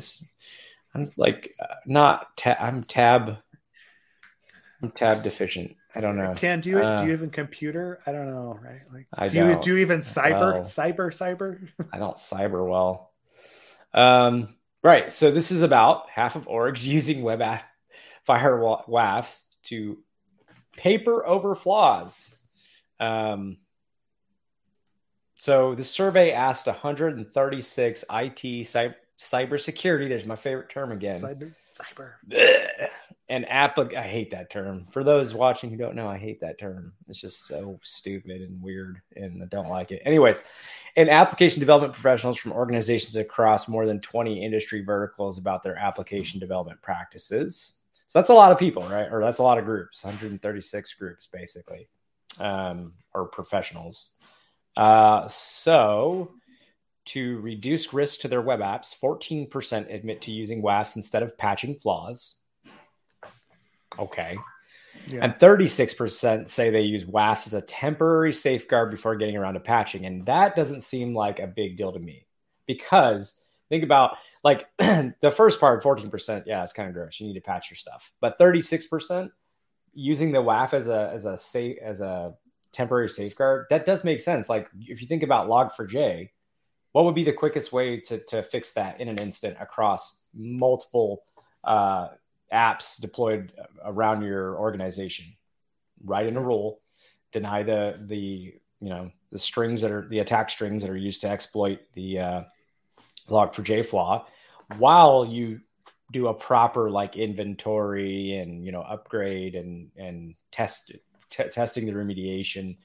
I'm 0.94 1.12
like 1.18 1.56
uh, 1.60 1.76
not. 1.86 2.36
Ta- 2.38 2.58
I'm 2.60 2.84
tab. 2.84 3.38
I'm 4.86 4.92
tab 4.92 5.24
deficient. 5.24 5.76
I 5.96 6.02
don't 6.02 6.18
know. 6.18 6.34
Can 6.36 6.60
do 6.60 6.70
you 6.70 6.80
uh, 6.80 7.00
do 7.00 7.08
you 7.08 7.14
even 7.14 7.30
computer? 7.30 8.00
I 8.06 8.12
don't 8.12 8.28
know, 8.28 8.60
right? 8.62 8.82
Like 8.94 9.08
I 9.14 9.28
do 9.28 9.38
you 9.38 9.60
do 9.60 9.72
you 9.72 9.78
even 9.78 10.00
cyber 10.00 10.54
well, 10.54 10.62
cyber 10.64 11.08
cyber? 11.08 11.68
I 11.94 11.98
don't 11.98 12.18
cyber 12.18 12.70
well. 12.70 13.12
Um, 13.94 14.56
right. 14.84 15.12
So 15.12 15.32
this 15.32 15.52
is 15.52 15.62
about 15.62 16.10
half 16.10 16.36
of 16.36 16.48
orgs 16.48 16.86
using 16.88 17.24
web 17.24 17.42
app 17.42 17.64
fire 18.24 18.58
WAFs 18.58 19.44
to 19.64 19.98
paper 20.78 21.26
over 21.26 21.56
flaws. 21.56 22.36
Um, 23.00 23.58
so 25.38 25.76
the 25.76 25.84
survey 25.84 26.32
asked 26.32 26.68
136 26.68 28.04
IT 28.04 28.08
cyber 28.08 28.96
cybersecurity. 29.18 30.10
There's 30.10 30.26
my 30.26 30.36
favorite 30.36 30.70
term 30.70 30.92
again. 30.92 31.22
Cyber. 31.22 31.54
Cyber 31.74 32.90
an 33.30 33.44
app 33.46 33.80
i 33.80 34.02
hate 34.02 34.32
that 34.32 34.50
term. 34.50 34.86
For 34.92 35.04
those 35.04 35.34
watching 35.34 35.70
who 35.70 35.78
don't 35.78 35.96
know 35.96 36.08
i 36.08 36.18
hate 36.18 36.40
that 36.42 36.60
term. 36.60 36.94
It's 37.08 37.20
just 37.20 37.48
so 37.48 37.80
stupid 37.84 38.42
and 38.42 38.62
weird 38.62 39.02
and 39.16 39.42
i 39.42 39.46
don't 39.48 39.70
like 39.70 39.92
it. 39.92 40.02
Anyways 40.06 40.44
and 40.96 41.10
application 41.10 41.60
development 41.60 41.94
professionals 41.94 42.38
from 42.38 42.54
organizations 42.54 43.16
across 43.16 43.68
more 43.68 43.86
than 43.86 44.00
20 44.00 44.44
industry 44.44 44.84
verticals 44.84 45.38
about 45.38 45.64
their 45.64 45.76
application 45.76 46.40
development 46.40 46.82
practices. 46.82 47.80
So 48.08 48.20
that's 48.20 48.30
a 48.30 48.34
lot 48.34 48.52
of 48.52 48.60
people 48.60 48.84
right? 48.84 49.12
Or 49.12 49.22
that's 49.22 49.40
a 49.40 49.44
lot 49.44 49.58
of 49.58 49.66
groups 49.66 50.04
136 50.04 50.94
groups 50.94 51.28
basically 51.28 51.90
um, 52.40 52.94
or 53.14 53.26
professionals. 53.26 54.12
Uh, 54.78 55.28
so 55.28 56.32
to 57.06 57.40
reduce 57.40 57.94
risk 57.94 58.22
to 58.22 58.28
their 58.28 58.42
web 58.42 58.60
apps 58.60 58.96
14% 59.00 59.94
admit 59.94 60.22
to 60.22 60.32
using 60.32 60.62
WAFs 60.62 60.96
instead 60.96 61.24
of 61.24 61.38
patching 61.38 61.76
flaws 61.76 62.40
Okay. 64.00 64.38
Yeah. 65.08 65.20
And 65.24 65.34
36% 65.36 66.48
say 66.48 66.70
they 66.70 66.82
use 66.82 67.06
WAFs 67.06 67.48
as 67.48 67.54
a 67.54 67.62
temporary 67.62 68.34
safeguard 68.34 68.92
before 68.92 69.16
getting 69.16 69.38
around 69.38 69.54
to 69.56 69.60
patching. 69.60 70.06
And 70.06 70.26
that 70.26 70.56
doesn't 70.56 70.82
seem 70.82 71.14
like 71.14 71.40
a 71.40 71.48
big 71.48 71.78
deal 71.78 71.92
to 71.92 72.00
me 72.00 72.26
because 72.66 73.40
think 73.70 73.84
about 73.84 74.18
like 74.44 74.66
the 74.78 75.34
first 75.36 75.60
part, 75.60 75.84
14%, 75.84 76.44
yeah, 76.46 76.64
it's 76.64 76.74
kind 76.74 76.88
of 76.88 76.96
gross. 76.96 77.20
You 77.20 77.28
need 77.28 77.34
to 77.34 77.42
patch 77.42 77.70
your 77.70 77.78
stuff. 77.78 78.12
But 78.20 78.40
36% 78.40 79.30
using 79.94 80.32
the 80.32 80.40
WAF 80.40 80.74
as 80.74 80.88
a 80.88 81.12
as 81.14 81.26
a 81.26 81.38
safe 81.38 81.78
as 81.82 82.02
a 82.02 82.34
temporary 82.72 83.10
safeguard, 83.10 83.68
that 83.70 83.86
does 83.86 84.04
make 84.04 84.20
sense. 84.20 84.50
Like 84.50 84.70
if 84.80 85.02
you 85.02 85.08
think 85.08 85.24
about 85.24 85.48
log4j, 85.48 86.30
what 86.92 87.06
would 87.06 87.16
be 87.16 87.24
the 87.24 87.34
quickest 87.34 87.72
way 87.72 88.00
to 88.02 88.20
to 88.26 88.44
fix 88.44 88.74
that 88.74 89.00
in 89.00 89.08
an 89.08 89.20
instant 89.20 89.58
across 89.60 90.26
multiple 90.34 91.24
uh, 91.64 92.10
apps 92.54 93.00
deployed 93.00 93.54
around 93.84 94.24
your 94.24 94.58
organization. 94.58 95.26
Write 96.04 96.28
in 96.28 96.38
a 96.38 96.42
rule, 96.42 96.82
deny 97.32 97.64
the 97.64 98.00
the 98.06 98.54
you 98.82 98.90
know 98.90 99.12
the 99.32 99.40
strings 99.40 99.82
that 99.82 99.92
are 99.92 100.08
the 100.08 100.20
attack 100.20 100.50
strings 100.50 100.82
that 100.82 100.92
are 100.92 100.98
used 100.98 101.22
to 101.22 101.30
exploit 101.30 101.80
the 101.94 102.20
uh, 102.20 102.44
log4j 103.28 103.86
flaw, 103.86 104.26
while 104.78 105.26
you 105.26 105.60
do 106.12 106.28
a 106.28 106.34
proper 106.34 106.90
like 106.90 107.16
inventory 107.16 108.38
and 108.38 108.64
you 108.64 108.72
know 108.72 108.82
upgrade 108.82 109.56
and 109.56 109.90
and 109.98 110.36
test 110.52 110.92
t- 111.30 111.50
testing 111.50 111.86
the 111.86 111.92
remediation 111.92 112.78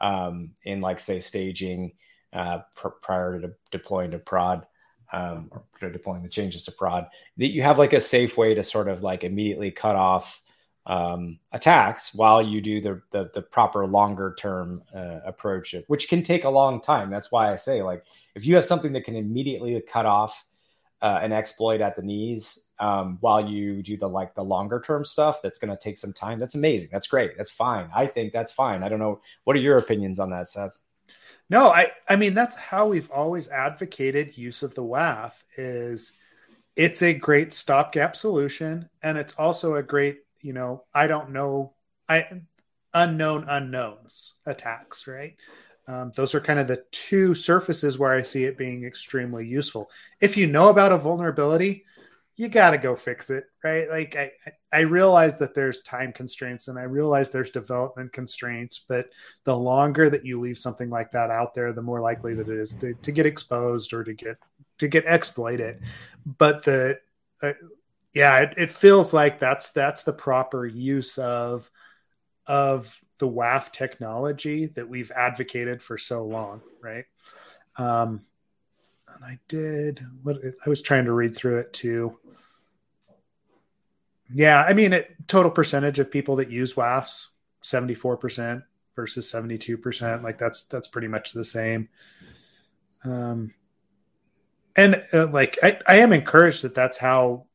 um, 0.00 0.50
in 0.64 0.80
like 0.80 1.00
say 1.00 1.20
staging 1.20 1.92
uh, 2.32 2.58
pr- 2.74 2.88
prior 2.88 3.40
to 3.40 3.48
de- 3.48 3.54
deploying 3.70 4.10
to 4.10 4.18
prod 4.18 4.66
um, 5.16 5.50
or 5.80 5.90
deploying 5.90 6.22
the 6.22 6.28
changes 6.28 6.62
to 6.64 6.72
prod, 6.72 7.06
that 7.38 7.48
you 7.48 7.62
have 7.62 7.78
like 7.78 7.94
a 7.94 8.00
safe 8.00 8.36
way 8.36 8.54
to 8.54 8.62
sort 8.62 8.88
of 8.88 9.02
like 9.02 9.24
immediately 9.24 9.70
cut 9.70 9.96
off 9.96 10.42
um, 10.84 11.38
attacks 11.52 12.14
while 12.14 12.42
you 12.42 12.60
do 12.60 12.80
the 12.80 13.02
the, 13.10 13.30
the 13.32 13.42
proper 13.42 13.86
longer 13.86 14.36
term 14.38 14.82
uh, 14.94 15.20
approach, 15.24 15.74
which 15.88 16.08
can 16.08 16.22
take 16.22 16.44
a 16.44 16.50
long 16.50 16.80
time. 16.80 17.10
That's 17.10 17.32
why 17.32 17.52
I 17.52 17.56
say 17.56 17.82
like 17.82 18.04
if 18.34 18.44
you 18.44 18.54
have 18.56 18.66
something 18.66 18.92
that 18.92 19.04
can 19.04 19.16
immediately 19.16 19.80
cut 19.80 20.06
off 20.06 20.44
uh, 21.00 21.18
an 21.22 21.32
exploit 21.32 21.80
at 21.80 21.96
the 21.96 22.02
knees 22.02 22.68
um, 22.78 23.16
while 23.20 23.48
you 23.48 23.82
do 23.82 23.96
the 23.96 24.08
like 24.08 24.34
the 24.34 24.44
longer 24.44 24.82
term 24.86 25.04
stuff, 25.04 25.40
that's 25.42 25.58
going 25.58 25.70
to 25.70 25.82
take 25.82 25.96
some 25.96 26.12
time. 26.12 26.38
That's 26.38 26.54
amazing. 26.54 26.90
That's 26.92 27.06
great. 27.06 27.36
That's 27.36 27.50
fine. 27.50 27.88
I 27.94 28.06
think 28.06 28.32
that's 28.32 28.52
fine. 28.52 28.82
I 28.82 28.88
don't 28.88 28.98
know. 28.98 29.20
What 29.44 29.56
are 29.56 29.60
your 29.60 29.78
opinions 29.78 30.20
on 30.20 30.30
that, 30.30 30.46
Seth? 30.48 30.76
No, 31.48 31.70
I 31.70 31.92
I 32.08 32.16
mean 32.16 32.34
that's 32.34 32.56
how 32.56 32.88
we've 32.88 33.10
always 33.10 33.48
advocated 33.48 34.36
use 34.36 34.62
of 34.62 34.74
the 34.74 34.82
WAF 34.82 35.32
is 35.56 36.12
it's 36.74 37.02
a 37.02 37.14
great 37.14 37.52
stopgap 37.52 38.16
solution 38.16 38.88
and 39.02 39.16
it's 39.16 39.34
also 39.34 39.76
a 39.76 39.82
great, 39.82 40.20
you 40.42 40.52
know, 40.52 40.84
I 40.94 41.06
don't 41.06 41.30
know 41.30 41.74
I 42.08 42.26
unknown 42.94 43.44
unknowns 43.48 44.34
attacks, 44.44 45.06
right? 45.06 45.36
Um, 45.88 46.12
those 46.16 46.34
are 46.34 46.40
kind 46.40 46.58
of 46.58 46.66
the 46.66 46.84
two 46.90 47.34
surfaces 47.34 47.98
where 47.98 48.12
I 48.12 48.22
see 48.22 48.44
it 48.44 48.58
being 48.58 48.84
extremely 48.84 49.46
useful. 49.46 49.90
If 50.20 50.36
you 50.36 50.48
know 50.48 50.68
about 50.68 50.92
a 50.92 50.98
vulnerability, 50.98 51.84
you 52.36 52.48
got 52.48 52.70
to 52.70 52.78
go 52.78 52.94
fix 52.94 53.30
it, 53.30 53.44
right? 53.64 53.88
Like 53.88 54.14
I, 54.14 54.30
I 54.72 54.80
realize 54.80 55.38
that 55.38 55.54
there's 55.54 55.80
time 55.80 56.12
constraints 56.12 56.68
and 56.68 56.78
I 56.78 56.82
realize 56.82 57.30
there's 57.30 57.50
development 57.50 58.12
constraints, 58.12 58.78
but 58.86 59.08
the 59.44 59.56
longer 59.56 60.10
that 60.10 60.26
you 60.26 60.38
leave 60.38 60.58
something 60.58 60.90
like 60.90 61.10
that 61.12 61.30
out 61.30 61.54
there, 61.54 61.72
the 61.72 61.82
more 61.82 62.00
likely 62.00 62.34
that 62.34 62.48
it 62.48 62.58
is 62.58 62.74
to, 62.74 62.92
to 62.94 63.12
get 63.12 63.24
exposed 63.24 63.94
or 63.94 64.04
to 64.04 64.12
get 64.12 64.36
to 64.78 64.88
get 64.88 65.04
exploited. 65.06 65.80
But 66.26 66.62
the 66.62 67.00
uh, 67.42 67.52
yeah, 68.12 68.40
it, 68.40 68.54
it 68.58 68.72
feels 68.72 69.14
like 69.14 69.38
that's 69.38 69.70
that's 69.70 70.02
the 70.02 70.12
proper 70.12 70.66
use 70.66 71.16
of 71.16 71.70
of 72.46 73.00
the 73.18 73.28
WAF 73.28 73.72
technology 73.72 74.66
that 74.66 74.88
we've 74.88 75.10
advocated 75.10 75.82
for 75.82 75.96
so 75.96 76.24
long, 76.24 76.60
right? 76.82 77.06
Um, 77.76 78.26
and 79.16 79.24
I 79.24 79.38
did 79.48 80.04
what 80.22 80.36
I 80.64 80.68
was 80.68 80.82
trying 80.82 81.06
to 81.06 81.12
read 81.12 81.36
through 81.36 81.58
it 81.58 81.72
too. 81.72 82.18
Yeah, 84.32 84.62
I 84.62 84.72
mean, 84.72 84.92
it, 84.92 85.14
total 85.28 85.50
percentage 85.50 85.98
of 85.98 86.10
people 86.10 86.36
that 86.36 86.50
use 86.50 86.74
WAFs, 86.74 87.28
seventy 87.62 87.94
four 87.94 88.16
percent 88.16 88.62
versus 88.94 89.30
seventy 89.30 89.58
two 89.58 89.78
percent. 89.78 90.22
Like 90.22 90.38
that's 90.38 90.62
that's 90.64 90.88
pretty 90.88 91.08
much 91.08 91.32
the 91.32 91.44
same. 91.44 91.88
Um, 93.04 93.54
and 94.74 95.04
uh, 95.12 95.26
like 95.28 95.58
I, 95.62 95.78
I 95.86 95.96
am 95.96 96.12
encouraged 96.12 96.62
that 96.62 96.74
that's 96.74 96.98
how. 96.98 97.46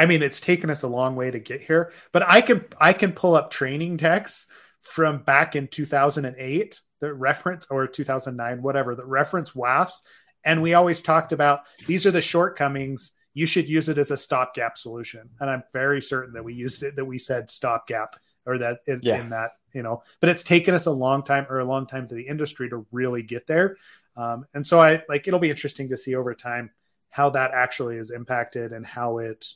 I 0.00 0.06
mean, 0.06 0.22
it's 0.22 0.38
taken 0.38 0.70
us 0.70 0.84
a 0.84 0.88
long 0.88 1.16
way 1.16 1.28
to 1.28 1.40
get 1.40 1.60
here, 1.60 1.92
but 2.12 2.22
I 2.28 2.40
can 2.40 2.64
I 2.80 2.92
can 2.92 3.12
pull 3.12 3.34
up 3.34 3.50
training 3.50 3.98
texts 3.98 4.46
from 4.80 5.18
back 5.18 5.56
in 5.56 5.66
two 5.66 5.86
thousand 5.86 6.24
and 6.24 6.36
eight 6.38 6.80
that 7.00 7.14
reference 7.14 7.66
or 7.70 7.86
2009 7.86 8.62
whatever 8.62 8.94
that 8.94 9.06
reference 9.06 9.52
WAFs 9.52 10.02
and 10.44 10.62
we 10.62 10.74
always 10.74 11.02
talked 11.02 11.32
about 11.32 11.60
these 11.86 12.06
are 12.06 12.10
the 12.10 12.22
shortcomings 12.22 13.12
you 13.38 13.46
should 13.46 13.68
use 13.68 13.88
it 13.88 13.98
as 13.98 14.10
a 14.10 14.16
stopgap 14.16 14.76
solution. 14.76 15.30
And 15.38 15.48
I'm 15.48 15.62
very 15.72 16.02
certain 16.02 16.32
that 16.34 16.42
we 16.42 16.54
used 16.54 16.82
it, 16.82 16.96
that 16.96 17.04
we 17.04 17.18
said 17.18 17.50
stopgap 17.50 18.16
or 18.46 18.58
that 18.58 18.78
it's 18.86 19.06
yeah. 19.06 19.20
in 19.20 19.30
that, 19.30 19.52
you 19.72 19.82
know, 19.82 20.02
but 20.18 20.28
it's 20.28 20.42
taken 20.42 20.74
us 20.74 20.86
a 20.86 20.90
long 20.90 21.22
time 21.22 21.46
or 21.48 21.60
a 21.60 21.64
long 21.64 21.86
time 21.86 22.08
to 22.08 22.16
the 22.16 22.26
industry 22.26 22.68
to 22.70 22.84
really 22.90 23.22
get 23.22 23.46
there. 23.46 23.76
Um, 24.16 24.44
and 24.54 24.66
so 24.66 24.80
I 24.80 25.04
like, 25.08 25.28
it'll 25.28 25.38
be 25.38 25.50
interesting 25.50 25.88
to 25.90 25.96
see 25.96 26.16
over 26.16 26.34
time 26.34 26.70
how 27.10 27.30
that 27.30 27.52
actually 27.52 27.96
is 27.96 28.10
impacted 28.10 28.72
and 28.72 28.84
how 28.84 29.18
it, 29.18 29.52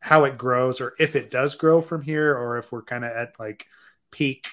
how 0.00 0.24
it 0.24 0.38
grows 0.38 0.80
or 0.80 0.94
if 0.98 1.16
it 1.16 1.30
does 1.30 1.54
grow 1.54 1.82
from 1.82 2.00
here 2.00 2.34
or 2.34 2.56
if 2.56 2.72
we're 2.72 2.82
kind 2.82 3.04
of 3.04 3.10
at 3.10 3.38
like 3.38 3.66
peak 4.10 4.46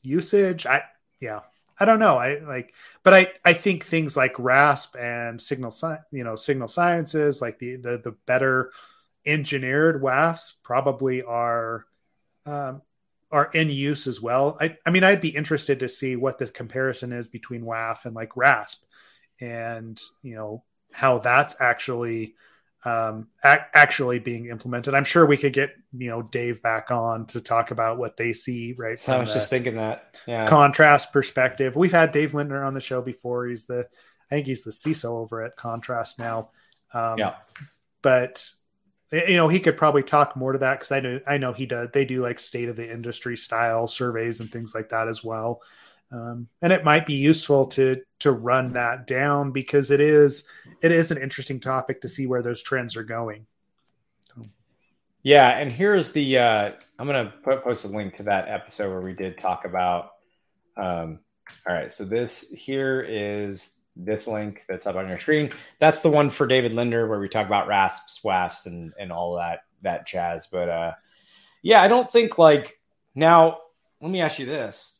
usage. 0.00 0.64
I, 0.64 0.82
yeah, 1.20 1.40
I 1.80 1.84
don't 1.84 2.00
know. 2.00 2.16
I 2.16 2.38
like, 2.40 2.74
but 3.02 3.14
I 3.14 3.32
I 3.44 3.52
think 3.52 3.84
things 3.84 4.16
like 4.16 4.38
RASP 4.38 4.96
and 4.96 5.40
signal 5.40 5.74
you 6.10 6.24
know 6.24 6.34
signal 6.36 6.68
sciences 6.68 7.40
like 7.40 7.58
the 7.58 7.76
the 7.76 7.98
the 7.98 8.16
better 8.26 8.72
engineered 9.26 10.02
WAFs 10.02 10.54
probably 10.62 11.22
are 11.22 11.84
um, 12.46 12.82
are 13.30 13.50
in 13.52 13.70
use 13.70 14.06
as 14.06 14.20
well. 14.20 14.56
I 14.60 14.76
I 14.84 14.90
mean 14.90 15.04
I'd 15.04 15.20
be 15.20 15.28
interested 15.28 15.80
to 15.80 15.88
see 15.88 16.16
what 16.16 16.38
the 16.38 16.48
comparison 16.48 17.12
is 17.12 17.28
between 17.28 17.62
WAF 17.62 18.04
and 18.04 18.14
like 18.14 18.36
RASP, 18.36 18.84
and 19.40 20.00
you 20.22 20.34
know 20.34 20.64
how 20.92 21.18
that's 21.18 21.56
actually 21.60 22.34
um, 22.88 23.28
ac- 23.44 23.64
actually 23.74 24.18
being 24.18 24.46
implemented. 24.46 24.94
I'm 24.94 25.04
sure 25.04 25.26
we 25.26 25.36
could 25.36 25.52
get 25.52 25.74
you 25.92 26.08
know 26.08 26.22
Dave 26.22 26.62
back 26.62 26.90
on 26.90 27.26
to 27.26 27.40
talk 27.40 27.70
about 27.70 27.98
what 27.98 28.16
they 28.16 28.32
see. 28.32 28.74
Right, 28.78 28.98
I 29.08 29.18
was 29.18 29.32
just 29.32 29.50
thinking 29.50 29.76
that. 29.76 30.20
Yeah, 30.26 30.46
contrast 30.46 31.12
perspective. 31.12 31.76
We've 31.76 31.92
had 31.92 32.12
Dave 32.12 32.34
Lindner 32.34 32.64
on 32.64 32.74
the 32.74 32.80
show 32.80 33.02
before. 33.02 33.46
He's 33.46 33.66
the 33.66 33.86
I 34.30 34.36
think 34.36 34.46
he's 34.46 34.62
the 34.62 34.70
CISO 34.70 35.10
over 35.10 35.42
at 35.42 35.56
Contrast 35.56 36.18
now. 36.18 36.50
Um, 36.94 37.18
yeah, 37.18 37.34
but 38.00 38.48
you 39.12 39.36
know 39.36 39.48
he 39.48 39.60
could 39.60 39.76
probably 39.76 40.02
talk 40.02 40.36
more 40.36 40.52
to 40.52 40.58
that 40.58 40.78
because 40.78 40.92
I 40.92 41.00
know 41.00 41.20
I 41.26 41.38
know 41.38 41.52
he 41.52 41.66
does. 41.66 41.88
They 41.92 42.04
do 42.04 42.22
like 42.22 42.38
state 42.38 42.68
of 42.68 42.76
the 42.76 42.90
industry 42.90 43.36
style 43.36 43.86
surveys 43.86 44.40
and 44.40 44.50
things 44.50 44.74
like 44.74 44.90
that 44.90 45.08
as 45.08 45.22
well. 45.22 45.60
Um, 46.10 46.48
and 46.62 46.72
it 46.72 46.84
might 46.84 47.04
be 47.04 47.14
useful 47.14 47.66
to 47.66 48.00
to 48.20 48.32
run 48.32 48.72
that 48.72 49.06
down 49.06 49.52
because 49.52 49.90
it 49.90 50.00
is 50.00 50.44
it 50.82 50.90
is 50.90 51.10
an 51.10 51.18
interesting 51.18 51.60
topic 51.60 52.00
to 52.00 52.08
see 52.08 52.26
where 52.26 52.42
those 52.42 52.62
trends 52.62 52.96
are 52.96 53.04
going. 53.04 53.46
Yeah, 55.22 55.48
and 55.58 55.70
here's 55.70 56.12
the 56.12 56.38
uh, 56.38 56.70
I'm 56.98 57.06
gonna 57.06 57.34
put, 57.42 57.62
post 57.62 57.84
a 57.84 57.88
link 57.88 58.16
to 58.16 58.22
that 58.24 58.48
episode 58.48 58.90
where 58.90 59.00
we 59.00 59.12
did 59.12 59.38
talk 59.38 59.64
about. 59.64 60.12
Um, 60.76 61.20
all 61.66 61.74
right, 61.74 61.92
so 61.92 62.04
this 62.04 62.50
here 62.50 63.04
is 63.06 63.74
this 63.96 64.28
link 64.28 64.64
that's 64.68 64.86
up 64.86 64.96
on 64.96 65.08
your 65.08 65.18
screen. 65.18 65.50
That's 65.80 66.00
the 66.00 66.10
one 66.10 66.30
for 66.30 66.46
David 66.46 66.72
Lindner 66.72 67.08
where 67.08 67.18
we 67.18 67.28
talk 67.28 67.46
about 67.46 67.66
rasps, 67.66 68.20
WAFs, 68.24 68.66
and 68.66 68.94
and 68.98 69.12
all 69.12 69.36
that 69.36 69.60
that 69.82 70.06
jazz. 70.06 70.46
But 70.46 70.68
uh, 70.68 70.92
yeah, 71.62 71.82
I 71.82 71.88
don't 71.88 72.10
think 72.10 72.38
like 72.38 72.80
now. 73.14 73.58
Let 74.00 74.12
me 74.12 74.20
ask 74.20 74.38
you 74.38 74.46
this: 74.46 74.97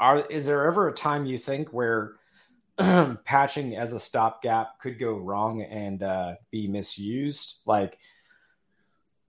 are 0.00 0.26
is 0.26 0.46
there 0.46 0.66
ever 0.66 0.88
a 0.88 0.92
time 0.92 1.26
you 1.26 1.38
think 1.38 1.72
where 1.72 2.14
patching 3.24 3.76
as 3.76 3.92
a 3.92 4.00
stopgap 4.00 4.78
could 4.80 4.98
go 4.98 5.14
wrong 5.16 5.62
and 5.62 6.02
uh, 6.02 6.34
be 6.50 6.68
misused? 6.68 7.58
Like, 7.66 7.98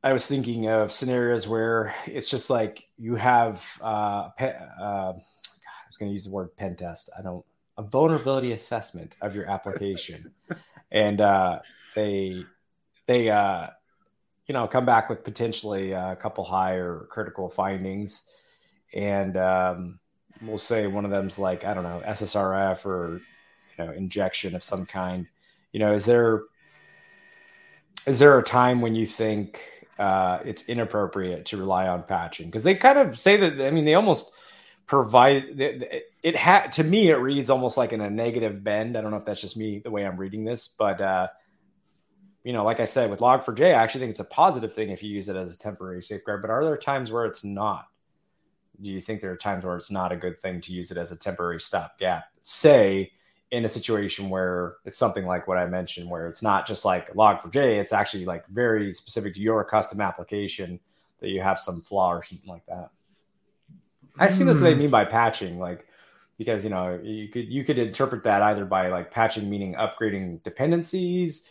I 0.03 0.13
was 0.13 0.27
thinking 0.27 0.69
of 0.69 0.91
scenarios 0.91 1.47
where 1.47 1.95
it's 2.05 2.29
just 2.29 2.49
like 2.49 2.87
you 2.97 3.15
have 3.15 3.65
uh, 3.81 4.29
pe- 4.29 4.55
uh, 4.55 5.13
I 5.13 5.87
was 5.87 5.97
going 5.97 6.09
to 6.09 6.13
use 6.13 6.25
the 6.25 6.31
word 6.31 6.55
pen 6.55 6.75
test. 6.75 7.09
I 7.17 7.21
don't 7.21 7.43
a 7.77 7.81
vulnerability 7.81 8.51
assessment 8.51 9.15
of 9.21 9.35
your 9.35 9.49
application, 9.49 10.31
and 10.91 11.19
uh, 11.19 11.59
they 11.95 12.43
they 13.07 13.29
uh, 13.29 13.67
you 14.47 14.53
know 14.53 14.67
come 14.67 14.85
back 14.85 15.09
with 15.09 15.23
potentially 15.23 15.93
a 15.93 16.15
couple 16.15 16.43
higher 16.43 17.07
critical 17.09 17.49
findings, 17.49 18.29
and 18.93 19.35
um, 19.37 19.99
we'll 20.41 20.57
say 20.57 20.87
one 20.87 21.05
of 21.05 21.11
them's 21.11 21.39
like 21.39 21.65
I 21.65 21.73
don't 21.73 21.83
know 21.83 22.01
SSRF 22.05 22.85
or 22.85 23.21
you 23.77 23.85
know 23.85 23.91
injection 23.91 24.55
of 24.55 24.63
some 24.63 24.85
kind. 24.85 25.27
You 25.71 25.79
know, 25.79 25.93
is 25.93 26.05
there 26.05 26.43
is 28.05 28.19
there 28.19 28.37
a 28.37 28.43
time 28.43 28.81
when 28.81 28.95
you 28.95 29.05
think 29.05 29.61
uh, 29.97 30.39
it's 30.45 30.63
inappropriate 30.69 31.45
to 31.47 31.57
rely 31.57 31.87
on 31.87 32.03
patching? 32.03 32.47
Because 32.47 32.63
they 32.63 32.75
kind 32.75 32.97
of 32.97 33.19
say 33.19 33.37
that. 33.37 33.65
I 33.65 33.71
mean, 33.71 33.85
they 33.85 33.95
almost 33.95 34.31
provide 34.89 35.43
it, 35.59 36.35
had 36.35 36.71
to 36.71 36.83
me 36.83 37.09
it 37.09 37.17
reads 37.17 37.51
almost 37.51 37.77
like 37.77 37.93
in 37.93 38.01
a 38.01 38.09
negative 38.09 38.63
bend 38.63 38.97
i 38.97 39.01
don't 39.01 39.11
know 39.11 39.17
if 39.17 39.23
that's 39.23 39.39
just 39.39 39.55
me 39.55 39.77
the 39.77 39.91
way 39.91 40.03
i'm 40.03 40.17
reading 40.17 40.43
this 40.43 40.67
but 40.67 40.99
uh 40.99 41.27
you 42.43 42.51
know 42.53 42.63
like 42.63 42.79
i 42.79 42.85
said 42.85 43.07
with 43.07 43.19
log4j 43.19 43.67
i 43.67 43.69
actually 43.73 43.99
think 43.99 44.09
it's 44.09 44.19
a 44.19 44.23
positive 44.23 44.73
thing 44.73 44.89
if 44.89 45.03
you 45.03 45.11
use 45.11 45.29
it 45.29 45.35
as 45.35 45.53
a 45.53 45.57
temporary 45.59 46.01
safeguard 46.01 46.41
but 46.41 46.49
are 46.49 46.65
there 46.65 46.75
times 46.75 47.11
where 47.11 47.25
it's 47.25 47.43
not 47.43 47.85
do 48.81 48.89
you 48.89 49.01
think 49.01 49.21
there 49.21 49.31
are 49.31 49.37
times 49.37 49.65
where 49.65 49.75
it's 49.75 49.91
not 49.91 50.11
a 50.11 50.15
good 50.15 50.39
thing 50.39 50.61
to 50.61 50.71
use 50.71 50.91
it 50.91 50.97
as 50.97 51.11
a 51.11 51.15
temporary 51.15 51.59
stopgap? 51.59 52.25
Say 52.41 53.11
in 53.51 53.65
a 53.65 53.69
situation 53.69 54.29
where 54.29 54.75
it's 54.85 54.97
something 54.97 55.25
like 55.25 55.47
what 55.47 55.57
I 55.57 55.65
mentioned, 55.65 56.09
where 56.09 56.27
it's 56.27 56.43
not 56.43 56.67
just 56.67 56.85
like 56.85 57.13
log4j, 57.13 57.79
it's 57.79 57.93
actually 57.93 58.25
like 58.25 58.47
very 58.47 58.93
specific 58.93 59.33
to 59.35 59.41
your 59.41 59.63
custom 59.63 60.01
application 60.01 60.79
that 61.19 61.29
you 61.29 61.41
have 61.41 61.59
some 61.59 61.81
flaw 61.81 62.13
or 62.13 62.21
something 62.21 62.49
like 62.49 62.65
that. 62.67 62.89
I 64.17 64.27
see 64.27 64.43
that's 64.43 64.59
what 64.59 64.65
they 64.65 64.75
mean 64.75 64.89
by 64.89 65.05
patching, 65.05 65.59
like 65.59 65.87
because 66.37 66.63
you 66.63 66.69
know 66.69 66.99
you 67.01 67.27
could 67.29 67.47
you 67.47 67.63
could 67.63 67.79
interpret 67.79 68.23
that 68.23 68.41
either 68.41 68.65
by 68.65 68.89
like 68.89 69.11
patching 69.11 69.49
meaning 69.49 69.75
upgrading 69.75 70.43
dependencies, 70.43 71.49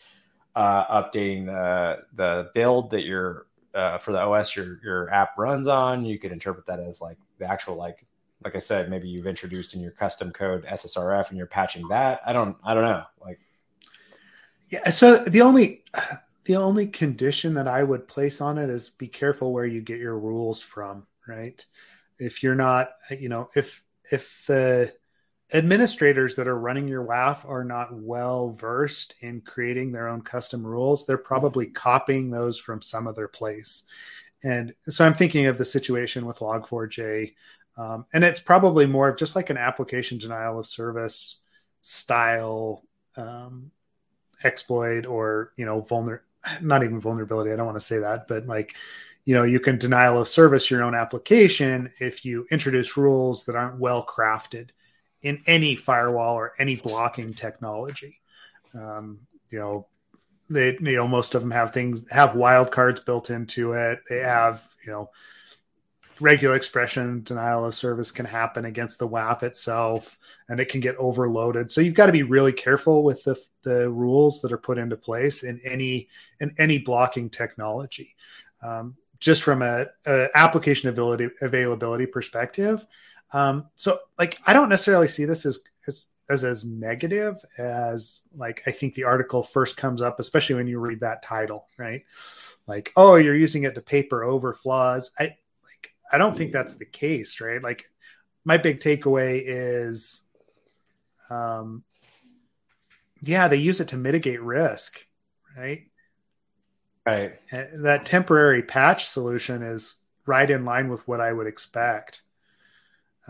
uh, 0.55 1.03
updating 1.03 1.47
the 1.47 2.05
the 2.15 2.51
build 2.55 2.91
that 2.91 3.05
you're 3.05 3.47
uh, 3.75 3.99
for 3.99 4.13
the 4.13 4.19
OS 4.19 4.55
your 4.55 4.81
your 4.83 5.11
app 5.11 5.37
runs 5.39 5.67
on. 5.67 6.05
You 6.05 6.19
could 6.19 6.33
interpret 6.33 6.67
that 6.67 6.81
as 6.81 7.01
like 7.01 7.19
the 7.39 7.51
actual 7.51 7.77
like 7.77 8.07
like 8.45 8.55
I 8.55 8.59
said, 8.59 8.89
maybe 8.89 9.09
you've 9.09 9.27
introduced 9.27 9.75
in 9.75 9.81
your 9.81 9.91
custom 9.91 10.31
code 10.31 10.65
SSRF 10.65 11.29
and 11.29 11.37
you're 11.37 11.47
patching 11.47 11.87
that. 11.89 12.21
I 12.25 12.33
don't 12.33 12.57
I 12.65 12.75
don't 12.75 12.85
know. 12.85 13.05
Like 13.21 13.39
yeah, 14.69 14.91
so 14.91 15.17
the 15.17 15.43
only 15.43 15.85
the 16.45 16.57
only 16.57 16.87
condition 16.87 17.55
that 17.55 17.69
I 17.69 17.83
would 17.83 18.09
place 18.09 18.41
on 18.41 18.59
it 18.59 18.71
is 18.71 18.91
be 18.91 19.09
careful 19.09 19.53
where 19.53 19.67
you 19.67 19.81
get 19.81 19.99
your 19.99 20.19
rules 20.19 20.63
from, 20.63 21.07
right? 21.27 21.65
If 22.19 22.43
you're 22.43 22.55
not, 22.55 22.91
you 23.19 23.29
know, 23.29 23.51
if 23.55 23.83
if 24.11 24.45
the 24.47 24.93
administrators 25.53 26.37
that 26.37 26.49
are 26.49 26.59
running 26.59 26.89
your 26.89 27.05
WAF 27.05 27.49
are 27.49 27.65
not 27.65 27.95
well 27.95 28.51
versed 28.51 29.15
in 29.21 29.41
creating 29.41 29.93
their 29.93 30.09
own 30.09 30.21
custom 30.21 30.67
rules. 30.67 31.07
They're 31.07 31.17
probably 31.17 31.67
copying 31.67 32.31
those 32.31 32.59
from 32.59 32.83
some 32.83 33.07
other 33.07 33.29
place. 33.29 33.85
And 34.45 34.75
so 34.89 35.05
I'm 35.05 35.15
thinking 35.15 35.47
of 35.47 35.59
the 35.59 35.65
situation 35.65 36.27
with 36.27 36.39
Log4j. 36.39 37.35
Um, 37.77 38.07
and 38.13 38.25
it's 38.25 38.41
probably 38.41 38.87
more 38.87 39.09
of 39.09 39.17
just 39.17 39.37
like 39.37 39.51
an 39.51 39.57
application 39.57 40.19
denial 40.19 40.59
of 40.59 40.67
service 40.67 41.37
style 41.83 42.85
um, 43.17 43.71
exploit 44.45 45.07
or, 45.07 45.53
you 45.57 45.65
know, 45.65 45.81
vulner, 45.81 46.21
not 46.61 46.85
even 46.85 47.01
vulnerability. 47.01 47.53
I 47.53 47.57
don't 47.57 47.67
want 47.67 47.79
to 47.79 47.85
say 47.85 47.99
that, 47.99 48.29
but 48.29 48.47
like, 48.47 48.75
you 49.25 49.35
know, 49.35 49.45
you 49.45 49.61
can 49.61 49.79
denial 49.79 50.21
of 50.21 50.29
service 50.29 50.71
your 50.71 50.83
own 50.83 50.95
application 50.95 51.93
if 52.01 52.25
you 52.25 52.47
introduce 52.51 52.97
rules 52.97 53.45
that 53.45 53.57
aren't 53.57 53.79
well 53.79 54.05
crafted 54.05 54.71
in 55.23 55.43
any 55.47 55.75
firewall 55.77 56.35
or 56.37 56.53
any 56.59 56.77
blocking 56.77 57.35
technology. 57.35 58.21
Um, 58.75 59.21
you 59.51 59.59
know, 59.59 59.87
they 60.51 60.75
you 60.81 60.97
know 60.97 61.09
most 61.09 61.35
of 61.35 61.43
them 61.43 61.51
have 61.51 61.73
things 61.73 62.09
have 62.11 62.31
wildcards 62.31 63.05
built 63.05 63.31
into 63.31 63.73
it. 63.73 64.01
They 64.09 64.19
have 64.19 64.67
you 64.85 64.93
know 64.93 65.11
regular 66.21 66.57
expression 66.57 67.23
denial 67.23 67.65
of 67.65 67.75
service 67.75 68.11
can 68.11 68.27
happen 68.27 68.65
against 68.65 68.99
the 68.99 69.09
WAF 69.09 69.43
itself, 69.43 70.19
and 70.49 70.59
it 70.59 70.69
can 70.69 70.81
get 70.81 70.97
overloaded. 70.97 71.71
So 71.71 71.81
you've 71.81 71.95
got 71.95 72.07
to 72.07 72.13
be 72.13 72.23
really 72.23 72.53
careful 72.53 73.03
with 73.03 73.23
the 73.25 73.37
the 73.63 73.91
rules 73.91 74.41
that 74.41 74.53
are 74.53 74.59
put 74.59 74.79
into 74.79 74.97
place 74.97 75.43
in 75.43 75.61
any 75.65 76.09
in 76.41 76.55
any 76.59 76.79
blocking 76.79 77.31
technology. 77.31 78.15
Um, 78.63 78.97
just 79.21 79.43
from 79.43 79.63
a, 79.63 79.87
a 80.07 80.29
application 80.35 80.89
availability 80.89 81.35
availability 81.43 82.07
perspective, 82.07 82.87
um, 83.33 83.67
so 83.75 84.01
like 84.19 84.39
I 84.47 84.53
don't 84.53 84.69
necessarily 84.69 85.09
see 85.09 85.25
this 85.25 85.45
as, 85.47 85.61
as 85.87 86.07
as 86.31 86.45
as 86.45 86.65
negative 86.65 87.37
as 87.59 88.23
like 88.37 88.63
I 88.67 88.71
think 88.71 88.95
the 88.95 89.05
article 89.05 89.43
first 89.43 89.77
comes 89.77 90.03
up, 90.03 90.21
especially 90.21 90.57
when 90.57 90.67
you 90.67 90.79
read 90.79 91.01
that 91.01 91.23
title, 91.23 91.67
right? 91.77 92.05
Like, 92.67 92.93
oh, 92.97 93.17
you're 93.17 93.37
using 93.37 93.65
it 93.65 93.75
to 93.75 93.81
paper 93.81 94.25
over 94.25 94.53
flaws. 94.53 95.11
I 95.19 95.37
like 95.65 95.91
I 96.13 96.19
don't 96.19 96.37
think 96.37 96.53
that's 96.53 96.75
the 96.75 96.87
case, 96.87 97.41
right? 97.41 97.63
Like 97.63 97.91
my 98.45 98.57
big 98.57 98.81
takeaway 98.81 99.43
is 99.45 100.23
um 101.31 101.85
yeah, 103.21 103.49
they 103.49 103.57
use 103.57 103.81
it 103.81 103.89
to 103.89 103.97
mitigate 103.97 104.41
risk, 104.43 105.05
right? 105.57 105.87
Right. 107.05 107.33
And 107.51 107.85
that 107.85 108.05
temporary 108.05 108.63
patch 108.63 109.07
solution 109.07 109.63
is 109.63 109.95
right 110.27 110.49
in 110.49 110.65
line 110.65 110.89
with 110.89 111.09
what 111.09 111.21
I 111.21 111.33
would 111.33 111.47
expect. 111.47 112.23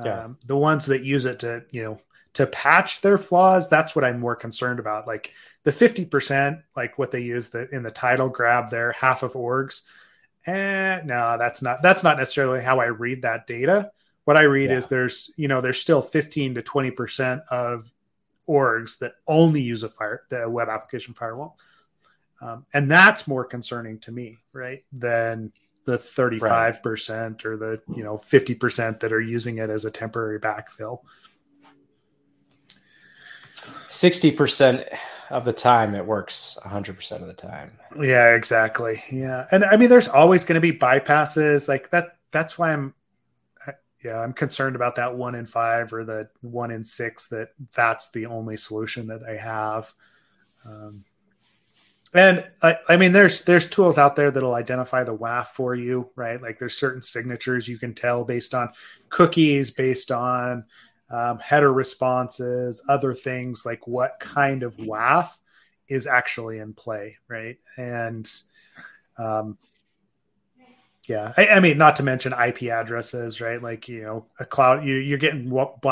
Yeah. 0.04 0.24
Um, 0.24 0.38
the 0.46 0.56
ones 0.56 0.86
that 0.86 1.02
use 1.02 1.24
it 1.24 1.40
to, 1.40 1.64
you 1.70 1.82
know, 1.82 1.98
to 2.34 2.46
patch 2.46 3.00
their 3.00 3.18
flaws, 3.18 3.68
that's 3.68 3.96
what 3.96 4.04
I'm 4.04 4.20
more 4.20 4.36
concerned 4.36 4.78
about. 4.78 5.06
Like 5.06 5.32
the 5.64 5.72
50%, 5.72 6.62
like 6.76 6.98
what 6.98 7.10
they 7.10 7.20
use 7.20 7.48
the, 7.48 7.68
in 7.70 7.82
the 7.82 7.90
title 7.90 8.28
grab 8.28 8.70
there, 8.70 8.92
half 8.92 9.22
of 9.22 9.32
orgs. 9.32 9.82
Eh, 10.46 11.00
no, 11.04 11.36
that's 11.38 11.62
not 11.62 11.82
that's 11.82 12.02
not 12.02 12.16
necessarily 12.16 12.62
how 12.62 12.80
I 12.80 12.86
read 12.86 13.22
that 13.22 13.46
data. 13.46 13.90
What 14.24 14.36
I 14.36 14.42
read 14.42 14.70
yeah. 14.70 14.76
is 14.76 14.88
there's, 14.88 15.30
you 15.36 15.48
know, 15.48 15.60
there's 15.60 15.80
still 15.80 16.00
15 16.00 16.54
to 16.54 16.62
20% 16.62 17.42
of 17.50 17.90
orgs 18.48 18.98
that 18.98 19.14
only 19.26 19.60
use 19.60 19.82
a 19.82 19.88
fire 19.88 20.22
the 20.30 20.48
web 20.48 20.68
application 20.68 21.14
firewall. 21.14 21.58
Um, 22.40 22.66
and 22.72 22.90
that's 22.90 23.26
more 23.26 23.44
concerning 23.44 23.98
to 24.00 24.12
me, 24.12 24.38
right? 24.52 24.84
Than 24.92 25.52
the 25.88 25.98
35% 25.98 27.08
right. 27.08 27.46
or 27.46 27.56
the, 27.56 27.80
you 27.96 28.04
know, 28.04 28.18
50% 28.18 29.00
that 29.00 29.10
are 29.10 29.22
using 29.22 29.56
it 29.56 29.70
as 29.70 29.86
a 29.86 29.90
temporary 29.90 30.38
backfill. 30.38 31.00
60% 33.56 34.86
of 35.30 35.46
the 35.46 35.52
time 35.54 35.94
it 35.94 36.04
works 36.04 36.58
100% 36.62 37.22
of 37.22 37.26
the 37.26 37.32
time. 37.32 37.72
Yeah, 37.98 38.34
exactly. 38.34 39.02
Yeah. 39.10 39.46
And 39.50 39.64
I 39.64 39.78
mean 39.78 39.88
there's 39.88 40.08
always 40.08 40.44
going 40.44 40.60
to 40.60 40.60
be 40.60 40.78
bypasses 40.78 41.68
like 41.68 41.88
that 41.90 42.18
that's 42.32 42.58
why 42.58 42.74
I'm 42.74 42.94
yeah, 44.04 44.20
I'm 44.20 44.34
concerned 44.34 44.76
about 44.76 44.94
that 44.96 45.16
1 45.16 45.34
in 45.34 45.46
5 45.46 45.92
or 45.94 46.04
the 46.04 46.28
1 46.42 46.70
in 46.70 46.84
6 46.84 47.28
that 47.28 47.48
that's 47.74 48.10
the 48.10 48.26
only 48.26 48.58
solution 48.58 49.06
that 49.06 49.26
they 49.26 49.38
have. 49.38 49.92
Um, 50.66 51.04
and 52.14 52.46
I, 52.62 52.76
I, 52.88 52.96
mean, 52.96 53.12
there's 53.12 53.42
there's 53.42 53.68
tools 53.68 53.98
out 53.98 54.16
there 54.16 54.30
that'll 54.30 54.54
identify 54.54 55.04
the 55.04 55.16
WAF 55.16 55.48
for 55.48 55.74
you, 55.74 56.10
right? 56.16 56.40
Like 56.40 56.58
there's 56.58 56.78
certain 56.78 57.02
signatures 57.02 57.68
you 57.68 57.78
can 57.78 57.94
tell 57.94 58.24
based 58.24 58.54
on 58.54 58.70
cookies, 59.10 59.70
based 59.70 60.10
on 60.10 60.64
um, 61.10 61.38
header 61.38 61.72
responses, 61.72 62.82
other 62.88 63.14
things 63.14 63.64
like 63.66 63.86
what 63.86 64.18
kind 64.20 64.62
of 64.62 64.76
WAF 64.76 65.30
is 65.88 66.06
actually 66.06 66.58
in 66.58 66.74
play, 66.74 67.16
right? 67.28 67.58
And 67.76 68.30
um, 69.18 69.58
yeah, 71.08 71.32
I, 71.36 71.48
I, 71.48 71.60
mean, 71.60 71.78
not 71.78 71.96
to 71.96 72.02
mention 72.02 72.32
IP 72.32 72.64
addresses, 72.64 73.40
right? 73.40 73.62
Like 73.62 73.88
you 73.88 74.02
know, 74.02 74.26
a 74.38 74.44
cloud 74.44 74.84
you, 74.84 74.96
you're 74.96 75.18
getting 75.18 75.48
blocked 75.48 75.82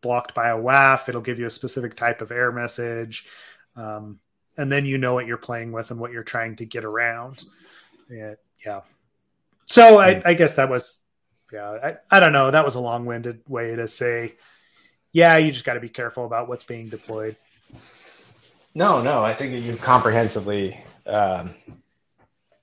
blocked 0.00 0.34
by 0.34 0.48
a 0.48 0.56
WAF. 0.56 1.08
It'll 1.08 1.20
give 1.20 1.38
you 1.38 1.46
a 1.46 1.50
specific 1.50 1.96
type 1.96 2.20
of 2.20 2.30
error 2.30 2.52
message. 2.52 3.26
Um, 3.76 4.18
and 4.56 4.70
then 4.70 4.84
you 4.84 4.98
know 4.98 5.14
what 5.14 5.26
you're 5.26 5.36
playing 5.36 5.72
with 5.72 5.90
and 5.90 6.00
what 6.00 6.12
you're 6.12 6.22
trying 6.22 6.56
to 6.56 6.64
get 6.64 6.84
around. 6.84 7.44
Yeah, 8.10 8.34
yeah. 8.64 8.82
So 9.66 9.98
I, 9.98 10.22
I 10.24 10.34
guess 10.34 10.56
that 10.56 10.68
was, 10.68 10.98
yeah. 11.52 11.70
I, 11.70 11.96
I 12.16 12.20
don't 12.20 12.32
know. 12.32 12.50
That 12.50 12.64
was 12.64 12.74
a 12.74 12.80
long-winded 12.80 13.42
way 13.48 13.74
to 13.76 13.88
say, 13.88 14.34
yeah, 15.12 15.36
you 15.36 15.52
just 15.52 15.64
got 15.64 15.74
to 15.74 15.80
be 15.80 15.88
careful 15.88 16.26
about 16.26 16.48
what's 16.48 16.64
being 16.64 16.88
deployed. 16.88 17.36
No, 18.74 19.00
no, 19.00 19.22
I 19.22 19.34
think 19.34 19.64
you 19.64 19.76
comprehensively. 19.76 20.82
Um, 21.06 21.50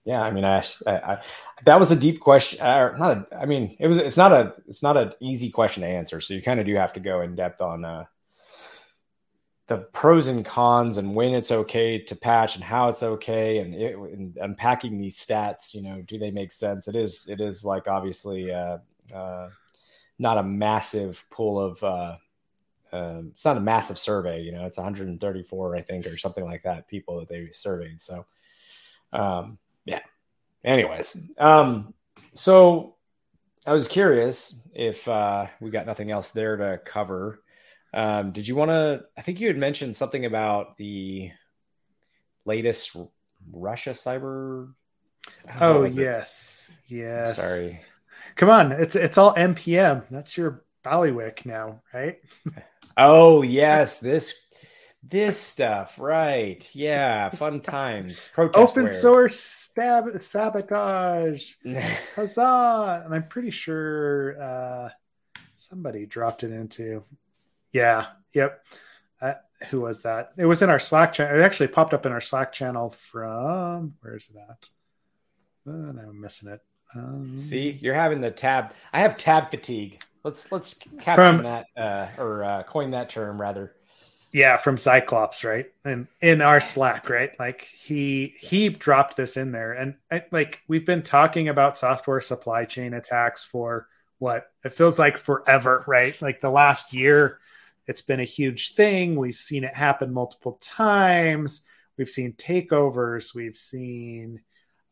yeah, 0.04 0.22
I 0.22 0.32
mean, 0.32 0.44
I, 0.44 0.64
I, 0.86 0.92
I, 0.92 1.22
that 1.66 1.80
was 1.80 1.92
a 1.92 1.96
deep 1.96 2.20
question. 2.20 2.60
Uh, 2.60 2.96
not, 2.98 3.32
a, 3.32 3.38
I 3.38 3.46
mean, 3.46 3.78
it 3.80 3.88
was. 3.88 3.98
It's 3.98 4.18
not 4.18 4.32
a. 4.32 4.54
It's 4.68 4.84
not 4.84 4.98
an 4.98 5.14
easy 5.22 5.50
question 5.50 5.84
to 5.84 5.88
answer. 5.88 6.20
So 6.20 6.34
you 6.34 6.42
kind 6.42 6.60
of 6.60 6.66
do 6.66 6.76
have 6.76 6.94
to 6.94 7.00
go 7.00 7.22
in 7.22 7.36
depth 7.36 7.62
on 7.62 7.86
uh, 7.86 8.06
the 9.68 9.78
pros 9.78 10.28
and 10.28 10.46
cons 10.46 10.98
and 10.98 11.16
when 11.16 11.34
it's 11.34 11.52
okay 11.52 11.98
to 11.98 12.16
patch 12.16 12.56
and 12.56 12.64
how 12.64 12.90
it's 12.90 13.04
okay 13.04 13.60
and, 13.60 13.74
it, 13.74 13.96
and, 13.96 14.36
unpacking 14.42 14.98
these 14.98 15.18
stats 15.18 15.74
you 15.74 15.82
know 15.82 16.02
do 16.02 16.18
they 16.18 16.32
make 16.32 16.52
sense? 16.52 16.88
It 16.88 16.96
is 16.96 17.28
it 17.30 17.40
is 17.40 17.64
like 17.64 17.88
obviously 17.88 18.52
uh, 18.52 18.80
uh, 19.14 19.50
not 20.20 20.38
a 20.38 20.44
massive 20.44 21.24
pool 21.30 21.60
of 21.60 21.84
uh, 21.84 22.16
um, 22.94 23.30
it's 23.32 23.46
not 23.46 23.58
a 23.58 23.62
massive 23.62 23.98
survey 23.98 24.42
you 24.42 24.52
know 24.52 24.66
it's 24.66 24.78
134 24.78 25.76
i 25.76 25.82
think 25.82 26.06
or 26.06 26.18
something 26.18 26.44
like 26.44 26.64
that 26.64 26.88
people 26.88 27.20
that 27.20 27.30
they 27.30 27.50
surveyed 27.52 28.02
so 28.02 28.26
um, 29.14 29.58
yeah. 29.86 30.00
Anyways 30.64 31.18
um, 31.38 31.94
so 32.34 32.96
i 33.66 33.74
was 33.74 33.88
curious 33.88 34.62
if 34.74 35.08
uh, 35.08 35.48
we 35.60 35.70
got 35.70 35.86
nothing 35.86 36.12
else 36.12 36.32
there 36.32 36.58
to 36.58 36.80
cover 36.86 37.41
um, 37.94 38.32
did 38.32 38.48
you 38.48 38.56
want 38.56 38.70
to? 38.70 39.04
I 39.18 39.22
think 39.22 39.40
you 39.40 39.48
had 39.48 39.58
mentioned 39.58 39.96
something 39.96 40.26
about 40.26 40.78
the 40.78 41.32
latest 42.46 42.96
Russia 43.52 43.92
cyber. 43.92 44.74
Oh 45.60 45.84
yes, 45.84 46.70
yes. 46.88 47.38
Sorry. 47.38 47.82
Come 48.36 48.50
on, 48.50 48.72
it's 48.72 48.96
it's 48.96 49.18
all 49.18 49.34
npm. 49.36 50.04
That's 50.10 50.38
your 50.38 50.64
ballywick 50.84 51.46
now, 51.46 51.82
right? 51.94 52.20
oh 52.98 53.42
yes, 53.42 54.00
this 54.00 54.46
this 55.04 55.40
stuff, 55.40 56.00
right? 56.00 56.68
Yeah, 56.74 57.30
fun 57.30 57.60
times. 57.60 58.30
Protest 58.34 58.78
Open 58.78 58.92
source 58.92 59.40
stab- 59.40 60.22
sabotage. 60.22 61.54
Huzzah! 62.16 63.04
And 63.06 63.14
I'm 63.14 63.28
pretty 63.28 63.50
sure 63.50 64.42
uh, 64.42 64.90
somebody 65.58 66.06
dropped 66.06 66.44
it 66.44 66.52
into 66.52 67.04
yeah. 67.72 68.08
Yep. 68.34 68.64
Uh, 69.22 69.34
who 69.70 69.82
was 69.82 70.02
that? 70.02 70.32
It 70.38 70.46
was 70.46 70.62
in 70.62 70.70
our 70.70 70.80
Slack 70.80 71.14
channel. 71.14 71.40
It 71.40 71.44
actually 71.44 71.68
popped 71.68 71.94
up 71.94 72.06
in 72.06 72.12
our 72.12 72.22
Slack 72.22 72.52
channel 72.52 72.90
from 72.90 73.96
where 74.02 74.16
is 74.16 74.30
it 74.34 74.38
at? 74.38 74.70
Uh, 75.68 75.72
I'm 75.72 76.20
missing 76.20 76.50
it. 76.50 76.62
Um, 76.96 77.38
See, 77.38 77.72
you're 77.82 77.94
having 77.94 78.22
the 78.22 78.32
tab. 78.32 78.74
I 78.92 79.02
have 79.02 79.18
tab 79.18 79.52
fatigue. 79.52 80.02
Let's 80.24 80.52
let's 80.52 80.76
caption 81.00 81.38
from, 81.38 81.44
that 81.44 81.66
uh, 81.78 82.08
or 82.18 82.44
uh, 82.44 82.64
coin 82.64 82.92
that 82.92 83.10
term 83.10 83.40
rather. 83.40 83.74
Yeah, 84.34 84.58
from 84.58 84.78
Cyclops, 84.78 85.44
right? 85.44 85.66
And 85.84 86.08
in 86.22 86.42
our 86.42 86.62
Slack, 86.62 87.10
right? 87.10 87.38
Like 87.40 87.64
he 87.64 88.36
he 88.40 88.70
dropped 88.70 89.18
this 89.18 89.36
in 89.36 89.52
there, 89.52 89.74
and 89.74 89.96
I, 90.12 90.24
like 90.32 90.62
we've 90.68 90.86
been 90.86 91.02
talking 91.02 91.50
about 91.50 91.78
software 91.78 92.22
supply 92.22 92.66
chain 92.66 92.94
attacks 92.94 93.44
for 93.44 93.88
what 94.20 94.52
it 94.64 94.74
feels 94.74 95.00
like 95.00 95.18
forever, 95.18 95.84
right? 95.88 96.20
Like 96.22 96.40
the 96.40 96.52
last 96.52 96.94
year 96.94 97.40
it's 97.88 98.02
been 98.02 98.20
a 98.20 98.26
huge 98.26 98.74
thing. 98.74 99.16
We've 99.16 99.36
seen 99.36 99.64
it 99.64 99.76
happen 99.76 100.14
multiple 100.14 100.58
times. 100.62 101.62
We've 101.98 102.10
seen 102.10 102.34
takeovers. 102.34 103.34
We've 103.34 103.58
seen 103.58 104.42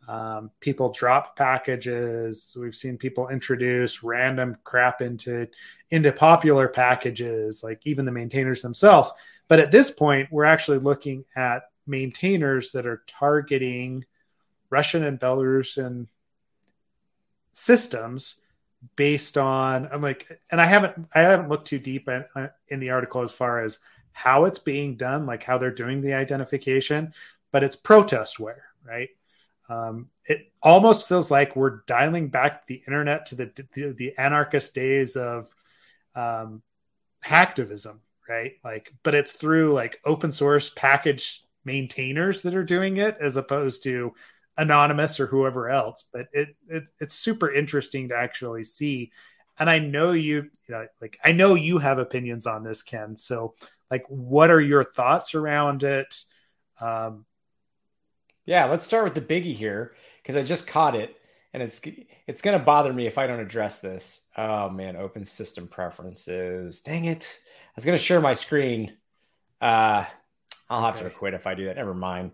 um, 0.08 0.50
people 0.60 0.92
drop 0.92 1.36
packages. 1.36 2.58
We've 2.60 2.76
seen 2.76 2.98
people 2.98 3.30
introduce 3.30 4.02
random 4.02 4.58
crap 4.64 5.02
into 5.02 5.48
into 5.92 6.12
popular 6.12 6.68
packages, 6.68 7.64
like 7.64 7.82
even 7.86 8.06
the 8.06 8.12
maintainers 8.12 8.62
themselves. 8.62 9.12
But 9.48 9.60
at 9.60 9.72
this 9.72 9.92
point, 9.92 10.30
we're 10.32 10.46
actually 10.46 10.80
looking 10.80 11.26
at 11.36 11.64
maintainers 11.86 12.72
that 12.72 12.86
are 12.86 13.04
targeting 13.08 14.06
Russian 14.70 15.04
and 15.04 15.20
Belarusian 15.20 16.08
systems 17.54 18.36
based 18.96 19.38
on 19.38 19.90
I'm 19.92 20.02
like 20.02 20.40
and 20.50 20.62
I 20.62 20.66
haven't 20.66 21.08
I 21.14 21.22
haven't 21.22 21.50
looked 21.50 21.68
too 21.68 21.80
deep 21.80 22.08
in, 22.08 22.24
uh, 22.36 22.48
in 22.70 22.80
the 22.80 22.92
article 22.92 23.22
as 23.22 23.32
far 23.32 23.64
as 23.64 23.80
how 24.12 24.46
it's 24.46 24.60
being 24.60 24.96
done 24.96 25.26
like 25.26 25.44
how 25.44 25.58
they're 25.58 25.72
doing 25.72 26.02
the 26.02 26.14
identification 26.14 27.14
but 27.52 27.64
it's 27.64 27.76
protest 27.76 28.38
protestware 28.38 28.62
right? 28.86 29.10
Um, 29.68 30.10
it 30.26 30.52
almost 30.64 31.08
feels 31.08 31.30
like 31.30 31.56
we're 31.56 31.82
dialing 31.86 32.30
back 32.30 32.66
the 32.68 32.82
internet 32.88 33.28
to 33.28 33.36
the 33.36 33.52
the, 33.74 33.92
the 33.92 34.18
anarchist 34.18 34.74
days 34.74 35.16
of 35.16 35.54
um, 36.16 36.62
hacktivism 37.24 38.00
right? 38.30 38.54
Like 38.64 38.94
but 39.04 39.16
it's 39.16 39.34
through 39.34 39.74
like 39.74 40.00
open 40.06 40.32
source 40.32 40.70
package 40.70 41.44
maintainers 41.66 42.44
that 42.44 42.56
are 42.56 42.64
doing 42.64 42.98
it 42.98 43.18
as 43.20 43.36
opposed 43.36 43.84
to 43.84 44.14
anonymous 44.60 45.22
or 45.22 45.28
whoever 45.28 45.70
else 45.70 46.04
but 46.12 46.28
it, 46.34 46.50
it 46.68 46.90
it's 47.00 47.16
super 47.16 47.52
interesting 47.52 48.10
to 48.10 48.16
actually 48.16 48.64
see. 48.64 49.12
And 49.58 49.70
i 49.70 49.80
know 49.80 50.12
you, 50.12 50.50
you 50.68 50.76
know, 50.76 50.86
like 51.02 51.18
i 51.24 51.32
know 51.32 51.56
you 51.56 51.78
have 51.80 51.98
opinions 51.98 52.46
on 52.46 52.64
this 52.64 52.84
ken. 52.84 53.16
So 53.16 53.56
like 53.90 54.06
what 54.08 54.52
are 54.52 54.62
your 54.62 54.84
thoughts 54.84 55.34
around 55.34 55.84
it? 55.84 56.24
Um 56.80 57.26
yeah 58.46 58.66
let's 58.66 58.86
start 58.86 59.06
with 59.06 59.16
the 59.16 59.22
biggie 59.22 59.56
here 59.56 59.96
because 60.22 60.36
i 60.36 60.44
just 60.44 60.68
caught 60.68 60.96
it 60.96 61.16
and 61.54 61.64
it's 61.64 61.82
it's 62.28 62.42
going 62.42 62.58
to 62.58 62.64
bother 62.64 62.92
me 62.92 63.08
if 63.08 63.18
i 63.18 63.28
don't 63.28 63.40
address 63.40 63.80
this. 63.80 64.22
Oh 64.38 64.70
man 64.70 64.98
open 64.98 65.24
system 65.24 65.70
preferences. 65.70 66.82
Dang 66.82 67.06
it. 67.06 67.40
I 67.46 67.72
was 67.78 67.86
going 67.86 67.98
to 67.98 68.04
share 68.04 68.20
my 68.20 68.34
screen. 68.34 68.98
Uh 69.62 70.04
i'll 70.70 70.84
have 70.84 70.96
okay. 70.96 71.06
to 71.06 71.10
quit 71.10 71.34
if 71.34 71.48
i 71.48 71.54
do 71.54 71.66
that. 71.66 71.78
Never 71.78 71.94
mind 71.94 72.32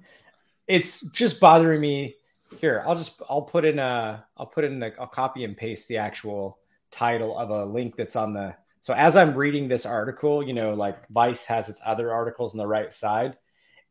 it's 0.67 1.01
just 1.12 1.39
bothering 1.39 1.82
me. 1.82 2.15
Here, 2.60 2.84
I'll 2.86 2.95
just 2.95 3.21
I'll 3.30 3.41
put 3.41 3.65
in 3.65 3.80
a 3.80 4.25
I'll 4.38 4.45
put 4.45 4.63
in 4.63 4.82
a 4.82 4.91
I'll 4.99 5.08
copy 5.08 5.43
and 5.43 5.58
paste 5.58 5.88
the 5.88 5.97
actual 5.97 6.60
title 6.91 7.38
of 7.38 7.49
a 7.49 7.65
link 7.65 7.95
that's 7.95 8.15
on 8.15 8.34
the 8.34 8.56
so 8.86 8.93
as 8.93 9.17
I'm 9.17 9.34
reading 9.34 9.67
this 9.67 9.88
article, 9.88 10.43
you 10.43 10.54
know, 10.54 10.75
like 10.75 11.08
Vice 11.10 11.45
has 11.47 11.69
its 11.69 11.82
other 11.84 12.13
articles 12.13 12.54
on 12.54 12.60
the 12.60 12.67
right 12.67 12.93
side, 12.93 13.36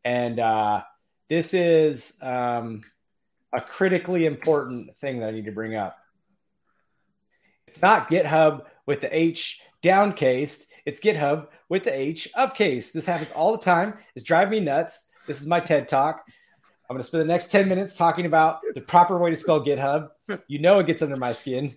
and 0.05 0.39
uh, 0.39 0.83
this 1.27 1.53
is 1.53 2.17
um, 2.21 2.81
a 3.51 3.59
critically 3.59 4.25
important 4.25 4.95
thing 4.97 5.19
that 5.19 5.27
I 5.27 5.31
need 5.31 5.45
to 5.45 5.51
bring 5.51 5.75
up. 5.75 5.97
It's 7.67 7.81
not 7.81 8.09
GitHub 8.09 8.67
with 8.85 9.01
the 9.01 9.13
H 9.13 9.59
downcased. 9.81 10.67
It's 10.85 11.01
GitHub 11.01 11.47
with 11.67 11.83
the 11.83 11.93
H 11.93 12.29
upcase. 12.33 12.91
This 12.93 13.05
happens 13.05 13.33
all 13.33 13.51
the 13.51 13.63
time. 13.63 13.95
It's 14.15 14.23
driving 14.23 14.51
me 14.51 14.59
nuts. 14.61 15.09
This 15.27 15.41
is 15.41 15.45
my 15.45 15.59
TED 15.59 15.89
talk. 15.89 16.25
I'm 16.87 16.93
going 16.93 17.01
to 17.01 17.07
spend 17.07 17.21
the 17.21 17.27
next 17.27 17.51
10 17.51 17.67
minutes 17.67 17.95
talking 17.95 18.27
about 18.27 18.59
the 18.75 18.81
proper 18.81 19.17
way 19.17 19.31
to 19.31 19.35
spell 19.35 19.63
GitHub. 19.65 20.09
You 20.47 20.59
know, 20.59 20.79
it 20.79 20.87
gets 20.87 21.01
under 21.01 21.15
my 21.15 21.31
skin. 21.31 21.75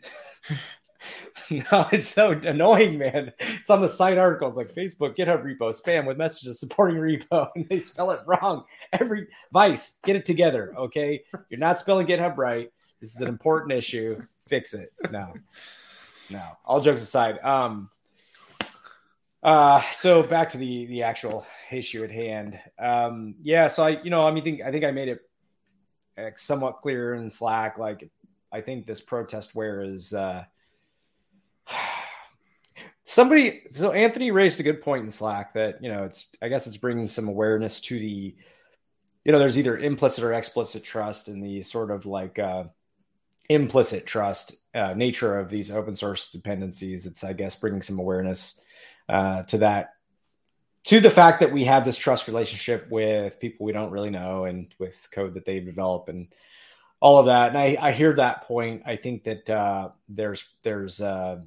no, 1.51 1.87
it's 1.93 2.09
so 2.09 2.33
annoying, 2.33 2.99
man. 2.99 3.33
It's 3.39 3.71
on 3.71 3.81
the 3.81 3.89
site 3.89 4.19
articles 4.19 4.57
like 4.57 4.69
Facebook, 4.69 5.17
GitHub 5.17 5.43
repo, 5.45 5.75
spam 5.75 6.07
with 6.07 6.19
messages 6.19 6.61
supporting 6.61 6.99
repo, 6.99 7.49
and 7.57 7.67
they 7.69 7.79
spell 7.79 8.11
it 8.11 8.21
wrong. 8.27 8.65
Every 8.93 9.29
vice, 9.53 9.99
get 10.05 10.17
it 10.17 10.27
together, 10.27 10.75
okay? 10.77 11.23
You're 11.49 11.61
not 11.61 11.79
spelling 11.79 12.07
GitHub 12.07 12.37
right. 12.37 12.71
This 13.01 13.15
is 13.15 13.23
an 13.23 13.29
important 13.29 13.73
issue. 13.73 14.21
Fix 14.47 14.75
it. 14.75 14.93
No, 15.11 15.33
no. 16.29 16.43
All 16.65 16.81
jokes 16.81 17.03
aside, 17.03 17.39
um, 17.39 17.91
uh, 19.43 19.81
so 19.93 20.23
back 20.23 20.51
to 20.51 20.59
the 20.59 20.87
the 20.87 21.03
actual 21.05 21.47
issue 21.71 22.03
at 22.03 22.11
hand. 22.11 22.59
Um, 22.79 23.37
yeah, 23.43 23.69
so 23.69 23.85
I, 23.85 24.03
you 24.03 24.11
know, 24.11 24.27
I 24.27 24.33
mean, 24.33 24.43
think 24.43 24.63
I 24.63 24.71
think 24.71 24.85
I 24.85 24.91
made 24.91 25.09
it 25.09 25.21
uh, 26.17 26.31
somewhat 26.37 26.81
clear 26.81 27.15
in 27.15 27.31
Slack. 27.31 27.79
Like, 27.79 28.11
I 28.53 28.61
think 28.61 28.87
this 28.87 29.05
protestware 29.05 29.89
is. 29.89 30.13
Uh, 30.13 30.45
somebody 33.05 33.63
so 33.71 33.91
anthony 33.93 34.31
raised 34.31 34.61
a 34.61 34.63
good 34.63 34.83
point 34.83 35.03
in 35.03 35.11
slack 35.11 35.55
that 35.55 35.83
you 35.83 35.91
know 35.91 36.05
it's 36.05 36.29
i 36.43 36.49
guess 36.49 36.67
it's 36.67 36.77
bringing 36.77 37.09
some 37.09 37.27
awareness 37.27 37.81
to 37.81 37.99
the 37.99 38.37
you 39.25 39.33
know 39.33 39.39
there's 39.39 39.57
either 39.57 39.79
implicit 39.79 40.23
or 40.23 40.35
explicit 40.35 40.85
trust 40.85 41.27
in 41.27 41.41
the 41.41 41.63
sort 41.63 41.91
of 41.91 42.05
like 42.05 42.39
uh 42.39 42.65
implicit 43.49 44.05
trust 44.05 44.57
uh, 44.75 44.93
nature 44.93 45.39
of 45.39 45.49
these 45.49 45.71
open 45.71 45.97
source 45.97 46.31
dependencies 46.31 47.07
it's 47.07 47.25
i 47.25 47.33
guess 47.33 47.57
bringing 47.57 47.81
some 47.81 47.99
awareness 47.99 48.61
uh, 49.09 49.43
to 49.45 49.59
that 49.59 49.95
to 50.85 51.01
the 51.01 51.11
fact 51.11 51.41
that 51.41 51.53
we 51.53 51.65
have 51.65 51.85
this 51.85 51.99
trust 51.99 52.27
relationship 52.27 52.89
with 52.91 53.41
people 53.41 53.67
we 53.67 53.73
don't 53.73 53.91
really 53.91 54.11
know 54.11 54.45
and 54.45 54.73
with 54.79 55.09
code 55.13 55.35
that 55.35 55.45
they've 55.45 55.67
developed 55.67 56.09
and 56.09 56.29
all 57.01 57.19
of 57.19 57.27
that 57.27 57.49
and 57.49 57.59
i 57.59 57.77
i 57.81 57.93
hear 57.93 58.15
that 58.15 58.43
point 58.43 58.83
i 58.87 58.97
think 58.97 59.25
that 59.25 59.49
uh 59.51 59.89
there's 60.09 60.45
there's 60.63 61.01
uh 61.01 61.39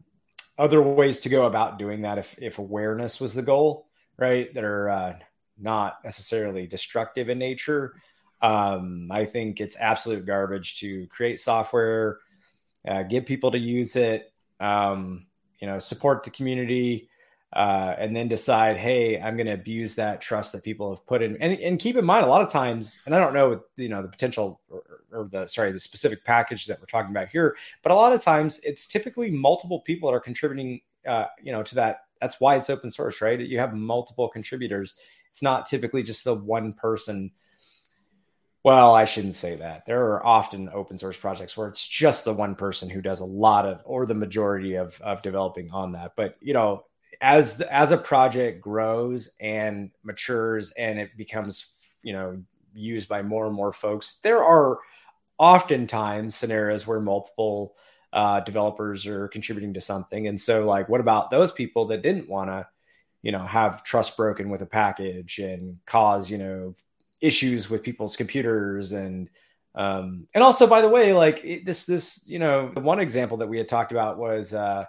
other 0.62 0.82
ways 0.82 1.22
to 1.22 1.30
go 1.30 1.46
about 1.46 1.80
doing 1.80 2.02
that 2.02 2.20
if 2.20 2.36
if 2.38 2.60
awareness 2.60 3.20
was 3.20 3.34
the 3.34 3.42
goal, 3.42 3.88
right? 4.18 4.54
That 4.54 4.64
are 4.64 4.90
uh, 4.90 5.16
not 5.58 6.04
necessarily 6.04 6.68
destructive 6.68 7.30
in 7.30 7.40
nature. 7.40 7.96
Um, 8.42 9.10
I 9.12 9.26
think 9.26 9.60
it's 9.60 9.76
absolute 9.76 10.26
garbage 10.26 10.80
to 10.80 11.08
create 11.08 11.40
software, 11.40 12.20
uh, 12.88 13.04
get 13.04 13.26
people 13.26 13.52
to 13.52 13.58
use 13.58 13.96
it, 13.96 14.32
um, 14.60 15.26
you 15.60 15.68
know, 15.68 15.80
support 15.80 16.24
the 16.24 16.30
community, 16.32 17.10
uh, 17.54 17.96
and 17.98 18.16
then 18.16 18.30
decide, 18.30 18.78
hey, 18.78 19.20
I'm 19.20 19.36
going 19.36 19.48
to 19.48 19.54
abuse 19.54 19.96
that 19.96 20.22
trust 20.22 20.54
that 20.54 20.64
people 20.64 20.90
have 20.90 21.06
put 21.06 21.22
in. 21.22 21.36
And, 21.42 21.60
and 21.60 21.80
keep 21.80 21.98
in 21.98 22.06
mind, 22.06 22.26
a 22.26 22.30
lot 22.30 22.42
of 22.42 22.50
times, 22.50 23.02
and 23.06 23.14
I 23.14 23.20
don't 23.20 23.34
know, 23.34 23.62
you 23.76 23.90
know, 23.90 24.02
the 24.02 24.08
potential 24.08 24.62
or, 24.70 24.84
or, 25.12 25.30
the 25.30 25.48
sorry, 25.48 25.74
the 25.74 25.80
specific 25.80 26.24
package 26.24 26.66
that 26.68 26.80
we're 26.80 26.86
talking 26.86 27.12
about 27.12 27.28
here, 27.28 27.58
but 27.84 27.92
a 27.92 27.96
lot 27.96 28.14
of 28.14 28.22
times 28.22 28.62
it's 28.64 28.88
typically 28.88 29.32
multiple 29.32 29.82
people 29.82 30.10
that 30.10 30.16
are 30.16 30.22
contributing, 30.22 30.80
uh, 31.06 31.26
you 31.42 31.52
know, 31.52 31.62
to 31.64 31.76
that. 31.76 32.02
That's 32.22 32.40
why 32.40 32.56
it's 32.56 32.70
open 32.70 32.90
source, 32.90 33.20
right? 33.20 33.40
You 33.40 33.60
have 33.60 33.74
multiple 33.74 34.30
contributors. 34.30 34.94
It's 35.30 35.42
not 35.42 35.66
typically 35.66 36.04
just 36.04 36.24
the 36.24 36.36
one 36.36 36.72
person. 36.72 37.32
Well, 38.64 38.94
I 38.94 39.06
shouldn't 39.06 39.36
say 39.36 39.56
that. 39.56 39.88
There 39.88 40.12
are 40.12 40.26
often 40.26 40.70
open 40.72 40.98
source 40.98 41.18
projects 41.18 41.58
where 41.58 41.68
it's 41.68 41.86
just 41.86 42.24
the 42.24 42.34
one 42.34 42.56
person 42.56 42.90
who 42.90 43.02
does 43.02 43.20
a 43.20 43.26
lot 43.26 43.66
of, 43.66 43.82
or 43.86 44.06
the 44.06 44.14
majority 44.14 44.76
of, 44.76 45.02
of 45.02 45.24
developing 45.24 45.72
on 45.72 45.94
that. 45.94 46.14
But 46.16 46.38
you 46.42 46.54
know, 46.54 46.86
as 47.22 47.58
the, 47.58 47.74
as 47.74 47.92
a 47.92 47.98
project 47.98 48.62
grows 48.62 49.30
and 49.40 49.92
matures 50.04 50.72
and 50.72 51.00
it 51.00 51.16
becomes 51.16 51.68
you 52.04 52.14
know 52.14 52.42
used 52.74 53.08
by 53.08 53.22
more 53.22 53.46
and 53.46 53.56
more 53.56 53.72
folks 53.72 54.16
there 54.24 54.44
are 54.44 54.80
oftentimes 55.42 56.36
scenarios 56.36 56.86
where 56.86 57.00
multiple 57.00 57.76
uh, 58.14 58.42
developers 58.42 59.08
are 59.08 59.28
contributing 59.30 59.74
to 59.74 59.82
something. 59.82 60.28
And 60.28 60.40
so 60.40 60.66
like 60.66 60.88
what 60.88 61.02
about 61.02 61.32
those 61.32 61.52
people 61.52 61.86
that 61.88 62.04
didn't 62.04 62.30
want 62.30 62.50
to 62.50 62.68
you 63.24 63.32
know 63.32 63.46
have 63.46 63.84
trust 63.84 64.18
broken 64.18 64.50
with 64.50 64.62
a 64.62 64.66
package 64.66 65.40
and 65.40 65.78
cause 65.86 66.30
you 66.30 66.38
know 66.38 66.74
issues 67.22 67.70
with 67.70 67.84
people's 67.84 68.16
computers? 68.16 68.92
And 68.92 69.30
um 69.74 70.28
and 70.36 70.44
also 70.44 70.68
by 70.68 70.82
the 70.82 70.90
way 70.90 71.14
like 71.14 71.44
it, 71.44 71.66
this 71.66 71.86
this 71.86 72.28
you 72.28 72.38
know 72.38 72.72
one 72.76 73.00
example 73.00 73.38
that 73.38 73.48
we 73.48 73.58
had 73.58 73.70
talked 73.70 73.94
about 73.94 74.18
was 74.18 74.54
uh 74.54 74.86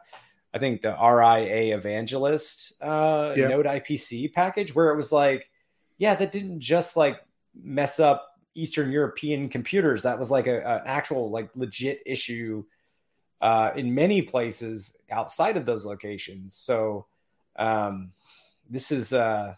I 0.54 0.58
think 0.58 0.82
the 0.82 0.90
RIA 0.90 1.76
Evangelist 1.76 2.74
uh, 2.82 3.32
yep. 3.36 3.50
Node 3.50 3.66
IPC 3.66 4.32
package, 4.32 4.74
where 4.74 4.90
it 4.90 4.96
was 4.96 5.10
like, 5.10 5.48
yeah, 5.98 6.14
that 6.14 6.32
didn't 6.32 6.60
just 6.60 6.96
like 6.96 7.20
mess 7.54 7.98
up 7.98 8.36
Eastern 8.54 8.90
European 8.90 9.48
computers. 9.48 10.02
That 10.02 10.18
was 10.18 10.30
like 10.30 10.46
a, 10.46 10.58
an 10.58 10.82
actual 10.84 11.30
like 11.30 11.50
legit 11.54 12.02
issue 12.04 12.64
uh, 13.40 13.70
in 13.74 13.94
many 13.94 14.22
places 14.22 14.96
outside 15.10 15.56
of 15.56 15.66
those 15.66 15.84
locations. 15.84 16.54
So 16.54 17.06
um, 17.56 18.12
this 18.68 18.92
is 18.92 19.12
uh, 19.12 19.54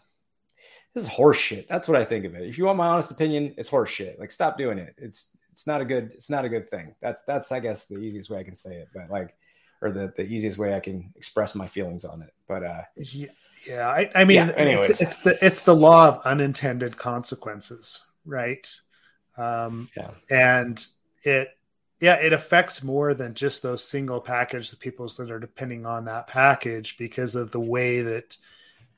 this 0.93 1.03
is 1.03 1.09
horseshit. 1.09 1.67
That's 1.67 1.87
what 1.87 2.01
I 2.01 2.05
think 2.05 2.25
of 2.25 2.35
it. 2.35 2.47
If 2.47 2.57
you 2.57 2.65
want 2.65 2.77
my 2.77 2.87
honest 2.87 3.11
opinion, 3.11 3.53
it's 3.57 3.69
horseshit. 3.69 4.17
Like 4.19 4.31
stop 4.31 4.57
doing 4.57 4.77
it. 4.77 4.95
It's 4.97 5.35
it's 5.51 5.67
not 5.67 5.81
a 5.81 5.85
good 5.85 6.11
it's 6.13 6.29
not 6.29 6.45
a 6.45 6.49
good 6.49 6.69
thing. 6.69 6.95
That's 7.01 7.21
that's 7.27 7.51
I 7.51 7.59
guess 7.59 7.85
the 7.85 7.99
easiest 7.99 8.29
way 8.29 8.39
I 8.39 8.43
can 8.43 8.55
say 8.55 8.77
it. 8.77 8.89
But 8.93 9.09
like 9.09 9.35
or 9.81 9.91
the, 9.91 10.13
the 10.15 10.23
easiest 10.23 10.57
way 10.57 10.73
I 10.73 10.79
can 10.79 11.13
express 11.15 11.55
my 11.55 11.67
feelings 11.67 12.05
on 12.05 12.21
it. 12.21 12.33
But 12.47 12.63
uh, 12.63 12.81
yeah, 12.97 13.27
yeah 13.67 13.87
I, 13.87 14.11
I 14.15 14.25
mean, 14.25 14.47
yeah, 14.47 14.53
it's, 14.57 15.01
it's, 15.01 15.17
the 15.17 15.37
it's 15.45 15.61
the 15.61 15.75
law 15.75 16.07
of 16.07 16.21
unintended 16.25 16.97
consequences, 16.97 18.01
right? 18.25 18.67
Um, 19.37 19.89
yeah, 19.95 20.11
and 20.29 20.85
it 21.23 21.49
yeah 21.99 22.15
it 22.15 22.33
affects 22.33 22.83
more 22.83 23.13
than 23.13 23.33
just 23.33 23.61
those 23.61 23.83
single 23.83 24.19
package 24.19 24.69
the 24.69 24.77
people 24.77 25.07
that 25.07 25.31
are 25.31 25.39
depending 25.39 25.85
on 25.85 26.05
that 26.05 26.27
package 26.27 26.97
because 26.97 27.35
of 27.35 27.51
the 27.51 27.59
way 27.59 28.01
that 28.01 28.37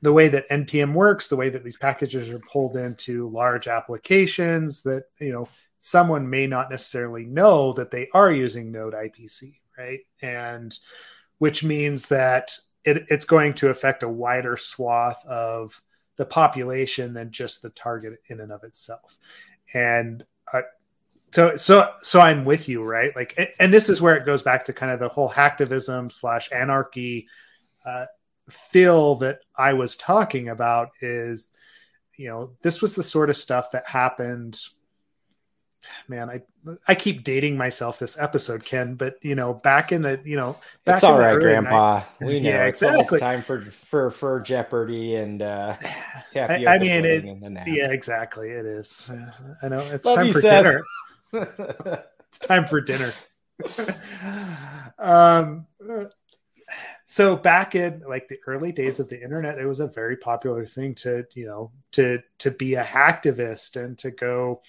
the 0.01 0.13
way 0.13 0.27
that 0.27 0.49
npm 0.49 0.93
works 0.93 1.27
the 1.27 1.35
way 1.35 1.49
that 1.49 1.63
these 1.63 1.77
packages 1.77 2.29
are 2.29 2.39
pulled 2.39 2.75
into 2.75 3.29
large 3.29 3.67
applications 3.67 4.81
that 4.81 5.05
you 5.19 5.31
know 5.31 5.47
someone 5.79 6.29
may 6.29 6.47
not 6.47 6.69
necessarily 6.69 7.25
know 7.25 7.71
that 7.73 7.91
they 7.91 8.09
are 8.13 8.31
using 8.31 8.71
node 8.71 8.93
ipc 8.93 9.53
right? 9.77 9.99
And 10.21 10.77
which 11.37 11.63
means 11.63 12.07
that 12.07 12.57
it, 12.83 13.05
it's 13.09 13.25
going 13.25 13.53
to 13.55 13.69
affect 13.69 14.03
a 14.03 14.09
wider 14.09 14.57
swath 14.57 15.23
of 15.25 15.81
the 16.15 16.25
population 16.25 17.13
than 17.13 17.31
just 17.31 17.61
the 17.61 17.69
target 17.69 18.19
in 18.27 18.39
and 18.39 18.51
of 18.51 18.63
itself. 18.63 19.17
And 19.73 20.25
uh, 20.51 20.61
so, 21.31 21.57
so, 21.57 21.93
so 22.01 22.21
I'm 22.21 22.45
with 22.45 22.69
you, 22.69 22.83
right? 22.83 23.15
Like, 23.15 23.55
and 23.59 23.73
this 23.73 23.89
is 23.89 24.01
where 24.01 24.15
it 24.15 24.25
goes 24.25 24.41
back 24.41 24.65
to 24.65 24.73
kind 24.73 24.91
of 24.91 24.99
the 24.99 25.09
whole 25.09 25.29
hacktivism 25.29 26.11
slash 26.11 26.49
anarchy 26.51 27.27
uh, 27.85 28.05
feel 28.49 29.15
that 29.15 29.41
I 29.55 29.73
was 29.73 29.95
talking 29.95 30.49
about. 30.49 30.89
Is 31.01 31.51
you 32.17 32.29
know, 32.29 32.51
this 32.63 32.81
was 32.81 32.95
the 32.95 33.03
sort 33.03 33.29
of 33.29 33.37
stuff 33.37 33.71
that 33.71 33.87
happened 33.87 34.59
man, 36.07 36.29
I 36.29 36.41
I 36.87 36.95
keep 36.95 37.23
dating 37.23 37.57
myself 37.57 37.99
this 37.99 38.17
episode, 38.17 38.63
Ken, 38.63 38.95
but 38.95 39.15
you 39.21 39.35
know, 39.35 39.53
back 39.53 39.91
in 39.91 40.01
the 40.01 40.19
you 40.23 40.35
know, 40.35 40.57
back 40.85 40.95
it's 40.95 41.03
all 41.03 41.19
right, 41.19 41.39
Grandpa. 41.39 41.99
Night, 41.99 42.05
we 42.21 42.39
know 42.39 42.49
yeah, 42.51 42.65
exactly. 42.65 43.19
time 43.19 43.41
for 43.41 43.69
for 43.71 44.09
for 44.09 44.39
Jeopardy 44.41 45.15
and 45.15 45.41
uh, 45.41 45.75
I, 46.35 46.65
I 46.67 46.77
mean, 46.77 47.05
it, 47.05 47.25
yeah, 47.67 47.91
exactly. 47.91 48.49
It 48.49 48.65
is. 48.65 49.09
I 49.61 49.67
know 49.67 49.79
it's 49.79 50.05
Love 50.05 50.15
time 50.15 50.33
for 50.33 50.41
Seth. 50.41 50.63
dinner. 50.63 50.83
it's 52.27 52.39
time 52.39 52.65
for 52.65 52.81
dinner. 52.81 53.13
um. 54.99 55.67
So 57.05 57.37
back 57.37 57.75
in 57.75 58.03
like 58.07 58.27
the 58.27 58.39
early 58.45 58.73
days 58.73 58.99
of 58.99 59.07
the 59.07 59.21
internet, 59.23 59.57
it 59.57 59.65
was 59.65 59.79
a 59.79 59.87
very 59.87 60.17
popular 60.17 60.65
thing 60.65 60.95
to 60.95 61.25
you 61.33 61.45
know 61.45 61.71
to 61.93 62.21
to 62.39 62.51
be 62.51 62.75
a 62.75 62.83
hacktivist 62.83 63.81
and 63.81 63.97
to 63.99 64.11
go 64.11 64.61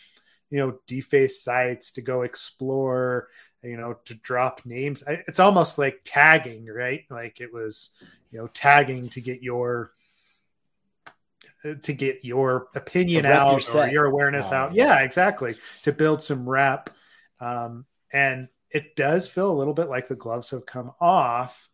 you 0.50 0.58
know 0.58 0.78
deface 0.86 1.42
sites 1.42 1.92
to 1.92 2.00
go 2.00 2.22
explore 2.22 3.28
you 3.62 3.76
know 3.76 3.96
to 4.04 4.14
drop 4.14 4.64
names. 4.64 5.02
It's 5.06 5.40
almost 5.40 5.78
like 5.78 6.00
tagging 6.04 6.66
right? 6.66 7.04
Like 7.10 7.40
it 7.40 7.52
was 7.52 7.90
you 8.30 8.38
know 8.38 8.48
tagging 8.48 9.08
to 9.10 9.20
get 9.20 9.42
your 9.42 9.92
to 11.82 11.92
get 11.92 12.24
your 12.24 12.68
opinion 12.74 13.26
out 13.26 13.72
your 13.74 13.84
or 13.84 13.88
your 13.88 14.04
awareness 14.04 14.52
oh, 14.52 14.56
out 14.56 14.74
yeah. 14.74 14.86
yeah 14.86 15.00
exactly. 15.00 15.56
To 15.82 15.92
build 15.92 16.22
some 16.22 16.48
rep. 16.48 16.90
Um, 17.40 17.84
and 18.12 18.48
it 18.70 18.96
does 18.96 19.28
feel 19.28 19.50
a 19.50 19.56
little 19.56 19.74
bit 19.74 19.88
like 19.88 20.08
the 20.08 20.14
gloves 20.14 20.50
have 20.50 20.66
come 20.66 20.92
off 21.00 21.68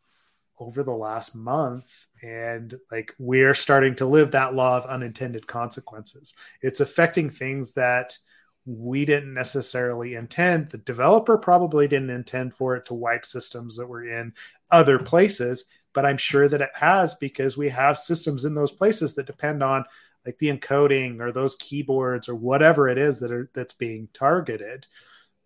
over 0.59 0.83
the 0.83 0.95
last 0.95 1.35
month 1.35 2.07
and 2.23 2.79
like 2.91 3.13
we're 3.19 3.55
starting 3.55 3.95
to 3.97 4.07
live 4.07 4.31
that 4.31 4.55
law 4.55 4.77
of 4.77 4.87
unintended 4.87 5.47
consequences. 5.47 6.35
It's 6.63 6.81
affecting 6.81 7.29
things 7.29 7.75
that 7.75 8.19
we 8.67 9.05
didn't 9.05 9.35
necessarily 9.35 10.15
intend. 10.15 10.71
The 10.71 10.79
developer 10.79 11.37
probably 11.37 11.87
didn't 11.87 12.11
intend 12.11 12.55
for 12.55 12.77
it 12.77 12.87
to 12.87 12.95
wipe 12.95 13.25
systems 13.27 13.77
that 13.77 13.87
were 13.87 14.05
in 14.07 14.33
other 14.71 14.99
places. 14.99 15.65
but 15.93 16.05
I'm 16.05 16.17
sure 16.17 16.49
that 16.49 16.61
it 16.61 16.71
has 16.75 17.15
because 17.15 17.57
we 17.57 17.69
have 17.69 17.97
systems 17.97 18.45
in 18.45 18.55
those 18.55 18.73
places 18.73 19.15
that 19.15 19.27
depend 19.27 19.63
on 19.63 19.85
like 20.27 20.39
the 20.39 20.49
encoding 20.49 21.21
or 21.21 21.31
those 21.31 21.55
keyboards 21.57 22.29
or 22.29 22.35
whatever 22.35 22.89
it 22.89 22.99
is 22.99 23.21
that 23.21 23.31
are 23.31 23.51
that's 23.55 23.75
being 23.75 24.09
targeted. 24.13 24.87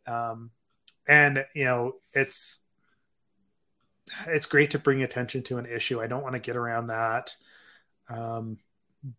Um, 0.07 0.51
and 1.07 1.45
you 1.55 1.64
know, 1.64 1.97
it's 2.12 2.59
it's 4.27 4.47
great 4.47 4.71
to 4.71 4.79
bring 4.79 5.03
attention 5.03 5.43
to 5.45 5.59
an 5.59 5.66
issue. 5.66 6.01
I 6.01 6.07
don't 6.07 6.23
want 6.23 6.35
to 6.35 6.41
get 6.41 6.57
around 6.57 6.87
that. 6.89 7.35
Um, 8.09 8.59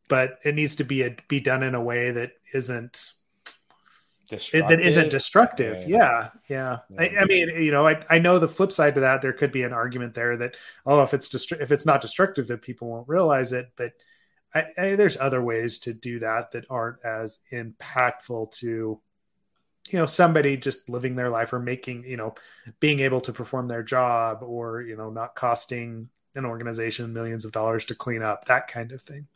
but 0.08 0.40
it 0.44 0.56
needs 0.56 0.76
to 0.78 0.84
be 0.84 1.04
a, 1.04 1.16
be 1.28 1.40
done 1.40 1.64
in 1.64 1.76
a 1.76 1.82
way 1.82 2.12
that 2.12 2.34
isn't 2.54 3.14
that 4.30 4.80
isn't 4.80 5.10
destructive. 5.10 5.88
Yeah, 5.88 6.30
yeah. 6.48 6.80
yeah. 6.90 7.00
I, 7.00 7.22
I, 7.22 7.26
mean, 7.26 7.50
you 7.50 7.72
know, 7.72 7.88
I, 7.88 8.04
I 8.10 8.20
know 8.20 8.40
the 8.40 8.48
flip 8.48 8.72
side 8.72 8.96
to 8.96 9.02
that. 9.02 9.22
There 9.22 9.34
could 9.34 9.52
be 9.52 9.64
an 9.64 9.74
argument 9.74 10.14
there 10.14 10.38
that 10.38 10.56
oh, 10.86 11.02
if 11.02 11.14
it's 11.14 11.30
destru- 11.30 11.62
if 11.62 11.72
it's 11.72 11.86
not 11.86 12.02
destructive, 12.02 12.48
that 12.48 12.62
people 12.62 12.90
won't 12.90 13.08
realize 13.08 13.54
it. 13.54 13.72
But 13.76 13.94
I, 14.54 14.66
I, 14.78 14.96
there's 14.96 15.18
other 15.18 15.42
ways 15.42 15.80
to 15.80 15.94
do 15.94 16.20
that 16.20 16.52
that 16.52 16.66
aren't 16.70 17.04
as 17.04 17.40
impactful 17.52 18.52
to 18.60 19.02
you 19.90 19.98
know 19.98 20.06
somebody 20.06 20.58
just 20.58 20.90
living 20.90 21.16
their 21.16 21.30
life 21.30 21.54
or 21.54 21.60
making 21.60 22.04
you 22.06 22.18
know 22.18 22.36
being 22.80 23.00
able 23.00 23.22
to 23.22 23.34
perform 23.34 23.68
their 23.68 23.84
job 23.84 24.44
or 24.44 24.82
you 24.82 24.96
know 24.96 25.10
not 25.10 25.36
costing 25.36 26.10
an 26.36 26.46
organization 26.46 27.12
millions 27.12 27.46
of 27.46 27.52
dollars 27.52 27.86
to 27.86 27.96
clean 27.96 28.22
up 28.22 28.46
that 28.46 28.68
kind 28.68 28.92
of 28.92 29.02
thing 29.02 29.28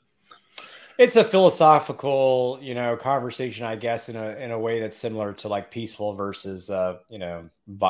it's 0.97 1.15
a 1.15 1.23
philosophical, 1.23 2.59
you 2.61 2.75
know, 2.75 2.95
conversation, 2.95 3.65
I 3.65 3.75
guess, 3.75 4.09
in 4.09 4.15
a 4.15 4.31
in 4.31 4.51
a 4.51 4.59
way 4.59 4.79
that's 4.79 4.97
similar 4.97 5.33
to 5.33 5.47
like 5.47 5.71
peaceful 5.71 6.13
versus, 6.13 6.69
uh, 6.69 6.97
you 7.09 7.19
know, 7.19 7.49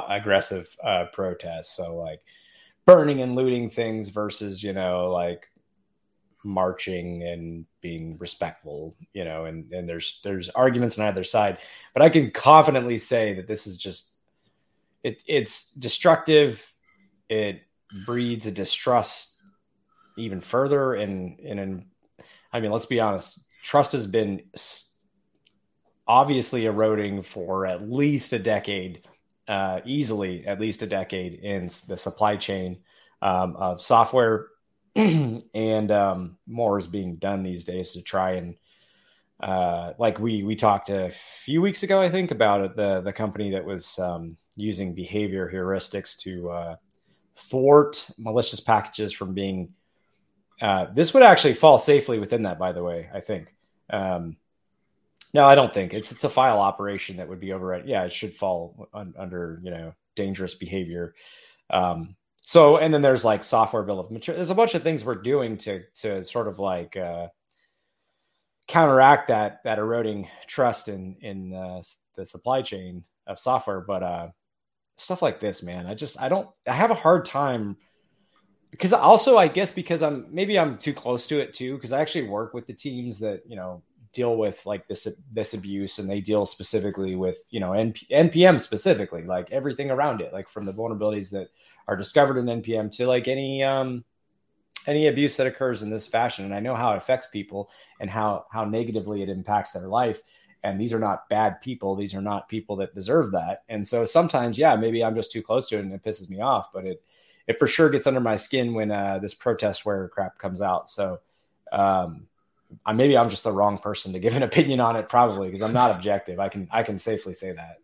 aggressive 0.09 0.75
uh, 0.83 1.05
protests. 1.11 1.75
So 1.75 1.95
like 1.97 2.21
burning 2.85 3.21
and 3.21 3.35
looting 3.35 3.69
things 3.69 4.09
versus, 4.09 4.63
you 4.63 4.73
know, 4.73 5.11
like 5.11 5.47
marching 6.43 7.23
and 7.23 7.65
being 7.81 8.17
respectful, 8.19 8.95
you 9.13 9.25
know, 9.25 9.45
and 9.45 9.71
and 9.73 9.87
there's 9.87 10.21
there's 10.23 10.49
arguments 10.49 10.97
on 10.97 11.07
either 11.07 11.23
side, 11.23 11.57
but 11.93 12.03
I 12.03 12.09
can 12.09 12.31
confidently 12.31 12.97
say 12.97 13.33
that 13.33 13.47
this 13.47 13.67
is 13.67 13.77
just 13.77 14.11
it 15.03 15.21
it's 15.27 15.71
destructive. 15.71 16.71
It 17.29 17.63
breeds 18.05 18.45
a 18.45 18.51
distrust 18.51 19.35
even 20.17 20.41
further 20.41 20.93
and 20.93 21.39
in 21.39 21.59
I 22.53 22.59
mean, 22.59 22.71
let's 22.71 22.85
be 22.85 22.99
honest, 22.99 23.39
trust 23.63 23.93
has 23.93 24.05
been 24.05 24.43
obviously 26.07 26.65
eroding 26.65 27.23
for 27.23 27.65
at 27.65 27.89
least 27.89 28.31
a 28.33 28.39
decade, 28.39 29.07
uh, 29.47 29.79
easily 29.85 30.45
at 30.45 30.61
least 30.61 30.83
a 30.83 30.87
decade 30.87 31.33
in 31.33 31.65
the 31.87 31.97
supply 31.97 32.37
chain 32.37 32.79
um, 33.21 33.55
of 33.55 33.81
software, 33.81 34.47
and 34.95 35.91
um, 35.91 36.37
more 36.45 36.77
is 36.77 36.87
being 36.87 37.15
done 37.15 37.41
these 37.41 37.65
days 37.65 37.93
to 37.93 38.01
try 38.01 38.31
and. 38.33 38.55
Uh, 39.39 39.91
like 39.97 40.19
we 40.19 40.43
we 40.43 40.55
talked 40.55 40.89
a 40.89 41.11
few 41.11 41.61
weeks 41.61 41.83
ago, 41.83 41.99
I 41.99 42.09
think 42.09 42.31
about 42.31 42.61
it, 42.61 42.77
the 42.77 43.01
the 43.01 43.11
company 43.11 43.49
that 43.51 43.65
was 43.65 43.99
um, 43.99 44.37
using 44.55 44.93
behavior 44.93 45.51
heuristics 45.53 46.17
to 46.19 46.49
uh, 46.49 46.75
thwart 47.35 48.09
malicious 48.17 48.61
packages 48.61 49.11
from 49.11 49.33
being 49.33 49.73
uh, 50.63 50.87
this 50.93 51.13
would 51.13 51.23
actually 51.23 51.55
fall 51.55 51.77
safely 51.77 52.19
within 52.19 52.43
that, 52.43 52.57
by 52.57 52.71
the 52.71 52.81
way. 52.81 53.09
I 53.13 53.19
think. 53.19 53.53
Um, 53.89 54.37
no, 55.33 55.45
I 55.45 55.55
don't 55.55 55.73
think 55.73 55.93
it's 55.93 56.13
it's 56.13 56.23
a 56.23 56.29
file 56.29 56.59
operation 56.59 57.17
that 57.17 57.27
would 57.27 57.41
be 57.41 57.51
override. 57.51 57.85
Yeah, 57.85 58.05
it 58.05 58.13
should 58.13 58.33
fall 58.33 58.87
un, 58.93 59.13
under 59.17 59.59
you 59.61 59.71
know 59.71 59.93
dangerous 60.15 60.53
behavior. 60.53 61.15
Um, 61.69 62.15
so, 62.39 62.77
and 62.77 62.93
then 62.93 63.01
there's 63.01 63.25
like 63.25 63.43
software 63.43 63.83
bill 63.83 63.99
of 63.99 64.09
material. 64.09 64.37
There's 64.37 64.51
a 64.51 64.55
bunch 64.55 64.73
of 64.73 64.83
things 64.83 65.03
we're 65.03 65.15
doing 65.15 65.57
to 65.59 65.83
to 65.95 66.23
sort 66.23 66.47
of 66.47 66.59
like 66.59 66.95
uh, 66.95 67.27
counteract 68.67 69.27
that 69.27 69.59
that 69.65 69.79
eroding 69.79 70.29
trust 70.47 70.87
in 70.87 71.17
in 71.19 71.53
uh, 71.53 71.81
the 72.15 72.25
supply 72.25 72.61
chain 72.61 73.03
of 73.27 73.37
software. 73.37 73.81
But 73.81 74.03
uh, 74.03 74.27
stuff 74.95 75.21
like 75.21 75.41
this, 75.41 75.61
man, 75.61 75.87
I 75.87 75.93
just 75.93 76.21
I 76.21 76.29
don't 76.29 76.47
I 76.65 76.73
have 76.73 76.91
a 76.91 76.95
hard 76.95 77.25
time 77.25 77.75
because 78.73 78.91
also 78.91 79.37
I 79.37 79.47
guess 79.47 79.71
because 79.71 80.01
I'm 80.01 80.25
maybe 80.31 80.57
I'm 80.57 80.79
too 80.79 80.93
close 80.93 81.27
to 81.27 81.39
it 81.39 81.53
too 81.53 81.75
because 81.75 81.93
I 81.93 82.01
actually 82.01 82.27
work 82.27 82.55
with 82.55 82.65
the 82.65 82.73
teams 82.73 83.19
that 83.19 83.43
you 83.47 83.55
know 83.55 83.83
deal 84.13 84.35
with 84.35 84.65
like 84.65 84.87
this 84.87 85.07
this 85.31 85.53
abuse 85.53 85.99
and 85.99 86.09
they 86.09 86.19
deal 86.19 86.43
specifically 86.47 87.15
with 87.15 87.37
you 87.51 87.59
know 87.59 87.69
NP, 87.69 88.09
npm 88.09 88.59
specifically 88.59 89.23
like 89.23 89.51
everything 89.51 89.91
around 89.91 90.21
it 90.21 90.33
like 90.33 90.49
from 90.49 90.65
the 90.65 90.73
vulnerabilities 90.73 91.29
that 91.31 91.49
are 91.87 91.95
discovered 91.95 92.37
in 92.37 92.45
npm 92.45 92.91
to 92.95 93.05
like 93.05 93.27
any 93.27 93.63
um 93.63 94.03
any 94.87 95.07
abuse 95.07 95.37
that 95.37 95.47
occurs 95.47 95.83
in 95.83 95.91
this 95.91 96.07
fashion. 96.07 96.45
And 96.45 96.55
i 96.55 96.59
know 96.59 96.75
how 96.75 96.93
it 96.93 96.97
affects 96.97 97.27
people 97.27 97.69
and 97.99 98.09
how 98.09 98.47
how 98.51 98.65
negatively 98.65 99.21
it 99.21 99.29
impacts 99.29 99.73
their 99.73 99.87
life. 99.87 100.21
And 100.63 100.81
these 100.81 100.93
are 100.93 100.99
not 100.99 101.27
bad 101.29 101.59
people. 101.61 101.93
These 101.93 102.15
are 102.15 102.21
not 102.21 102.47
people 102.47 102.77
that 102.77 102.95
deserve 102.95 103.33
that. 103.33 103.63
And 103.69 103.85
so 103.85 104.03
sometimes 104.03 104.57
yeah 104.57 104.75
maybe 104.75 105.03
i'm 105.03 105.15
just 105.15 105.31
too 105.31 105.43
close 105.43 105.67
to 105.67 105.77
it 105.77 105.85
and 105.85 105.93
it 105.93 106.03
pisses 106.03 106.27
me 106.27 106.41
off 106.41 106.73
but 106.73 106.85
it 106.85 107.03
it 107.47 107.59
for 107.59 107.67
sure 107.67 107.89
gets 107.89 108.07
under 108.07 108.19
my 108.19 108.35
skin 108.35 108.73
when 108.73 108.91
uh, 108.91 109.19
this 109.19 109.35
protestware 109.35 110.09
crap 110.09 110.37
comes 110.37 110.61
out. 110.61 110.89
So 110.89 111.19
um, 111.71 112.27
I, 112.85 112.93
maybe 112.93 113.17
I'm 113.17 113.29
just 113.29 113.43
the 113.43 113.51
wrong 113.51 113.77
person 113.77 114.13
to 114.13 114.19
give 114.19 114.35
an 114.35 114.43
opinion 114.43 114.79
on 114.79 114.95
it, 114.95 115.09
probably 115.09 115.47
because 115.47 115.61
I'm 115.61 115.73
not 115.73 115.91
objective. 115.91 116.39
I 116.39 116.49
can 116.49 116.67
I 116.71 116.83
can 116.83 116.97
safely 116.99 117.33
say 117.33 117.51
that. 117.51 117.77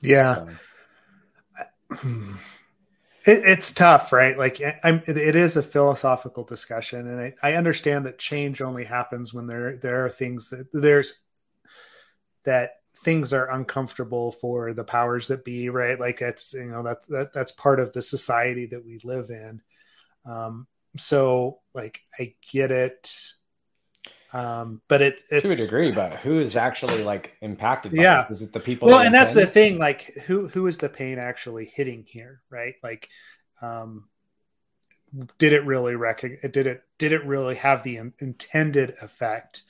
Yeah. 0.00 0.46
Um, 1.90 2.38
it, 3.24 3.42
it's 3.44 3.72
tough, 3.72 4.12
right? 4.12 4.36
Like 4.36 4.60
I'm, 4.82 5.02
it 5.06 5.36
is 5.36 5.56
a 5.56 5.62
philosophical 5.62 6.44
discussion, 6.44 7.06
and 7.06 7.20
I, 7.20 7.34
I 7.42 7.54
understand 7.54 8.06
that 8.06 8.18
change 8.18 8.60
only 8.60 8.84
happens 8.84 9.32
when 9.32 9.46
there 9.46 9.76
there 9.76 10.04
are 10.04 10.10
things 10.10 10.50
that 10.50 10.66
there's 10.72 11.14
that 12.44 12.81
things 13.02 13.32
are 13.32 13.50
uncomfortable 13.50 14.32
for 14.32 14.72
the 14.72 14.84
powers 14.84 15.28
that 15.28 15.44
be 15.44 15.68
right? 15.68 15.98
Like 15.98 16.18
that's 16.18 16.54
you 16.54 16.66
know 16.66 16.82
that, 16.84 17.06
that 17.08 17.32
that's 17.32 17.52
part 17.52 17.80
of 17.80 17.92
the 17.92 18.02
society 18.02 18.66
that 18.66 18.84
we 18.84 19.00
live 19.04 19.30
in. 19.30 19.60
Um 20.24 20.66
so 20.96 21.60
like 21.74 22.00
i 22.18 22.34
get 22.50 22.70
it. 22.70 23.10
Um 24.32 24.80
but 24.88 25.02
it, 25.02 25.22
it's 25.30 25.46
to 25.46 25.52
a 25.52 25.56
degree 25.56 25.90
but 25.90 26.14
who 26.14 26.38
is 26.38 26.56
actually 26.56 27.02
like 27.02 27.36
impacted 27.42 27.92
yeah. 27.92 28.24
this? 28.28 28.40
is 28.40 28.48
it 28.48 28.52
the 28.52 28.60
people 28.60 28.88
well 28.88 29.00
and 29.00 29.14
that's 29.14 29.34
the 29.34 29.46
thing 29.46 29.78
like 29.78 30.14
who 30.26 30.48
who 30.48 30.66
is 30.66 30.78
the 30.78 30.88
pain 30.88 31.18
actually 31.18 31.66
hitting 31.74 32.04
here 32.06 32.40
right? 32.50 32.74
Like 32.82 33.08
um 33.60 34.04
did 35.38 35.52
it 35.52 35.66
really 35.66 35.96
rec- 35.96 36.40
did 36.52 36.66
it 36.66 36.84
did 36.98 37.12
it 37.12 37.24
really 37.26 37.56
have 37.56 37.82
the 37.82 37.96
intended 38.20 38.94
effect? 39.02 39.62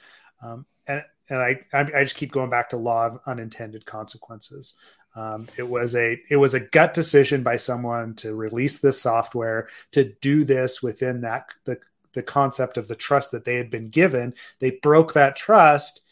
Um 0.42 0.66
and 0.86 1.02
and 1.32 1.40
I, 1.40 1.64
I 1.72 2.02
just 2.04 2.16
keep 2.16 2.30
going 2.30 2.50
back 2.50 2.68
to 2.70 2.76
law 2.76 3.06
of 3.06 3.20
unintended 3.26 3.86
consequences. 3.86 4.74
Um, 5.16 5.48
it 5.56 5.68
was 5.68 5.94
a 5.94 6.20
it 6.30 6.36
was 6.36 6.54
a 6.54 6.60
gut 6.60 6.94
decision 6.94 7.42
by 7.42 7.56
someone 7.56 8.14
to 8.16 8.34
release 8.34 8.78
this 8.78 9.00
software 9.00 9.68
to 9.92 10.12
do 10.20 10.44
this 10.44 10.82
within 10.82 11.22
that 11.22 11.46
the 11.64 11.78
the 12.12 12.22
concept 12.22 12.76
of 12.76 12.88
the 12.88 12.96
trust 12.96 13.30
that 13.30 13.44
they 13.44 13.56
had 13.56 13.70
been 13.70 13.86
given. 13.86 14.34
They 14.58 14.72
broke 14.82 15.14
that 15.14 15.36
trust. 15.36 16.02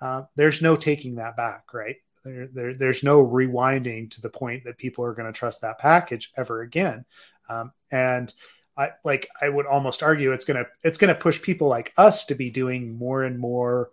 Uh, 0.00 0.22
there's 0.34 0.62
no 0.62 0.76
taking 0.76 1.16
that 1.16 1.36
back, 1.36 1.74
right? 1.74 1.96
There, 2.24 2.46
there, 2.46 2.74
there's 2.74 3.02
no 3.02 3.26
rewinding 3.26 4.10
to 4.12 4.22
the 4.22 4.30
point 4.30 4.64
that 4.64 4.78
people 4.78 5.04
are 5.04 5.12
going 5.12 5.30
to 5.30 5.38
trust 5.38 5.60
that 5.60 5.78
package 5.78 6.32
ever 6.36 6.62
again. 6.62 7.04
Um, 7.50 7.72
and 7.90 8.32
I 8.78 8.92
like 9.04 9.28
I 9.42 9.50
would 9.50 9.66
almost 9.66 10.02
argue 10.02 10.32
it's 10.32 10.46
gonna 10.46 10.66
it's 10.82 10.96
gonna 10.96 11.14
push 11.14 11.42
people 11.42 11.68
like 11.68 11.92
us 11.98 12.24
to 12.26 12.34
be 12.34 12.50
doing 12.50 12.96
more 12.96 13.24
and 13.24 13.38
more 13.38 13.90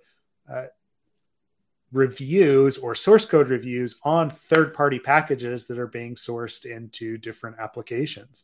uh, 0.49 0.65
reviews 1.91 2.77
or 2.77 2.93
source 2.93 3.25
code 3.25 3.49
reviews 3.49 3.97
on 4.03 4.29
third 4.29 4.73
party 4.73 4.99
packages 4.99 5.67
that 5.67 5.79
are 5.79 5.87
being 5.87 6.15
sourced 6.15 6.65
into 6.65 7.17
different 7.17 7.57
applications. 7.59 8.43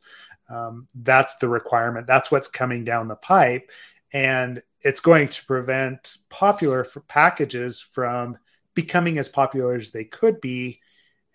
Um, 0.49 0.87
that's 0.95 1.35
the 1.35 1.49
requirement. 1.49 2.07
That's 2.07 2.31
what's 2.31 2.47
coming 2.47 2.83
down 2.85 3.07
the 3.07 3.15
pipe. 3.15 3.69
And 4.13 4.61
it's 4.81 4.99
going 4.99 5.29
to 5.29 5.45
prevent 5.45 6.17
popular 6.29 6.85
packages 7.07 7.81
from 7.81 8.37
becoming 8.75 9.17
as 9.17 9.29
popular 9.29 9.75
as 9.75 9.91
they 9.91 10.03
could 10.03 10.39
be 10.41 10.79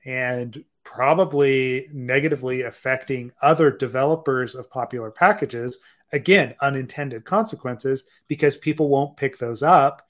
and 0.04 0.64
probably 0.84 1.88
negatively 1.92 2.62
affecting 2.62 3.32
other 3.42 3.70
developers 3.70 4.54
of 4.54 4.70
popular 4.70 5.10
packages. 5.10 5.78
Again, 6.12 6.54
unintended 6.60 7.24
consequences 7.24 8.04
because 8.28 8.56
people 8.56 8.88
won't 8.88 9.16
pick 9.16 9.36
those 9.36 9.62
up 9.62 10.07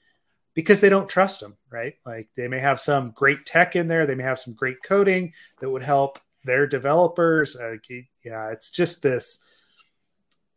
because 0.53 0.81
they 0.81 0.89
don't 0.89 1.09
trust 1.09 1.39
them, 1.39 1.57
right? 1.69 1.95
Like 2.05 2.29
they 2.35 2.47
may 2.47 2.59
have 2.59 2.79
some 2.79 3.11
great 3.11 3.45
tech 3.45 3.75
in 3.75 3.87
there, 3.87 4.05
they 4.05 4.15
may 4.15 4.23
have 4.23 4.39
some 4.39 4.53
great 4.53 4.81
coding 4.83 5.33
that 5.59 5.69
would 5.69 5.83
help 5.83 6.19
their 6.45 6.67
developers. 6.67 7.55
Uh, 7.55 7.77
yeah, 8.23 8.49
it's 8.49 8.69
just 8.69 9.01
this. 9.01 9.39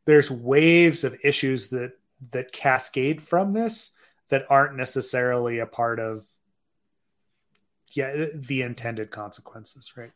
There's 0.04 0.30
waves 0.30 1.04
of 1.04 1.16
issues 1.22 1.68
that 1.68 1.92
that 2.30 2.52
cascade 2.52 3.22
from 3.22 3.52
this 3.52 3.90
that 4.28 4.46
aren't 4.48 4.76
necessarily 4.76 5.58
a 5.58 5.66
part 5.66 5.98
of 5.98 6.24
yeah 7.92 8.26
the 8.34 8.62
intended 8.62 9.10
consequences, 9.10 9.92
right? 9.96 10.12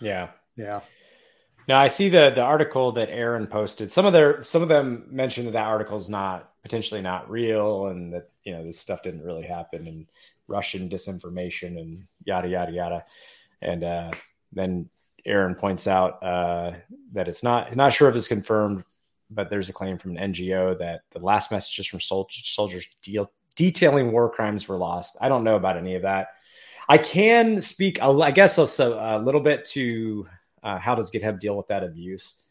Yeah, 0.00 0.30
yeah. 0.56 0.80
Now 1.68 1.80
I 1.80 1.88
see 1.88 2.08
the 2.08 2.30
the 2.30 2.42
article 2.42 2.92
that 2.92 3.10
Aaron 3.10 3.46
posted. 3.46 3.90
Some 3.90 4.06
of 4.06 4.12
their 4.12 4.42
some 4.42 4.62
of 4.62 4.68
them 4.68 5.06
mentioned 5.10 5.48
that 5.48 5.52
that 5.52 5.66
article 5.66 5.98
is 5.98 6.08
not 6.08 6.52
potentially 6.62 7.02
not 7.02 7.30
real, 7.30 7.86
and 7.86 8.12
that 8.12 8.30
you 8.44 8.52
know 8.52 8.64
this 8.64 8.78
stuff 8.78 9.02
didn't 9.02 9.22
really 9.22 9.46
happen, 9.46 9.86
and 9.86 10.06
Russian 10.48 10.88
disinformation 10.88 11.78
and 11.80 12.06
yada 12.24 12.48
yada 12.48 12.72
yada. 12.72 13.04
And 13.62 13.82
uh, 13.82 14.10
then 14.52 14.88
Aaron 15.24 15.54
points 15.54 15.86
out 15.86 16.22
uh, 16.22 16.72
that 17.12 17.28
it's 17.28 17.42
not 17.42 17.74
not 17.74 17.92
sure 17.92 18.08
if 18.08 18.14
it's 18.14 18.28
confirmed, 18.28 18.84
but 19.30 19.50
there's 19.50 19.68
a 19.68 19.72
claim 19.72 19.98
from 19.98 20.16
an 20.16 20.32
NGO 20.32 20.78
that 20.78 21.02
the 21.10 21.18
last 21.18 21.50
messages 21.50 21.86
from 21.86 22.00
soldiers, 22.00 22.46
soldiers 22.46 22.86
deal, 23.02 23.32
detailing 23.56 24.12
war 24.12 24.30
crimes 24.30 24.68
were 24.68 24.76
lost. 24.76 25.16
I 25.20 25.28
don't 25.28 25.44
know 25.44 25.56
about 25.56 25.76
any 25.76 25.96
of 25.96 26.02
that. 26.02 26.28
I 26.88 26.98
can 26.98 27.60
speak, 27.60 28.00
I 28.00 28.30
guess, 28.30 28.58
a 28.58 29.18
little 29.18 29.40
bit 29.40 29.64
to 29.66 30.28
uh, 30.66 30.78
how 30.78 30.96
does 30.96 31.10
GitHub 31.10 31.38
deal 31.38 31.56
with 31.56 31.68
that 31.68 31.84
abuse. 31.84 32.42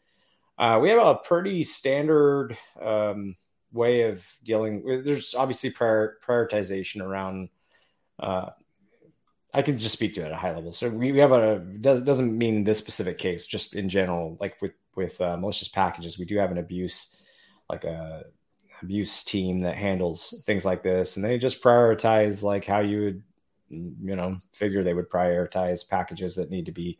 Uh, 0.58 0.78
we 0.80 0.88
have 0.88 1.06
a 1.06 1.16
pretty 1.16 1.62
standard 1.62 2.56
um, 2.80 3.36
way 3.72 4.02
of 4.02 4.26
dealing. 4.42 5.02
There's 5.04 5.34
obviously 5.34 5.68
prior, 5.68 6.16
prioritization 6.26 7.02
around 7.02 7.50
uh, 8.18 8.46
I 9.52 9.62
can 9.62 9.76
just 9.76 9.92
speak 9.92 10.14
to 10.14 10.22
it 10.22 10.26
at 10.26 10.32
a 10.32 10.36
high 10.36 10.54
level. 10.54 10.72
So 10.72 10.88
we, 10.88 11.12
we 11.12 11.18
have 11.18 11.32
a 11.32 11.58
does, 11.58 12.02
doesn't 12.02 12.36
mean 12.36 12.64
this 12.64 12.78
specific 12.78 13.18
case, 13.18 13.46
just 13.46 13.74
in 13.74 13.88
general, 13.88 14.36
like 14.40 14.60
with 14.60 14.72
with 14.94 15.20
uh, 15.20 15.36
malicious 15.36 15.68
packages, 15.68 16.18
we 16.18 16.24
do 16.24 16.38
have 16.38 16.50
an 16.50 16.58
abuse 16.58 17.16
like 17.68 17.84
a 17.84 18.24
abuse 18.82 19.22
team 19.22 19.60
that 19.60 19.76
handles 19.76 20.42
things 20.46 20.64
like 20.64 20.82
this, 20.82 21.16
and 21.16 21.24
they 21.24 21.38
just 21.38 21.62
prioritize 21.62 22.42
like 22.42 22.64
how 22.64 22.80
you 22.80 23.00
would 23.00 23.22
you 23.68 24.14
know 24.16 24.36
figure 24.52 24.82
they 24.82 24.94
would 24.94 25.10
prioritize 25.10 25.88
packages 25.88 26.34
that 26.34 26.50
need 26.50 26.66
to 26.66 26.72
be 26.72 26.98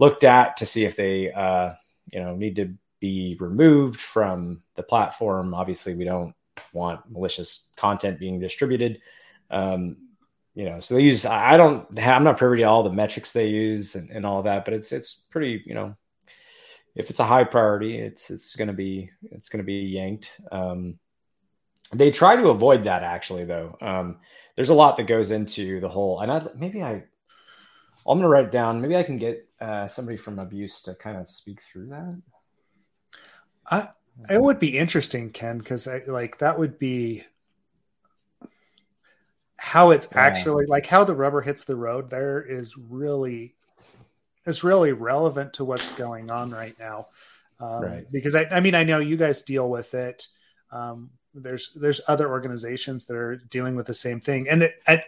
looked 0.00 0.24
at 0.24 0.56
to 0.56 0.66
see 0.66 0.84
if 0.84 0.96
they 0.96 1.30
uh, 1.30 1.74
you 2.10 2.20
know 2.20 2.34
need 2.34 2.56
to 2.56 2.74
be 2.98 3.36
removed 3.38 4.00
from 4.00 4.62
the 4.74 4.82
platform. 4.82 5.54
Obviously, 5.54 5.94
we 5.94 6.04
don't 6.04 6.34
want 6.72 7.00
malicious 7.08 7.68
content 7.76 8.18
being 8.18 8.40
distributed. 8.40 9.00
Um, 9.50 9.96
you 10.54 10.64
know, 10.64 10.80
so 10.80 10.94
they 10.94 11.02
use. 11.02 11.24
I 11.24 11.56
don't. 11.56 11.98
Have, 11.98 12.16
I'm 12.16 12.24
not 12.24 12.38
privy 12.38 12.58
to 12.58 12.64
all 12.64 12.82
the 12.82 12.90
metrics 12.90 13.32
they 13.32 13.46
use 13.46 13.94
and, 13.94 14.10
and 14.10 14.26
all 14.26 14.42
that, 14.42 14.64
but 14.64 14.74
it's 14.74 14.90
it's 14.90 15.14
pretty. 15.30 15.62
You 15.64 15.74
know, 15.74 15.96
if 16.96 17.10
it's 17.10 17.20
a 17.20 17.24
high 17.24 17.44
priority, 17.44 17.98
it's 17.98 18.30
it's 18.30 18.56
going 18.56 18.68
to 18.68 18.74
be 18.74 19.10
it's 19.30 19.48
going 19.48 19.62
to 19.62 19.66
be 19.66 19.82
yanked. 19.82 20.32
Um, 20.50 20.98
they 21.92 22.10
try 22.10 22.36
to 22.36 22.48
avoid 22.48 22.84
that 22.84 23.02
actually, 23.02 23.44
though. 23.44 23.76
Um, 23.80 24.18
there's 24.56 24.70
a 24.70 24.74
lot 24.74 24.96
that 24.96 25.06
goes 25.06 25.30
into 25.30 25.80
the 25.80 25.88
whole, 25.88 26.20
and 26.20 26.32
I 26.32 26.46
maybe 26.56 26.82
I. 26.82 27.04
I'm 28.06 28.18
going 28.18 28.22
to 28.22 28.28
write 28.28 28.50
down. 28.50 28.80
Maybe 28.80 28.96
I 28.96 29.02
can 29.02 29.18
get 29.18 29.46
uh, 29.60 29.86
somebody 29.86 30.16
from 30.16 30.38
abuse 30.38 30.82
to 30.82 30.94
kind 30.94 31.16
of 31.16 31.30
speak 31.30 31.60
through 31.60 31.88
that. 31.88 32.22
I 33.70 33.88
it 34.28 34.40
would 34.40 34.58
be 34.58 34.76
interesting, 34.76 35.30
Ken, 35.30 35.58
because 35.58 35.88
like 36.06 36.38
that 36.38 36.58
would 36.58 36.78
be 36.78 37.24
how 39.60 39.90
it's 39.90 40.08
yeah. 40.12 40.22
actually 40.22 40.64
like 40.64 40.86
how 40.86 41.04
the 41.04 41.14
rubber 41.14 41.42
hits 41.42 41.64
the 41.64 41.76
road 41.76 42.08
there 42.08 42.42
is 42.42 42.78
really 42.78 43.54
is 44.46 44.64
really 44.64 44.92
relevant 44.92 45.52
to 45.52 45.66
what's 45.66 45.92
going 45.92 46.30
on 46.30 46.50
right 46.50 46.74
now 46.78 47.08
um, 47.60 47.82
right. 47.82 48.10
because 48.10 48.34
I, 48.34 48.46
I 48.46 48.60
mean 48.60 48.74
i 48.74 48.84
know 48.84 49.00
you 49.00 49.18
guys 49.18 49.42
deal 49.42 49.68
with 49.68 49.92
it 49.92 50.28
um, 50.72 51.10
there's 51.34 51.72
there's 51.74 52.00
other 52.08 52.30
organizations 52.30 53.04
that 53.04 53.16
are 53.16 53.36
dealing 53.36 53.76
with 53.76 53.86
the 53.86 53.92
same 53.92 54.18
thing 54.18 54.48
and 54.48 54.62
it, 54.62 54.76
I, 54.88 55.04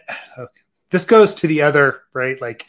this 0.91 1.05
goes 1.05 1.33
to 1.35 1.47
the 1.47 1.63
other 1.63 2.01
right 2.13 2.39
like 2.39 2.67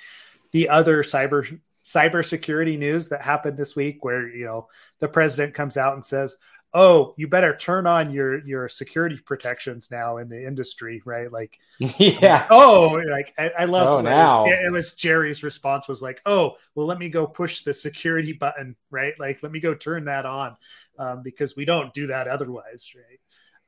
the 0.52 0.70
other 0.70 1.02
cyber 1.02 1.60
cybersecurity 1.84 2.78
news 2.78 3.08
that 3.08 3.22
happened 3.22 3.58
this 3.58 3.76
week 3.76 4.04
where 4.04 4.28
you 4.28 4.44
know 4.44 4.68
the 5.00 5.08
president 5.08 5.54
comes 5.54 5.76
out 5.76 5.94
and 5.94 6.04
says 6.04 6.36
oh, 6.74 7.14
you 7.16 7.28
better 7.28 7.56
turn 7.56 7.86
on 7.86 8.12
your 8.12 8.44
your 8.44 8.68
security 8.68 9.16
protections 9.16 9.90
now 9.90 10.16
in 10.16 10.28
the 10.28 10.44
industry, 10.44 11.00
right? 11.04 11.30
Like, 11.30 11.58
yeah. 11.78 12.46
Oh, 12.50 13.00
like 13.08 13.32
I, 13.38 13.52
I 13.60 13.64
love 13.66 13.94
oh, 13.94 14.00
now. 14.00 14.44
It 14.44 14.48
was, 14.48 14.64
it 14.66 14.72
was 14.72 14.92
Jerry's 14.94 15.42
response 15.42 15.86
was 15.86 16.02
like, 16.02 16.20
oh, 16.26 16.56
well, 16.74 16.86
let 16.86 16.98
me 16.98 17.08
go 17.08 17.26
push 17.26 17.62
the 17.62 17.72
security 17.72 18.32
button, 18.32 18.76
right? 18.90 19.14
Like, 19.18 19.42
let 19.42 19.52
me 19.52 19.60
go 19.60 19.74
turn 19.74 20.06
that 20.06 20.26
on 20.26 20.56
um, 20.98 21.22
because 21.22 21.54
we 21.56 21.64
don't 21.64 21.94
do 21.94 22.08
that 22.08 22.26
otherwise, 22.26 22.92
right? 22.96 23.20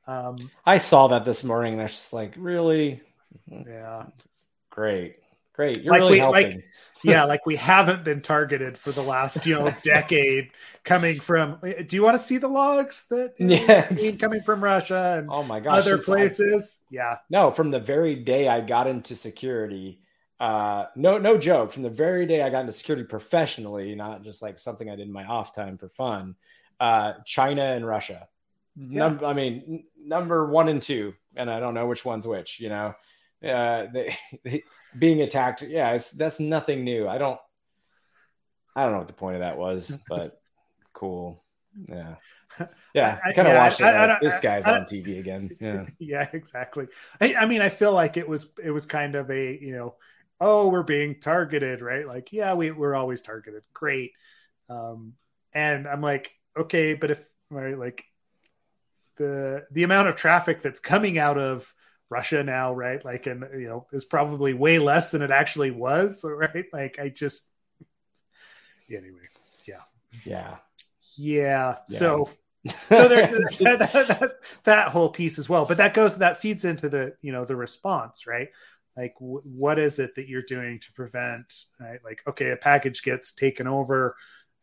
Um, 0.08 0.50
I 0.64 0.78
saw 0.78 1.08
that 1.08 1.24
this 1.24 1.44
morning. 1.44 1.74
And 1.74 1.82
I 1.82 1.84
was 1.84 1.92
just 1.92 2.12
like, 2.12 2.34
really? 2.36 3.00
Yeah. 3.48 4.06
Great. 4.70 5.16
Great. 5.56 5.82
You're 5.82 5.92
like 5.92 6.00
really 6.00 6.12
we, 6.12 6.18
helping. 6.18 6.50
Like, 6.52 6.64
yeah, 7.02 7.24
like 7.24 7.46
we 7.46 7.56
haven't 7.56 8.04
been 8.04 8.20
targeted 8.20 8.76
for 8.76 8.92
the 8.92 9.02
last, 9.02 9.46
you 9.46 9.54
know, 9.54 9.74
decade 9.82 10.50
coming 10.84 11.18
from 11.18 11.58
do 11.62 11.96
you 11.96 12.02
want 12.02 12.14
to 12.14 12.22
see 12.22 12.36
the 12.36 12.48
logs 12.48 13.06
that 13.10 13.34
yeah 13.38 13.88
coming 14.18 14.42
from 14.42 14.62
Russia 14.62 15.16
and 15.18 15.28
oh 15.30 15.42
my 15.42 15.60
gosh 15.60 15.78
other 15.78 15.98
places? 15.98 16.80
Like, 16.90 16.94
yeah. 16.94 17.16
No, 17.30 17.50
from 17.50 17.70
the 17.70 17.80
very 17.80 18.16
day 18.16 18.48
I 18.48 18.60
got 18.60 18.86
into 18.86 19.16
security, 19.16 20.00
uh 20.40 20.86
no 20.94 21.16
no 21.16 21.38
joke, 21.38 21.72
from 21.72 21.82
the 21.82 21.90
very 21.90 22.26
day 22.26 22.42
I 22.42 22.50
got 22.50 22.60
into 22.60 22.72
security 22.72 23.04
professionally, 23.04 23.94
not 23.94 24.22
just 24.22 24.42
like 24.42 24.58
something 24.58 24.90
I 24.90 24.96
did 24.96 25.06
in 25.06 25.12
my 25.12 25.24
off 25.24 25.54
time 25.54 25.78
for 25.78 25.88
fun, 25.88 26.34
uh 26.80 27.14
China 27.24 27.62
and 27.62 27.86
Russia. 27.86 28.28
Yeah. 28.76 29.08
Num- 29.08 29.24
I 29.24 29.32
mean, 29.32 29.84
number 29.98 30.44
one 30.46 30.68
and 30.68 30.82
two, 30.82 31.14
and 31.34 31.50
I 31.50 31.60
don't 31.60 31.72
know 31.72 31.86
which 31.86 32.04
one's 32.04 32.26
which, 32.26 32.60
you 32.60 32.68
know 32.68 32.94
uh, 33.44 33.86
they, 33.92 34.16
they, 34.44 34.62
being 34.98 35.22
attacked. 35.22 35.62
Yeah, 35.62 35.92
it's 35.92 36.10
that's 36.10 36.40
nothing 36.40 36.84
new. 36.84 37.08
I 37.08 37.18
don't, 37.18 37.38
I 38.74 38.82
don't 38.82 38.92
know 38.92 38.98
what 38.98 39.08
the 39.08 39.14
point 39.14 39.36
of 39.36 39.40
that 39.40 39.58
was, 39.58 39.98
but 40.08 40.40
cool. 40.92 41.44
Yeah. 41.88 42.16
Yeah, 42.94 43.18
I 43.22 43.34
kind 43.34 43.48
of 43.48 43.54
watched 43.54 43.80
it. 43.80 43.84
Like, 43.84 44.20
this 44.22 44.40
guy's 44.40 44.66
on 44.66 44.84
TV 44.84 45.18
again. 45.18 45.54
Yeah, 45.60 45.84
yeah, 45.98 46.26
exactly. 46.32 46.86
I, 47.20 47.34
I 47.34 47.44
mean, 47.44 47.60
I 47.60 47.68
feel 47.68 47.92
like 47.92 48.16
it 48.16 48.26
was 48.26 48.46
it 48.64 48.70
was 48.70 48.86
kind 48.86 49.14
of 49.14 49.30
a 49.30 49.58
you 49.60 49.76
know, 49.76 49.96
oh, 50.40 50.68
we're 50.68 50.82
being 50.82 51.20
targeted, 51.20 51.82
right? 51.82 52.06
Like, 52.06 52.32
yeah, 52.32 52.54
we 52.54 52.70
we're 52.70 52.94
always 52.94 53.20
targeted. 53.20 53.62
Great. 53.74 54.12
Um, 54.70 55.12
and 55.52 55.86
I'm 55.86 56.00
like, 56.00 56.32
okay, 56.58 56.94
but 56.94 57.10
if 57.10 57.22
right, 57.50 57.78
like 57.78 58.06
the 59.16 59.66
the 59.70 59.82
amount 59.82 60.08
of 60.08 60.16
traffic 60.16 60.62
that's 60.62 60.80
coming 60.80 61.18
out 61.18 61.36
of 61.36 61.74
Russia 62.08 62.42
now, 62.42 62.72
right? 62.72 63.04
Like, 63.04 63.26
and 63.26 63.44
you 63.58 63.68
know, 63.68 63.86
is 63.92 64.04
probably 64.04 64.54
way 64.54 64.78
less 64.78 65.10
than 65.10 65.22
it 65.22 65.30
actually 65.30 65.70
was, 65.70 66.24
right? 66.28 66.66
Like, 66.72 66.98
I 66.98 67.08
just 67.08 67.44
anyway, 68.90 69.28
yeah, 69.66 69.80
yeah, 70.24 70.56
yeah. 71.16 71.76
yeah. 71.88 71.98
So, 71.98 72.30
so 72.88 73.08
there's 73.08 73.58
that, 73.58 73.78
that, 73.92 74.32
that, 74.64 74.88
whole 74.88 75.10
piece 75.10 75.38
as 75.38 75.48
well, 75.48 75.64
but 75.64 75.78
that 75.78 75.94
goes 75.94 76.16
that 76.18 76.38
feeds 76.38 76.64
into 76.64 76.88
the 76.88 77.14
you 77.22 77.32
know 77.32 77.44
the 77.44 77.56
response, 77.56 78.26
right? 78.26 78.48
Like, 78.96 79.14
w- 79.20 79.42
what 79.44 79.78
is 79.78 79.98
it 79.98 80.14
that 80.14 80.28
you're 80.28 80.42
doing 80.42 80.80
to 80.80 80.92
prevent, 80.92 81.52
right? 81.78 82.00
Like, 82.02 82.22
okay, 82.26 82.50
a 82.50 82.56
package 82.56 83.02
gets 83.02 83.32
taken 83.32 83.66
over. 83.66 84.16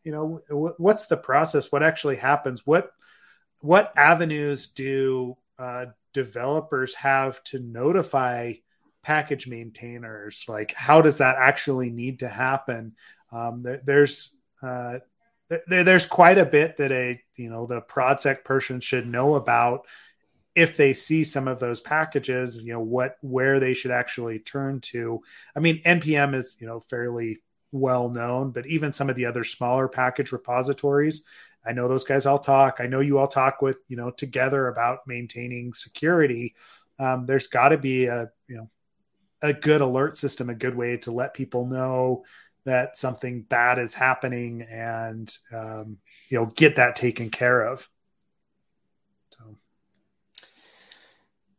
You 0.04 0.12
know, 0.12 0.42
w- 0.50 0.76
what's 0.78 1.06
the 1.06 1.18
process? 1.18 1.72
What 1.72 1.84
actually 1.84 2.16
happens? 2.16 2.66
What 2.66 2.92
what 3.62 3.94
avenues 3.96 4.68
do 4.68 5.38
uh, 5.60 5.86
developers 6.14 6.94
have 6.96 7.44
to 7.44 7.60
notify 7.60 8.54
package 9.04 9.48
maintainers 9.48 10.46
like 10.48 10.74
how 10.74 11.02
does 11.02 11.18
that 11.18 11.36
actually 11.38 11.90
need 11.90 12.20
to 12.20 12.28
happen? 12.28 12.94
Um, 13.32 13.64
there's 13.84 14.36
uh, 14.62 15.00
there, 15.68 15.84
there's 15.84 16.06
quite 16.06 16.38
a 16.38 16.46
bit 16.46 16.78
that 16.78 16.92
a 16.92 17.22
you 17.36 17.50
know 17.50 17.66
the 17.66 17.82
project 17.82 18.46
person 18.46 18.80
should 18.80 19.08
know 19.08 19.36
about 19.36 19.86
if 20.56 20.78
they 20.78 20.94
see 20.94 21.24
some 21.24 21.48
of 21.48 21.60
those 21.60 21.82
packages 21.82 22.64
you 22.64 22.74
know 22.74 22.80
what 22.80 23.18
where 23.22 23.60
they 23.60 23.74
should 23.74 23.92
actually 23.92 24.40
turn 24.40 24.80
to. 24.82 25.22
I 25.56 25.60
mean 25.60 25.82
npm 25.84 26.36
is 26.36 26.56
you 26.60 26.68
know 26.68 26.80
fairly 26.80 27.40
well 27.72 28.08
known 28.08 28.52
but 28.52 28.68
even 28.68 28.92
some 28.92 29.10
of 29.10 29.16
the 29.16 29.26
other 29.26 29.44
smaller 29.44 29.88
package 29.88 30.32
repositories 30.32 31.24
I 31.66 31.72
know 31.72 31.88
those 31.88 32.04
guys 32.04 32.26
all 32.26 32.40
talk. 32.40 32.78
I 32.80 32.88
know 32.88 33.00
you 33.00 33.18
all 33.18 33.28
talk 33.28 33.62
with 33.62 33.78
you 33.88 33.98
know 33.98 34.12
together 34.12 34.68
about 34.68 35.08
maintaining 35.08 35.74
security. 35.74 36.56
Um, 37.00 37.26
there's 37.26 37.48
got 37.48 37.70
to 37.70 37.78
be 37.78 38.06
a 38.06 38.30
you 38.48 38.58
know 38.58 38.70
a 39.42 39.54
good 39.54 39.82
alert 39.82 40.18
system, 40.18 40.50
a 40.50 40.56
good 40.56 40.76
way 40.76 40.98
to 40.98 41.12
let 41.12 41.34
people 41.34 41.66
know 41.66 42.24
that 42.66 42.96
something 42.96 43.42
bad 43.42 43.78
is 43.78 43.94
happening 43.94 44.62
and 44.62 45.36
um, 45.54 45.98
you 46.30 46.38
know 46.40 46.46
get 46.56 46.78
that 46.78 46.96
taken 46.96 47.30
care 47.30 47.62
of. 47.62 47.88
So, 49.38 49.58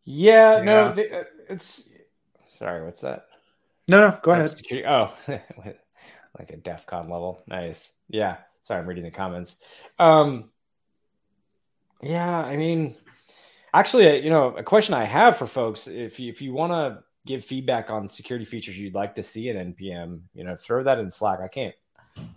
yeah, 0.04 0.58
yeah. 0.58 0.62
no, 0.62 0.84
uh, 0.88 1.24
it's 1.48 1.90
sorry. 2.46 2.84
What's 2.84 3.02
that? 3.02 3.26
No, 3.88 4.00
no, 4.00 4.18
go 4.22 4.32
ahead. 4.32 4.50
Security. 4.50 4.86
Oh, 4.86 5.12
like 6.38 6.50
a 6.50 6.56
DEF 6.56 6.86
CON 6.86 7.10
level. 7.10 7.42
Nice. 7.46 7.92
Yeah. 8.08 8.38
Sorry, 8.64 8.80
I'm 8.80 8.86
reading 8.86 9.04
the 9.04 9.10
comments. 9.10 9.58
Um, 9.98 10.50
yeah, 12.02 12.38
I 12.38 12.56
mean, 12.56 12.94
actually, 13.74 14.24
you 14.24 14.30
know, 14.30 14.56
a 14.56 14.62
question 14.62 14.94
I 14.94 15.04
have 15.04 15.36
for 15.36 15.46
folks, 15.46 15.86
if 15.86 16.18
you, 16.18 16.30
if 16.30 16.40
you 16.40 16.54
want 16.54 16.72
to 16.72 17.04
give 17.26 17.44
feedback 17.44 17.90
on 17.90 18.08
security 18.08 18.46
features 18.46 18.78
you'd 18.78 18.94
like 18.94 19.14
to 19.16 19.22
see 19.22 19.50
in 19.50 19.74
npm, 19.74 20.20
you 20.34 20.44
know, 20.44 20.56
throw 20.56 20.82
that 20.82 20.98
in 20.98 21.10
Slack. 21.10 21.40
I 21.40 21.48
can't, 21.48 21.74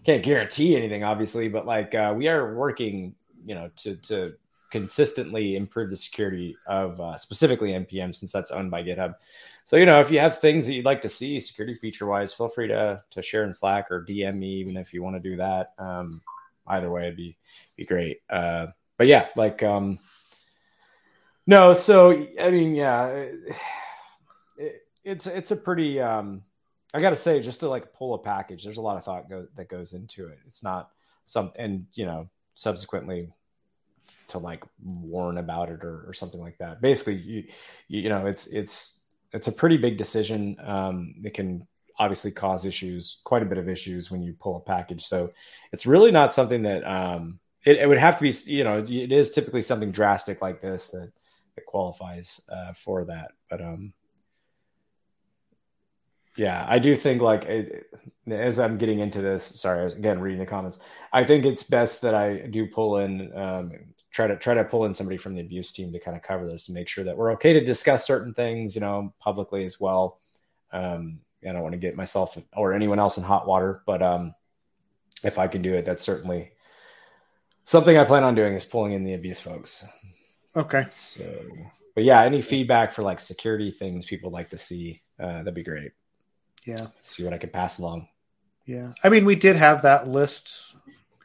can't 0.05 0.21
guarantee 0.21 0.75
anything, 0.75 1.05
obviously, 1.05 1.47
but 1.47 1.65
like 1.65 1.95
uh, 1.95 2.13
we 2.15 2.27
are 2.27 2.55
working, 2.55 3.15
you 3.45 3.55
know, 3.55 3.69
to 3.77 3.95
to 3.95 4.33
consistently 4.69 5.55
improve 5.55 5.89
the 5.89 5.95
security 5.95 6.55
of 6.67 6.99
uh, 6.99 7.17
specifically 7.17 7.71
npm 7.71 8.13
since 8.13 8.31
that's 8.31 8.51
owned 8.51 8.71
by 8.71 8.83
github. 8.83 9.15
So 9.63 9.77
you 9.77 9.85
know 9.85 9.99
if 9.99 10.11
you 10.11 10.19
have 10.19 10.39
things 10.39 10.65
that 10.65 10.73
you'd 10.73 10.85
like 10.85 11.01
to 11.03 11.09
see 11.09 11.39
security 11.39 11.75
feature 11.75 12.05
wise 12.05 12.33
feel 12.33 12.49
free 12.49 12.67
to 12.67 13.01
to 13.11 13.21
share 13.21 13.43
in 13.43 13.53
slack 13.53 13.87
or 13.91 14.05
dm 14.05 14.37
me 14.37 14.55
even 14.55 14.77
if 14.77 14.93
you 14.93 15.03
want 15.03 15.15
to 15.15 15.29
do 15.29 15.37
that. 15.37 15.73
Um, 15.77 16.21
either 16.67 16.89
way 16.89 17.03
it'd 17.03 17.17
be 17.17 17.37
be 17.75 17.85
great. 17.85 18.21
Uh, 18.29 18.67
but 18.97 19.07
yeah 19.07 19.27
like 19.35 19.63
um 19.63 19.97
no 21.45 21.73
so 21.73 22.11
i 22.41 22.49
mean 22.49 22.75
yeah 22.75 23.07
it, 23.07 24.83
it's 25.03 25.27
it's 25.27 25.51
a 25.51 25.55
pretty 25.55 26.01
um 26.01 26.41
i 26.93 26.99
gotta 26.99 27.15
say 27.15 27.39
just 27.39 27.61
to 27.61 27.69
like 27.69 27.93
pull 27.93 28.15
a 28.15 28.19
package 28.19 28.63
there's 28.63 28.77
a 28.77 28.81
lot 28.81 28.97
of 28.97 29.05
thought 29.05 29.29
go, 29.29 29.47
that 29.55 29.69
goes 29.69 29.93
into 29.93 30.27
it. 30.27 30.39
It's 30.45 30.63
not 30.63 30.89
some 31.23 31.51
and 31.55 31.85
you 31.93 32.05
know 32.05 32.29
subsequently 32.55 33.29
to 34.27 34.37
like 34.37 34.63
warn 34.83 35.37
about 35.37 35.69
it 35.69 35.83
or, 35.83 36.05
or 36.07 36.13
something 36.13 36.39
like 36.39 36.57
that. 36.57 36.81
Basically, 36.81 37.15
you 37.15 37.43
you 37.87 38.09
know 38.09 38.25
it's 38.25 38.47
it's 38.47 39.01
it's 39.33 39.47
a 39.47 39.51
pretty 39.51 39.77
big 39.77 39.97
decision. 39.97 40.57
Um, 40.63 41.15
it 41.23 41.33
can 41.33 41.67
obviously 41.99 42.31
cause 42.31 42.65
issues, 42.65 43.19
quite 43.23 43.41
a 43.41 43.45
bit 43.45 43.57
of 43.57 43.67
issues 43.67 44.11
when 44.11 44.21
you 44.21 44.33
pull 44.39 44.57
a 44.57 44.61
package. 44.61 45.03
So 45.05 45.31
it's 45.71 45.85
really 45.85 46.11
not 46.11 46.31
something 46.31 46.63
that 46.63 46.83
um, 46.83 47.39
it, 47.65 47.77
it 47.77 47.87
would 47.87 47.97
have 47.97 48.17
to 48.17 48.21
be. 48.21 48.33
You 48.51 48.63
know, 48.63 48.79
it 48.87 49.11
is 49.11 49.31
typically 49.31 49.61
something 49.61 49.91
drastic 49.91 50.41
like 50.41 50.61
this 50.61 50.89
that 50.89 51.11
that 51.55 51.65
qualifies 51.65 52.41
uh, 52.49 52.73
for 52.73 53.05
that. 53.05 53.31
But 53.49 53.61
um, 53.61 53.93
yeah, 56.37 56.65
I 56.69 56.79
do 56.79 56.95
think 56.95 57.21
like 57.21 57.43
it, 57.45 57.87
as 58.27 58.59
I'm 58.59 58.77
getting 58.77 58.99
into 58.99 59.21
this. 59.21 59.43
Sorry, 59.43 59.91
again 59.91 60.19
reading 60.19 60.39
the 60.39 60.45
comments. 60.45 60.79
I 61.11 61.23
think 61.23 61.45
it's 61.45 61.63
best 61.63 62.03
that 62.03 62.13
I 62.13 62.47
do 62.47 62.67
pull 62.67 62.99
in 62.99 63.35
um, 63.35 63.71
try 64.17 64.25
to 64.25 64.35
try 64.35 64.55
to 64.55 64.63
pull 64.63 64.85
in 64.85 64.95
somebody 64.95 65.15
from 65.15 65.35
the 65.35 65.41
abuse 65.41 65.71
team 65.71 65.91
to 65.91 65.99
kind 65.99 66.17
of 66.17 66.23
cover 66.23 66.47
this 66.47 66.67
and 66.67 66.75
make 66.75 66.87
sure 66.87 67.03
that 67.03 67.15
we're 67.15 67.31
okay 67.33 67.53
to 67.53 67.63
discuss 67.63 68.03
certain 68.03 68.33
things, 68.33 68.73
you 68.73 68.81
know, 68.81 69.13
publicly 69.19 69.63
as 69.63 69.79
well. 69.79 70.19
Um, 70.71 71.19
I 71.47 71.53
don't 71.53 71.61
want 71.61 71.73
to 71.73 71.79
get 71.79 71.95
myself 71.95 72.35
or 72.53 72.73
anyone 72.73 72.97
else 72.97 73.17
in 73.17 73.23
hot 73.23 73.47
water, 73.47 73.83
but 73.85 74.01
um, 74.01 74.33
if 75.23 75.37
I 75.37 75.47
can 75.47 75.61
do 75.61 75.75
it, 75.75 75.85
that's 75.85 76.01
certainly 76.01 76.51
something 77.63 77.95
I 77.95 78.05
plan 78.05 78.23
on 78.23 78.33
doing 78.33 78.55
is 78.55 78.65
pulling 78.65 78.93
in 78.93 79.03
the 79.03 79.13
abuse 79.13 79.39
folks. 79.39 79.85
Okay. 80.55 80.87
So, 80.89 81.23
but 81.93 82.03
yeah, 82.03 82.23
any 82.23 82.41
feedback 82.41 82.91
for 82.91 83.03
like 83.03 83.19
security 83.19 83.69
things 83.69 84.07
people 84.07 84.31
like 84.31 84.49
to 84.49 84.57
see, 84.57 85.03
uh, 85.19 85.43
that'd 85.43 85.53
be 85.53 85.63
great. 85.63 85.91
Yeah. 86.65 86.87
See 87.01 87.23
what 87.23 87.33
I 87.33 87.37
can 87.37 87.51
pass 87.51 87.77
along. 87.77 88.07
Yeah. 88.65 88.93
I 89.03 89.09
mean, 89.09 89.25
we 89.25 89.35
did 89.35 89.55
have 89.57 89.83
that 89.83 90.07
list 90.07 90.75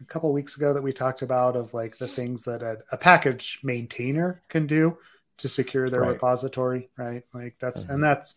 a 0.03 0.07
couple 0.07 0.33
weeks 0.33 0.57
ago 0.57 0.75
that 0.75 0.83
we 0.83 0.93
talked 0.93 1.23
about 1.23 1.57
of 1.57 1.73
like 1.73 1.97
the 1.99 2.09
things 2.09 2.45
that 2.45 2.63
a, 2.63 2.79
a 2.93 2.97
package 2.97 3.61
maintainer 3.63 4.43
can 4.49 4.67
do 4.67 4.97
to 5.39 5.49
secure 5.49 5.89
their 5.89 6.03
right. 6.03 6.11
repository, 6.11 6.91
right? 6.97 7.23
Like 7.33 7.57
that's 7.59 7.85
mm-hmm. 7.85 7.95
and 7.95 8.05
that's 8.05 8.35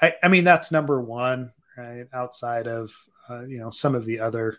I, 0.00 0.14
I 0.22 0.28
mean 0.28 0.44
that's 0.44 0.72
number 0.72 1.00
one, 1.00 1.52
right? 1.76 2.06
Outside 2.12 2.66
of 2.66 2.92
uh, 3.28 3.42
you 3.42 3.58
know 3.58 3.70
some 3.70 3.94
of 3.94 4.04
the 4.04 4.20
other 4.20 4.58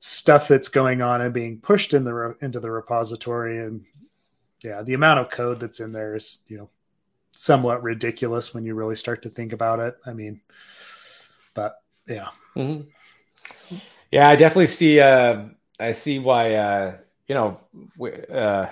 stuff 0.00 0.48
that's 0.48 0.68
going 0.68 1.02
on 1.02 1.20
and 1.20 1.34
being 1.34 1.60
pushed 1.60 1.92
in 1.92 2.04
the 2.04 2.14
re- 2.14 2.34
into 2.40 2.60
the 2.60 2.70
repository 2.70 3.58
and 3.58 3.84
yeah 4.62 4.82
the 4.82 4.94
amount 4.94 5.18
of 5.18 5.28
code 5.28 5.58
that's 5.58 5.80
in 5.80 5.92
there 5.92 6.14
is 6.14 6.38
you 6.46 6.56
know 6.56 6.70
somewhat 7.32 7.82
ridiculous 7.82 8.54
when 8.54 8.64
you 8.64 8.74
really 8.74 8.94
start 8.94 9.22
to 9.22 9.28
think 9.28 9.52
about 9.52 9.80
it 9.80 9.96
i 10.06 10.12
mean 10.12 10.40
but 11.52 11.82
yeah 12.06 12.28
mm-hmm. 12.54 13.76
Yeah, 14.10 14.28
I 14.28 14.36
definitely 14.36 14.68
see. 14.68 15.00
Uh, 15.00 15.46
I 15.78 15.92
see 15.92 16.18
why. 16.18 16.54
Uh, 16.54 16.96
you 17.26 17.34
know, 17.34 17.60
uh, 18.32 18.68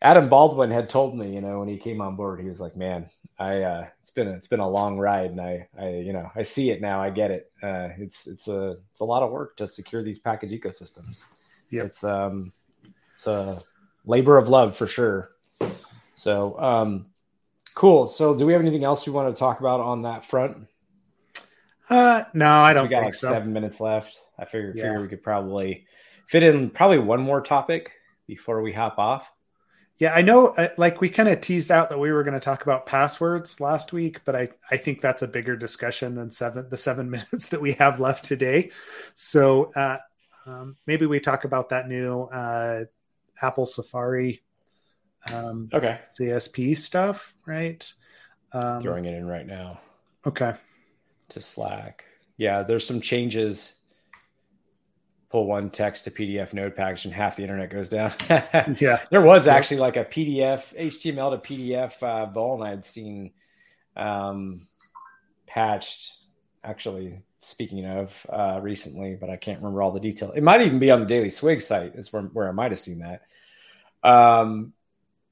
Adam 0.00 0.28
Baldwin 0.28 0.70
had 0.70 0.88
told 0.88 1.16
me, 1.16 1.34
you 1.34 1.40
know, 1.40 1.58
when 1.60 1.68
he 1.68 1.76
came 1.76 2.00
on 2.00 2.16
board, 2.16 2.40
he 2.40 2.46
was 2.48 2.60
like, 2.60 2.76
"Man, 2.76 3.08
I 3.38 3.62
uh, 3.62 3.86
it's 4.00 4.10
been 4.10 4.28
a, 4.28 4.32
it's 4.32 4.46
been 4.46 4.60
a 4.60 4.68
long 4.68 4.98
ride, 4.98 5.30
and 5.30 5.40
I, 5.40 5.68
I, 5.78 5.88
you 5.90 6.12
know, 6.12 6.30
I 6.34 6.42
see 6.42 6.70
it 6.70 6.80
now. 6.80 7.00
I 7.00 7.10
get 7.10 7.30
it. 7.30 7.50
Uh, 7.62 7.90
it's 7.98 8.26
it's 8.26 8.48
a 8.48 8.76
it's 8.90 9.00
a 9.00 9.04
lot 9.04 9.22
of 9.22 9.30
work 9.30 9.56
to 9.56 9.68
secure 9.68 10.02
these 10.02 10.18
package 10.18 10.52
ecosystems. 10.52 11.26
Yeah, 11.70 11.82
it's 11.84 12.04
um, 12.04 12.52
it's 13.14 13.26
a 13.26 13.62
labor 14.06 14.38
of 14.38 14.48
love 14.48 14.76
for 14.76 14.86
sure. 14.86 15.30
So, 16.14 16.58
um, 16.60 17.06
cool. 17.74 18.06
So, 18.06 18.34
do 18.36 18.46
we 18.46 18.52
have 18.54 18.62
anything 18.62 18.84
else 18.84 19.06
we 19.06 19.12
want 19.12 19.34
to 19.34 19.38
talk 19.38 19.60
about 19.60 19.80
on 19.80 20.02
that 20.02 20.24
front? 20.24 20.66
Uh, 21.90 22.24
no, 22.34 22.48
I 22.48 22.72
don't. 22.72 22.84
we 22.84 22.90
got 22.90 23.04
like 23.04 23.14
so. 23.14 23.28
seven 23.28 23.52
minutes 23.52 23.80
left. 23.80 24.20
I 24.38 24.44
figure, 24.44 24.72
yeah. 24.74 24.82
figure 24.82 25.02
we 25.02 25.08
could 25.08 25.22
probably 25.22 25.86
fit 26.26 26.42
in 26.42 26.70
probably 26.70 26.98
one 26.98 27.20
more 27.20 27.40
topic 27.40 27.92
before 28.26 28.62
we 28.62 28.72
hop 28.72 28.98
off. 28.98 29.32
Yeah, 29.98 30.14
I 30.14 30.22
know. 30.22 30.48
Uh, 30.48 30.68
like 30.76 31.00
we 31.00 31.08
kind 31.08 31.28
of 31.28 31.40
teased 31.40 31.72
out 31.72 31.90
that 31.90 31.98
we 31.98 32.12
were 32.12 32.22
going 32.22 32.34
to 32.34 32.40
talk 32.40 32.62
about 32.62 32.86
passwords 32.86 33.60
last 33.60 33.92
week, 33.92 34.20
but 34.24 34.36
I 34.36 34.50
I 34.70 34.76
think 34.76 35.00
that's 35.00 35.22
a 35.22 35.28
bigger 35.28 35.56
discussion 35.56 36.14
than 36.14 36.30
seven 36.30 36.68
the 36.68 36.76
seven 36.76 37.10
minutes 37.10 37.48
that 37.48 37.60
we 37.60 37.72
have 37.74 37.98
left 37.98 38.24
today. 38.24 38.70
So 39.14 39.72
uh, 39.74 39.96
um, 40.46 40.76
maybe 40.86 41.06
we 41.06 41.20
talk 41.20 41.44
about 41.44 41.70
that 41.70 41.88
new 41.88 42.22
uh, 42.22 42.84
Apple 43.42 43.66
Safari 43.66 44.42
um, 45.32 45.68
okay 45.72 46.00
CSP 46.18 46.76
stuff, 46.76 47.34
right? 47.44 47.92
Um, 48.52 48.80
Throwing 48.80 49.06
it 49.06 49.14
in 49.14 49.26
right 49.26 49.46
now. 49.46 49.80
Okay 50.26 50.54
to 51.30 51.40
Slack. 51.40 52.04
Yeah, 52.36 52.62
there's 52.62 52.86
some 52.86 53.00
changes. 53.00 53.74
Pull 55.30 55.46
one 55.46 55.68
text 55.68 56.04
to 56.04 56.10
PDF 56.10 56.54
node 56.54 56.74
package 56.74 57.04
and 57.04 57.12
half 57.12 57.36
the 57.36 57.42
internet 57.42 57.70
goes 57.70 57.88
down. 57.88 58.12
yeah. 58.80 59.02
There 59.10 59.20
was 59.20 59.46
actually 59.46 59.78
like 59.78 59.96
a 59.96 60.04
PDF, 60.04 60.74
HTML 60.74 61.42
to 61.42 61.52
PDF 61.52 62.02
uh, 62.02 62.32
vuln 62.32 62.66
I'd 62.66 62.82
seen 62.82 63.32
um, 63.94 64.66
patched, 65.46 66.12
actually, 66.64 67.20
speaking 67.42 67.84
of 67.84 68.26
uh, 68.32 68.60
recently, 68.62 69.16
but 69.20 69.28
I 69.28 69.36
can't 69.36 69.58
remember 69.58 69.82
all 69.82 69.92
the 69.92 70.00
detail. 70.00 70.32
It 70.32 70.42
might 70.42 70.62
even 70.62 70.78
be 70.78 70.90
on 70.90 71.00
the 71.00 71.06
Daily 71.06 71.30
Swig 71.30 71.60
site, 71.60 71.94
is 71.94 72.10
where, 72.12 72.22
where 72.22 72.48
I 72.48 72.52
might 72.52 72.70
have 72.70 72.80
seen 72.80 73.00
that. 73.00 73.22
Um, 74.02 74.72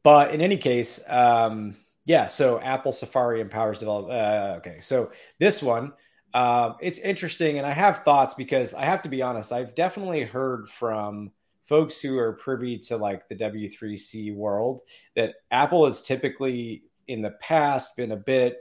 but 0.02 0.34
in 0.34 0.40
any 0.40 0.56
case, 0.58 1.02
um, 1.08 1.74
yeah, 2.06 2.26
so 2.26 2.60
Apple 2.60 2.92
Safari 2.92 3.40
empowers 3.40 3.80
develop. 3.80 4.06
Uh, 4.08 4.58
okay, 4.58 4.78
so 4.80 5.10
this 5.40 5.60
one, 5.60 5.92
uh, 6.32 6.74
it's 6.80 7.00
interesting, 7.00 7.58
and 7.58 7.66
I 7.66 7.72
have 7.72 8.04
thoughts 8.04 8.32
because 8.32 8.74
I 8.74 8.84
have 8.84 9.02
to 9.02 9.08
be 9.08 9.22
honest. 9.22 9.52
I've 9.52 9.74
definitely 9.74 10.22
heard 10.22 10.68
from 10.68 11.32
folks 11.66 12.00
who 12.00 12.16
are 12.16 12.34
privy 12.34 12.78
to 12.78 12.96
like 12.96 13.28
the 13.28 13.34
W3C 13.34 14.34
world 14.36 14.82
that 15.16 15.34
Apple 15.50 15.84
has 15.84 16.00
typically 16.00 16.84
in 17.08 17.22
the 17.22 17.30
past 17.30 17.96
been 17.96 18.12
a 18.12 18.16
bit 18.16 18.58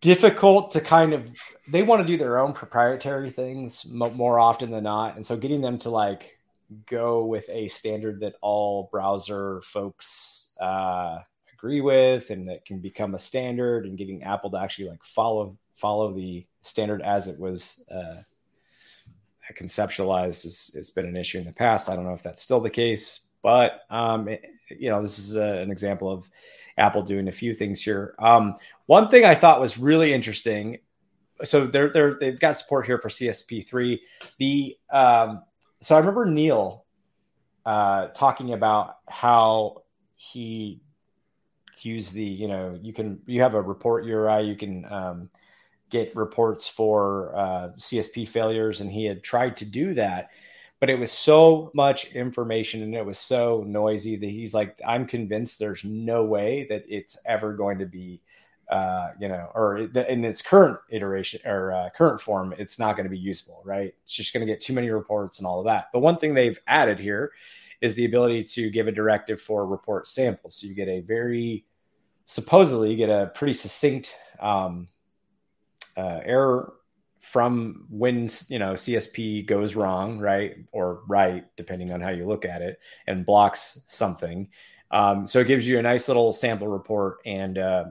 difficult 0.00 0.72
to 0.72 0.80
kind 0.80 1.12
of 1.12 1.28
they 1.68 1.82
want 1.82 2.00
to 2.00 2.06
do 2.06 2.16
their 2.16 2.38
own 2.38 2.52
proprietary 2.52 3.30
things 3.30 3.84
more 3.86 4.38
often 4.38 4.70
than 4.70 4.84
not 4.84 5.16
and 5.16 5.26
so 5.26 5.36
getting 5.36 5.60
them 5.60 5.76
to 5.76 5.90
like 5.90 6.38
go 6.86 7.24
with 7.24 7.44
a 7.48 7.66
standard 7.66 8.20
that 8.20 8.34
all 8.40 8.88
browser 8.92 9.60
folks 9.62 10.50
uh, 10.60 11.18
agree 11.58 11.80
with 11.80 12.30
and 12.30 12.48
that 12.48 12.64
can 12.64 12.78
become 12.78 13.14
a 13.14 13.18
standard 13.18 13.84
and 13.84 13.98
getting 13.98 14.22
Apple 14.22 14.50
to 14.50 14.58
actually 14.58 14.88
like 14.88 15.02
follow 15.02 15.56
follow 15.74 16.12
the 16.12 16.46
standard 16.62 17.02
as 17.02 17.26
it 17.26 17.38
was 17.38 17.84
uh, 17.90 18.22
conceptualized 19.56 20.44
has, 20.44 20.70
has 20.74 20.90
been 20.90 21.06
an 21.06 21.16
issue 21.16 21.38
in 21.38 21.44
the 21.44 21.52
past. 21.52 21.88
I 21.88 21.96
don't 21.96 22.04
know 22.04 22.12
if 22.12 22.22
that's 22.22 22.42
still 22.42 22.60
the 22.60 22.70
case, 22.70 23.20
but 23.42 23.80
um, 23.90 24.28
it, 24.28 24.44
you 24.68 24.90
know, 24.90 25.02
this 25.02 25.18
is 25.18 25.36
a, 25.36 25.42
an 25.42 25.70
example 25.70 26.10
of 26.10 26.28
Apple 26.76 27.02
doing 27.02 27.28
a 27.28 27.32
few 27.32 27.54
things 27.54 27.82
here. 27.82 28.14
Um, 28.18 28.54
one 28.86 29.08
thing 29.08 29.24
I 29.24 29.34
thought 29.34 29.60
was 29.60 29.78
really 29.78 30.12
interesting. 30.12 30.78
So 31.44 31.66
they're, 31.66 31.90
they're 31.90 32.14
they've 32.14 32.38
got 32.38 32.56
support 32.56 32.86
here 32.86 32.98
for 32.98 33.08
CSP3. 33.08 33.98
The 34.38 34.76
um, 34.92 35.42
so 35.80 35.94
I 35.94 35.98
remember 35.98 36.26
Neil 36.26 36.84
uh, 37.64 38.08
talking 38.08 38.52
about 38.52 38.96
how 39.08 39.82
he 40.16 40.80
use 41.84 42.10
the 42.10 42.24
you 42.24 42.48
know 42.48 42.78
you 42.82 42.92
can 42.92 43.20
you 43.26 43.40
have 43.40 43.54
a 43.54 43.62
report 43.62 44.04
URI 44.04 44.46
you 44.46 44.56
can 44.56 44.84
um, 44.90 45.30
get 45.90 46.14
reports 46.14 46.68
for 46.68 47.34
uh, 47.36 47.68
CSP 47.78 48.28
failures 48.28 48.80
and 48.80 48.90
he 48.90 49.04
had 49.04 49.22
tried 49.22 49.56
to 49.56 49.64
do 49.64 49.94
that 49.94 50.30
but 50.80 50.90
it 50.90 50.98
was 50.98 51.10
so 51.10 51.70
much 51.74 52.12
information 52.12 52.82
and 52.82 52.94
it 52.94 53.04
was 53.04 53.18
so 53.18 53.64
noisy 53.66 54.16
that 54.16 54.30
he's 54.30 54.54
like 54.54 54.80
I'm 54.86 55.06
convinced 55.06 55.58
there's 55.58 55.84
no 55.84 56.24
way 56.24 56.66
that 56.70 56.84
it's 56.88 57.16
ever 57.24 57.54
going 57.54 57.78
to 57.78 57.86
be 57.86 58.20
uh, 58.70 59.08
you 59.18 59.28
know 59.28 59.50
or 59.54 59.78
in 59.78 60.24
its 60.24 60.42
current 60.42 60.78
iteration 60.90 61.40
or 61.44 61.72
uh, 61.72 61.88
current 61.96 62.20
form 62.20 62.54
it's 62.58 62.78
not 62.78 62.96
going 62.96 63.06
to 63.06 63.10
be 63.10 63.18
useful 63.18 63.62
right? 63.64 63.94
It's 64.04 64.14
just 64.14 64.32
going 64.32 64.46
to 64.46 64.52
get 64.52 64.60
too 64.60 64.72
many 64.72 64.90
reports 64.90 65.38
and 65.38 65.46
all 65.46 65.60
of 65.60 65.66
that. 65.66 65.86
But 65.92 66.00
one 66.00 66.18
thing 66.18 66.34
they've 66.34 66.58
added 66.66 66.98
here 66.98 67.32
is 67.80 67.94
the 67.94 68.04
ability 68.04 68.42
to 68.42 68.70
give 68.70 68.88
a 68.88 68.92
directive 68.92 69.40
for 69.40 69.66
report 69.66 70.06
samples. 70.06 70.56
So 70.56 70.66
you 70.66 70.74
get 70.74 70.88
a 70.88 71.00
very 71.00 71.64
supposedly 72.28 72.94
get 72.94 73.08
a 73.08 73.32
pretty 73.34 73.54
succinct 73.54 74.12
um, 74.38 74.86
uh, 75.96 76.20
error 76.24 76.74
from 77.20 77.86
when 77.88 78.28
you 78.48 78.58
know 78.58 78.74
CSP 78.74 79.46
goes 79.46 79.74
wrong, 79.74 80.18
right, 80.18 80.56
or 80.70 81.00
right, 81.08 81.44
depending 81.56 81.90
on 81.90 82.00
how 82.02 82.10
you 82.10 82.26
look 82.26 82.44
at 82.44 82.60
it, 82.60 82.78
and 83.06 83.26
blocks 83.26 83.82
something. 83.86 84.48
Um, 84.90 85.26
so 85.26 85.40
it 85.40 85.46
gives 85.46 85.66
you 85.66 85.78
a 85.78 85.82
nice 85.82 86.06
little 86.06 86.32
sample 86.32 86.68
report, 86.68 87.18
and 87.24 87.56
uh, 87.56 87.84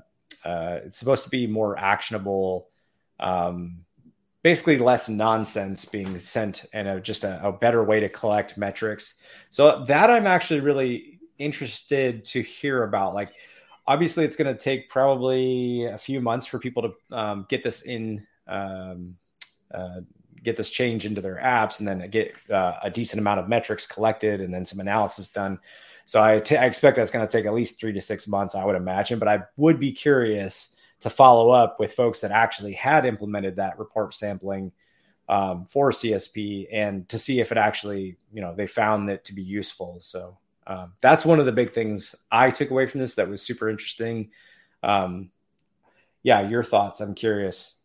uh, 0.45 0.79
it's 0.85 0.97
supposed 0.99 1.23
to 1.25 1.29
be 1.31 1.47
more 1.47 1.77
actionable. 1.77 2.69
Um, 3.19 3.79
basically, 4.43 4.77
less 4.77 5.09
nonsense 5.09 5.83
being 5.83 6.19
sent, 6.19 6.65
and 6.73 6.87
a, 6.87 7.01
just 7.01 7.23
a, 7.23 7.43
a 7.45 7.51
better 7.51 7.83
way 7.83 7.99
to 8.01 8.09
collect 8.09 8.55
metrics. 8.55 9.15
So 9.49 9.83
that 9.85 10.11
I'm 10.11 10.27
actually 10.27 10.59
really 10.59 11.19
interested 11.39 12.23
to 12.25 12.41
hear 12.41 12.83
about. 12.83 13.15
Like, 13.15 13.33
obviously, 13.87 14.25
it's 14.25 14.35
going 14.35 14.53
to 14.53 14.59
take 14.61 14.89
probably 14.89 15.85
a 15.85 15.97
few 15.97 16.21
months 16.21 16.45
for 16.45 16.59
people 16.59 16.83
to 16.83 17.17
um, 17.17 17.45
get 17.49 17.63
this 17.63 17.81
in 17.83 18.25
um, 18.47 19.15
uh, 19.73 20.01
get 20.43 20.55
this 20.55 20.69
change 20.69 21.05
into 21.05 21.19
their 21.19 21.39
apps 21.43 21.79
and 21.79 21.87
then 21.87 22.09
get 22.09 22.33
uh, 22.49 22.75
a 22.83 22.89
decent 22.89 23.19
amount 23.19 23.39
of 23.39 23.49
metrics 23.49 23.85
collected 23.85 24.39
and 24.39 24.53
then 24.53 24.65
some 24.65 24.79
analysis 24.79 25.27
done. 25.27 25.59
So 26.05 26.23
I, 26.23 26.39
t- 26.39 26.55
I 26.55 26.65
expect 26.65 26.95
that's 26.95 27.11
going 27.11 27.27
to 27.27 27.31
take 27.31 27.45
at 27.45 27.53
least 27.53 27.79
three 27.79 27.91
to 27.91 27.99
six 27.99 28.27
months, 28.27 28.55
I 28.55 28.63
would 28.63 28.77
imagine. 28.77 29.19
But 29.19 29.27
I 29.27 29.41
would 29.57 29.79
be 29.79 29.91
curious 29.91 30.75
to 31.01 31.09
follow 31.09 31.49
up 31.49 31.79
with 31.79 31.93
folks 31.93 32.21
that 32.21 32.31
actually 32.31 32.73
had 32.73 33.05
implemented 33.05 33.57
that 33.57 33.77
report 33.77 34.13
sampling 34.13 34.71
um, 35.27 35.65
for 35.65 35.91
CSP 35.91 36.67
and 36.71 37.07
to 37.09 37.19
see 37.19 37.41
if 37.41 37.51
it 37.51 37.57
actually, 37.57 38.17
you 38.31 38.41
know, 38.41 38.55
they 38.55 38.67
found 38.67 39.09
it 39.09 39.25
to 39.25 39.33
be 39.33 39.43
useful. 39.43 39.97
So 39.99 40.37
um, 40.67 40.93
that's 41.01 41.25
one 41.25 41.39
of 41.39 41.45
the 41.45 41.51
big 41.51 41.71
things 41.71 42.13
I 42.29 42.51
took 42.51 42.69
away 42.69 42.85
from 42.87 42.99
this 42.99 43.15
that 43.15 43.29
was 43.29 43.41
super 43.41 43.69
interesting. 43.69 44.31
Um, 44.83 45.31
yeah, 46.23 46.47
your 46.47 46.61
thoughts? 46.61 46.99
I'm 46.99 47.15
curious. 47.15 47.75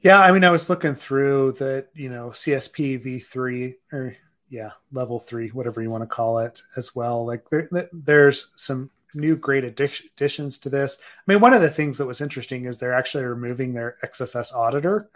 Yeah, 0.00 0.20
I 0.20 0.32
mean, 0.32 0.44
I 0.44 0.50
was 0.50 0.68
looking 0.68 0.94
through 0.94 1.52
that, 1.52 1.88
you 1.94 2.08
know, 2.08 2.30
CSP 2.30 3.04
v3 3.04 3.74
or 3.92 4.16
yeah, 4.48 4.70
level 4.92 5.18
three, 5.18 5.48
whatever 5.48 5.82
you 5.82 5.90
want 5.90 6.02
to 6.02 6.06
call 6.06 6.38
it, 6.38 6.60
as 6.76 6.94
well. 6.94 7.26
Like 7.26 7.48
there, 7.50 7.68
there's 7.92 8.50
some 8.56 8.88
new 9.14 9.36
great 9.36 9.64
additions 9.64 10.58
to 10.58 10.68
this. 10.68 10.98
I 11.00 11.32
mean, 11.32 11.40
one 11.40 11.54
of 11.54 11.62
the 11.62 11.70
things 11.70 11.98
that 11.98 12.06
was 12.06 12.20
interesting 12.20 12.64
is 12.64 12.78
they're 12.78 12.92
actually 12.92 13.24
removing 13.24 13.74
their 13.74 13.96
XSS 14.04 14.54
auditor 14.54 15.10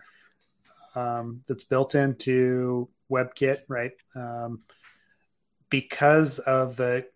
um, 0.95 1.43
that's 1.47 1.65
built 1.65 1.95
into 1.95 2.89
WebKit, 3.11 3.61
right? 3.69 3.93
Um, 4.15 4.61
because 5.71 6.39
of 6.41 6.77
the 6.77 7.07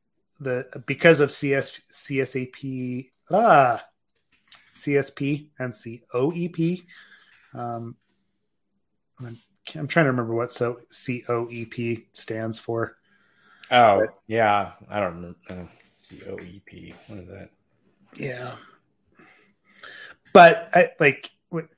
the 0.41 0.67
because 0.87 1.21
of 1.21 1.33
CS 1.33 1.81
CSAP 1.93 3.11
ah 3.31 3.85
CSP 4.75 5.49
and 5.59 5.73
COEP 5.73 6.85
um, 7.55 7.97
I'm, 9.19 9.39
I'm 9.75 9.87
trying 9.87 10.05
to 10.05 10.11
remember 10.11 10.35
what 10.35 10.53
so 10.53 10.81
COEP 10.91 12.07
stands 12.13 12.59
for. 12.59 12.97
Oh 13.71 14.01
but, 14.01 14.15
yeah, 14.27 14.73
I 14.89 15.01
don't 15.01 15.15
remember 15.15 15.39
uh, 15.51 15.65
COEP. 15.99 16.95
What 17.07 17.19
is 17.21 17.29
that? 17.29 17.51
Yeah, 18.17 18.57
but 20.33 20.69
I, 20.75 20.91
like 20.99 21.31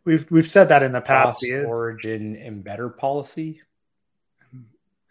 we've 0.04 0.26
we've 0.30 0.46
said 0.46 0.70
that 0.70 0.82
in 0.82 0.92
the 0.92 1.00
past. 1.00 1.44
Origin 1.44 2.36
embedder 2.36 2.96
policy. 2.96 3.60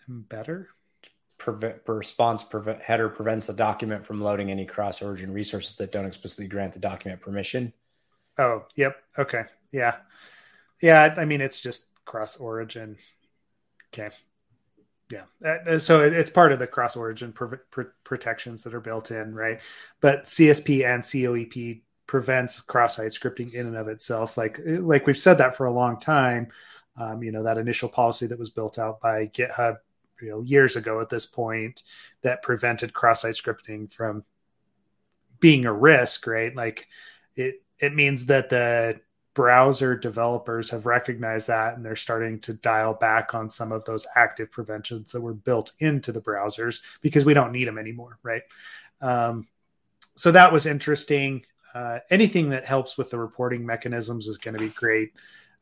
Embedder. 0.09 0.65
Prevent, 1.43 1.75
response 1.85 2.41
prevent, 2.41 2.81
header 2.81 3.09
prevents 3.09 3.47
the 3.47 3.53
document 3.53 4.05
from 4.05 4.21
loading 4.21 4.49
any 4.49 4.65
cross 4.65 5.01
origin 5.01 5.33
resources 5.33 5.75
that 5.75 5.91
don't 5.91 6.05
explicitly 6.05 6.47
grant 6.47 6.71
the 6.71 6.79
document 6.79 7.19
permission. 7.19 7.73
Oh, 8.37 8.63
yep. 8.75 8.95
Okay. 9.17 9.43
Yeah. 9.69 9.97
Yeah, 10.81 11.13
I 11.17 11.25
mean 11.25 11.41
it's 11.41 11.59
just 11.59 11.85
cross 12.05 12.37
origin. 12.37 12.95
Okay. 13.93 14.09
Yeah. 15.11 15.25
Uh, 15.45 15.79
so 15.79 16.01
it's 16.01 16.29
part 16.29 16.53
of 16.53 16.59
the 16.59 16.65
cross 16.67 16.95
origin 16.95 17.33
pr- 17.33 17.55
pr- 17.69 17.81
protections 18.05 18.63
that 18.63 18.73
are 18.73 18.79
built 18.79 19.11
in, 19.11 19.35
right? 19.35 19.59
But 19.99 20.23
CSP 20.23 20.85
and 20.85 21.03
COEP 21.03 21.81
prevents 22.07 22.61
cross-site 22.61 23.11
scripting 23.11 23.53
in 23.53 23.67
and 23.67 23.75
of 23.75 23.89
itself. 23.89 24.37
Like 24.37 24.61
like 24.65 25.05
we've 25.07 25.17
said 25.17 25.39
that 25.39 25.57
for 25.57 25.65
a 25.65 25.73
long 25.73 25.99
time. 25.99 26.53
Um, 26.95 27.21
you 27.21 27.33
know 27.33 27.43
that 27.43 27.57
initial 27.57 27.89
policy 27.89 28.27
that 28.27 28.39
was 28.39 28.49
built 28.49 28.79
out 28.79 29.01
by 29.01 29.27
GitHub, 29.27 29.75
you 30.21 30.29
know, 30.29 30.41
years 30.41 30.75
ago 30.75 30.99
at 31.01 31.09
this 31.09 31.25
point, 31.25 31.83
that 32.21 32.41
prevented 32.41 32.93
cross-site 32.93 33.35
scripting 33.35 33.91
from 33.91 34.23
being 35.39 35.65
a 35.65 35.73
risk, 35.73 36.25
right? 36.27 36.55
Like 36.55 36.87
it 37.35 37.61
it 37.79 37.93
means 37.93 38.27
that 38.27 38.49
the 38.49 39.01
browser 39.33 39.97
developers 39.97 40.69
have 40.69 40.85
recognized 40.85 41.47
that 41.47 41.75
and 41.75 41.83
they're 41.83 41.95
starting 41.95 42.39
to 42.39 42.53
dial 42.53 42.93
back 42.93 43.33
on 43.33 43.49
some 43.49 43.71
of 43.71 43.83
those 43.85 44.05
active 44.15 44.51
preventions 44.51 45.11
that 45.11 45.21
were 45.21 45.33
built 45.33 45.71
into 45.79 46.11
the 46.11 46.21
browsers 46.21 46.81
because 47.01 47.25
we 47.25 47.33
don't 47.33 47.51
need 47.51 47.67
them 47.67 47.79
anymore 47.79 48.19
right? 48.21 48.43
Um, 49.01 49.47
so 50.15 50.31
that 50.31 50.51
was 50.51 50.65
interesting. 50.65 51.45
Uh, 51.73 51.99
anything 52.09 52.49
that 52.51 52.65
helps 52.65 52.97
with 52.97 53.09
the 53.09 53.17
reporting 53.17 53.65
mechanisms 53.65 54.27
is 54.27 54.37
going 54.37 54.55
to 54.55 54.63
be 54.63 54.69
great 54.69 55.13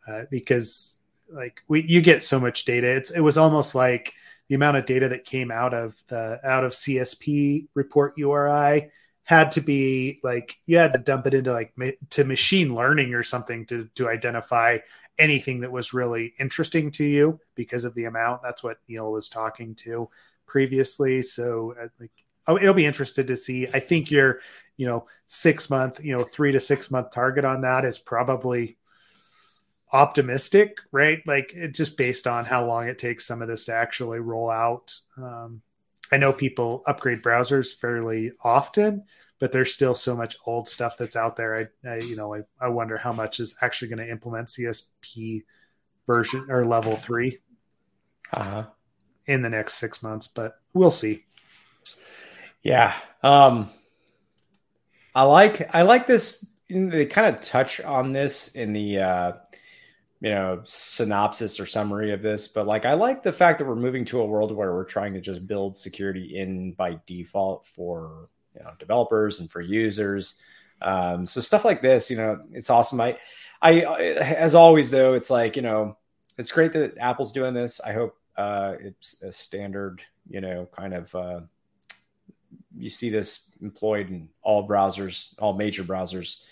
uh, 0.08 0.24
because 0.30 0.97
like 1.32 1.64
we 1.68 1.84
you 1.84 2.02
get 2.02 2.22
so 2.22 2.39
much 2.39 2.66
data. 2.66 2.88
It's 2.88 3.12
it 3.12 3.22
was 3.22 3.38
almost 3.38 3.74
like 3.74 4.14
the 4.52 4.56
amount 4.56 4.76
of 4.76 4.84
data 4.84 5.08
that 5.08 5.24
came 5.24 5.49
out 5.49 5.74
of 5.74 5.95
the 6.10 6.38
out 6.43 6.66
of 6.66 6.74
csp 6.74 7.68
report 7.74 8.18
uri 8.18 8.91
had 9.24 9.49
to 9.52 9.62
be 9.62 10.20
like 10.24 10.58
you 10.66 10.78
had 10.78 10.91
to 10.91 10.99
dump 10.99 11.26
it 11.26 11.34
into 11.34 11.54
like 11.54 11.72
ma- 11.78 11.91
to 12.10 12.26
machine 12.26 12.76
learning 12.76 13.14
or 13.14 13.24
something 13.24 13.66
to 13.66 13.88
to 13.95 14.10
identify 14.10 14.78
anything 15.18 15.62
that 15.62 15.72
was 15.72 15.93
really 15.93 16.34
interesting 16.38 16.91
to 16.91 17.06
you 17.06 17.39
because 17.56 17.86
of 17.86 17.93
the 17.95 18.06
amount. 18.06 18.41
That's 18.41 18.62
what 18.64 18.80
neil 18.89 19.12
was 19.12 19.30
talking 19.30 19.76
to 19.76 20.10
previously. 20.47 21.22
So 21.22 21.76
uh, 21.82 21.88
like 21.99 22.12
oh, 22.47 22.58
it'll 22.58 22.74
be 22.74 22.86
interested 22.86 23.28
to 23.28 23.38
see. 23.38 23.68
I 23.74 23.80
think 23.80 24.12
your 24.12 24.39
you 24.76 24.88
know 24.88 25.06
six 25.28 25.70
month 25.70 26.04
you 26.04 26.18
know 26.18 26.24
three 26.24 26.52
to 26.52 26.60
six 26.60 26.91
month 26.91 27.12
target 27.12 27.45
on 27.45 27.62
that 27.62 27.86
is 27.86 27.99
probably 27.99 28.78
optimistic 29.94 30.78
right 30.92 31.22
like 31.28 31.52
it 31.54 31.74
just 31.74 31.98
based 31.98 32.26
on 32.26 32.46
how 32.46 32.66
long 32.66 32.88
it 32.88 32.98
takes 32.98 33.26
some 33.26 33.42
of 33.42 33.48
this 33.48 33.66
to 33.66 33.74
actually 33.74 34.20
roll 34.20 34.50
out 34.50 34.94
um, 35.18 35.62
I 36.12 36.18
know 36.18 36.34
people 36.34 36.84
upgrade 36.86 37.22
browsers 37.22 37.74
fairly 37.74 38.34
often, 38.44 39.06
but 39.39 39.52
there's 39.52 39.74
still 39.74 39.96
so 39.96 40.16
much 40.16 40.36
old 40.46 40.68
stuff 40.68 40.98
that's 40.98 41.16
out 41.16 41.38
there. 41.38 41.70
I, 41.86 41.89
I 41.89 41.96
you 42.00 42.16
know, 42.16 42.36
I, 42.36 42.42
I 42.60 42.68
wonder 42.68 42.98
how 42.98 43.14
much 43.14 43.39
is 43.39 43.56
actually 43.62 43.88
going 43.88 44.06
to 44.06 44.12
implement 44.12 44.50
CSP 44.50 45.44
version 46.06 46.48
or 46.50 46.66
level 46.66 46.98
3 46.98 47.39
uh-huh. 48.34 48.66
in 49.26 49.42
the 49.42 49.50
next 49.50 49.76
six 49.76 50.04
months, 50.04 50.28
but 50.28 50.60
we'll 50.74 50.92
see. 50.92 51.24
Yeah. 52.62 52.94
Um, 53.24 53.70
I 55.16 55.24
like, 55.24 55.74
I 55.74 55.84
like 55.84 56.08
this. 56.08 56.46
They 56.70 57.06
kind 57.06 57.34
of 57.36 57.42
touch 57.42 57.80
on 57.82 58.12
this 58.12 58.50
in 58.50 58.74
the, 58.74 59.00
uh, 59.00 59.32
you 60.22 60.30
know 60.30 60.61
synopsis 60.63 61.59
or 61.59 61.65
summary 61.65 62.13
of 62.13 62.22
this 62.22 62.47
but 62.47 62.67
like 62.67 62.86
i 62.86 62.93
like 62.93 63.24
the 63.24 63.34
fact 63.34 63.57
that 63.57 63.65
we're 63.65 63.76
moving 63.76 64.05
to 64.05 64.22
a 64.22 64.26
world 64.26 64.51
where 64.51 64.74
we're 64.74 64.86
trying 64.86 65.13
to 65.13 65.19
just 65.19 65.47
build 65.47 65.76
security 65.76 66.38
in 66.38 66.74
by 66.74 66.99
default 67.07 67.65
for 67.65 68.30
you 68.55 68.63
know 68.63 68.72
developers 68.80 69.39
and 69.39 69.49
for 69.49 69.61
users. 69.61 70.41
Um, 70.82 71.26
so 71.26 71.41
stuff 71.41 71.63
like 71.63 71.82
this 71.82 72.09
you 72.09 72.17
know 72.17 72.41
it's 72.51 72.69
awesome. 72.69 73.01
I 73.01 73.17
i 73.61 73.82
as 73.82 74.55
always 74.55 74.89
though 74.89 75.13
it's 75.13 75.30
like 75.30 75.55
you 75.55 75.61
know 75.61 75.97
it's 76.38 76.51
great 76.51 76.74
that 76.74 76.97
apple's 76.97 77.32
doing 77.32 77.53
this. 77.53 77.80
I 77.82 77.93
hope 77.93 78.17
uh, 78.38 78.74
it's 78.80 79.22
a 79.22 79.32
standard 79.32 80.01
you 80.30 80.41
know 80.41 80.67
kind 80.72 80.93
of 80.93 81.13
uh, 81.13 81.41
you 82.76 82.89
see 82.89 83.09
this 83.09 83.55
employed 83.61 84.09
in 84.09 84.30
all 84.41 84.67
browsers 84.67 85.34
all 85.39 85.53
major 85.53 85.84
browsers. 85.84 86.43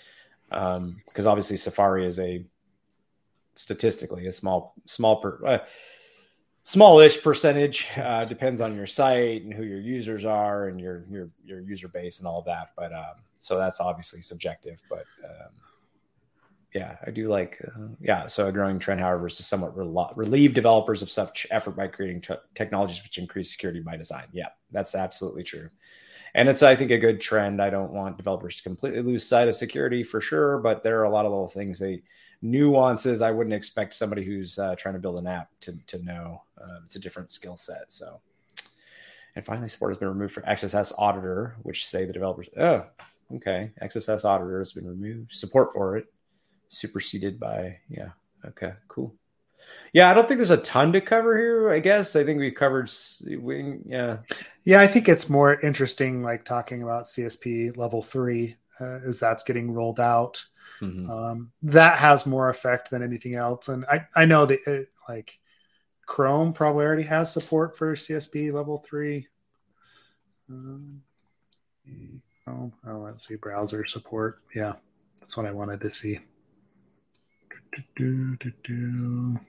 Um, 0.51 0.97
because 1.05 1.27
obviously 1.27 1.57
safari 1.57 2.07
is 2.07 2.17
a 2.19 2.43
statistically 3.59 4.27
a 4.27 4.31
small 4.31 4.73
small 4.85 5.17
per, 5.17 5.45
uh, 5.45 5.57
smallish 6.63 7.21
percentage 7.21 7.87
uh, 7.97 8.25
depends 8.25 8.61
on 8.61 8.75
your 8.75 8.87
site 8.87 9.43
and 9.43 9.53
who 9.53 9.63
your 9.63 9.79
users 9.79 10.25
are 10.25 10.67
and 10.67 10.79
your 10.79 11.05
your 11.09 11.29
your 11.43 11.59
user 11.61 11.87
base 11.87 12.19
and 12.19 12.27
all 12.27 12.41
that. 12.43 12.69
But 12.77 12.93
um, 12.93 13.15
so 13.39 13.57
that's 13.57 13.79
obviously 13.79 14.21
subjective 14.21 14.81
but 14.89 15.05
um, 15.23 15.51
yeah 16.73 16.97
i 17.07 17.09
do 17.09 17.29
like 17.29 17.59
uh, 17.65 17.87
yeah 17.99 18.27
so 18.27 18.47
a 18.47 18.51
growing 18.51 18.77
trend 18.77 18.99
however 18.99 19.27
is 19.27 19.35
to 19.35 19.43
somewhat 19.43 19.75
rel- 19.75 20.11
relieve 20.15 20.53
developers 20.53 21.01
of 21.01 21.09
such 21.09 21.47
effort 21.49 21.75
by 21.75 21.87
creating 21.87 22.21
t- 22.21 22.35
technologies 22.53 23.01
which 23.01 23.17
increase 23.17 23.51
security 23.51 23.79
by 23.79 23.97
design. 23.97 24.25
Yeah 24.31 24.49
that's 24.71 24.93
absolutely 24.93 25.43
true. 25.43 25.69
And 26.35 26.47
it's 26.47 26.61
i 26.61 26.75
think 26.75 26.91
a 26.91 26.97
good 26.97 27.21
trend. 27.21 27.61
I 27.61 27.69
don't 27.69 27.91
want 27.91 28.17
developers 28.17 28.57
to 28.57 28.63
completely 28.63 29.01
lose 29.01 29.27
sight 29.27 29.47
of 29.47 29.55
security 29.55 30.03
for 30.03 30.21
sure 30.21 30.59
but 30.59 30.83
there 30.83 30.99
are 30.99 31.05
a 31.05 31.09
lot 31.09 31.25
of 31.25 31.31
little 31.31 31.47
things 31.47 31.79
they 31.79 32.03
nuances 32.41 33.21
I 33.21 33.31
wouldn't 33.31 33.53
expect 33.53 33.93
somebody 33.93 34.23
who's 34.23 34.57
uh, 34.57 34.75
trying 34.75 34.93
to 34.93 34.99
build 34.99 35.19
an 35.19 35.27
app 35.27 35.49
to, 35.61 35.77
to 35.87 36.03
know. 36.03 36.43
Uh, 36.59 36.79
it's 36.85 36.95
a 36.95 36.99
different 36.99 37.31
skill 37.31 37.57
set. 37.57 37.91
So, 37.91 38.21
and 39.35 39.45
finally, 39.45 39.67
support 39.67 39.91
has 39.91 39.99
been 39.99 40.09
removed 40.09 40.33
for 40.33 40.41
XSS 40.41 40.93
Auditor, 40.97 41.57
which 41.63 41.85
say 41.85 42.05
the 42.05 42.13
developers, 42.13 42.47
oh, 42.57 42.85
okay, 43.35 43.71
XSS 43.81 44.25
Auditor 44.25 44.59
has 44.59 44.73
been 44.73 44.87
removed. 44.87 45.33
Support 45.33 45.73
for 45.73 45.97
it 45.97 46.05
superseded 46.69 47.39
by, 47.39 47.77
yeah, 47.89 48.09
Okay, 48.45 48.73
cool. 48.87 49.15
Yeah, 49.93 50.09
I 50.09 50.13
don't 50.13 50.27
think 50.27 50.39
there's 50.39 50.49
a 50.49 50.57
ton 50.57 50.93
to 50.93 51.01
cover 51.01 51.37
here. 51.37 51.71
I 51.71 51.79
guess 51.79 52.15
I 52.15 52.23
think 52.23 52.39
we 52.39 52.51
covered. 52.51 52.89
We, 53.23 53.77
yeah, 53.85 54.17
yeah. 54.63 54.81
I 54.81 54.87
think 54.87 55.07
it's 55.07 55.29
more 55.29 55.59
interesting, 55.59 56.23
like 56.23 56.43
talking 56.43 56.81
about 56.81 57.03
CSP 57.03 57.77
level 57.77 58.01
three, 58.01 58.55
uh, 58.79 58.99
as 59.05 59.19
that's 59.19 59.43
getting 59.43 59.71
rolled 59.71 59.99
out. 59.99 60.43
Mm-hmm. 60.81 61.09
Um, 61.09 61.51
that 61.63 61.97
has 61.97 62.25
more 62.25 62.49
effect 62.49 62.89
than 62.89 63.03
anything 63.03 63.35
else, 63.35 63.67
and 63.67 63.85
I 63.85 64.07
I 64.15 64.25
know 64.25 64.45
that 64.45 64.59
it, 64.65 64.87
uh, 65.07 65.11
like 65.11 65.39
Chrome 66.05 66.53
probably 66.53 66.85
already 66.85 67.03
has 67.03 67.31
support 67.31 67.77
for 67.77 67.95
CSP 67.95 68.51
level 68.51 68.83
three. 68.87 69.27
Um, 70.49 71.01
oh, 72.47 72.71
oh, 72.87 72.97
let's 72.97 73.27
see, 73.27 73.35
browser 73.35 73.85
support. 73.85 74.39
Yeah, 74.55 74.73
that's 75.19 75.37
what 75.37 75.45
I 75.45 75.51
wanted 75.51 75.81
to 75.81 75.91
see. 75.91 76.19
Do, 77.95 78.35
do, 78.37 78.51
do, 78.63 79.39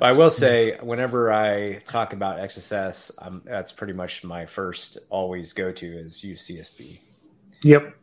I 0.00 0.16
will 0.16 0.30
say, 0.30 0.76
whenever 0.80 1.32
I 1.32 1.80
talk 1.86 2.12
about 2.12 2.38
XSS, 2.38 3.10
um, 3.18 3.42
that's 3.44 3.72
pretty 3.72 3.92
much 3.92 4.24
my 4.24 4.46
first 4.46 4.98
always 5.10 5.52
go 5.52 5.72
to 5.72 5.86
is 5.86 6.22
use 6.22 6.46
CSP. 6.46 6.98
Yep. 7.64 7.94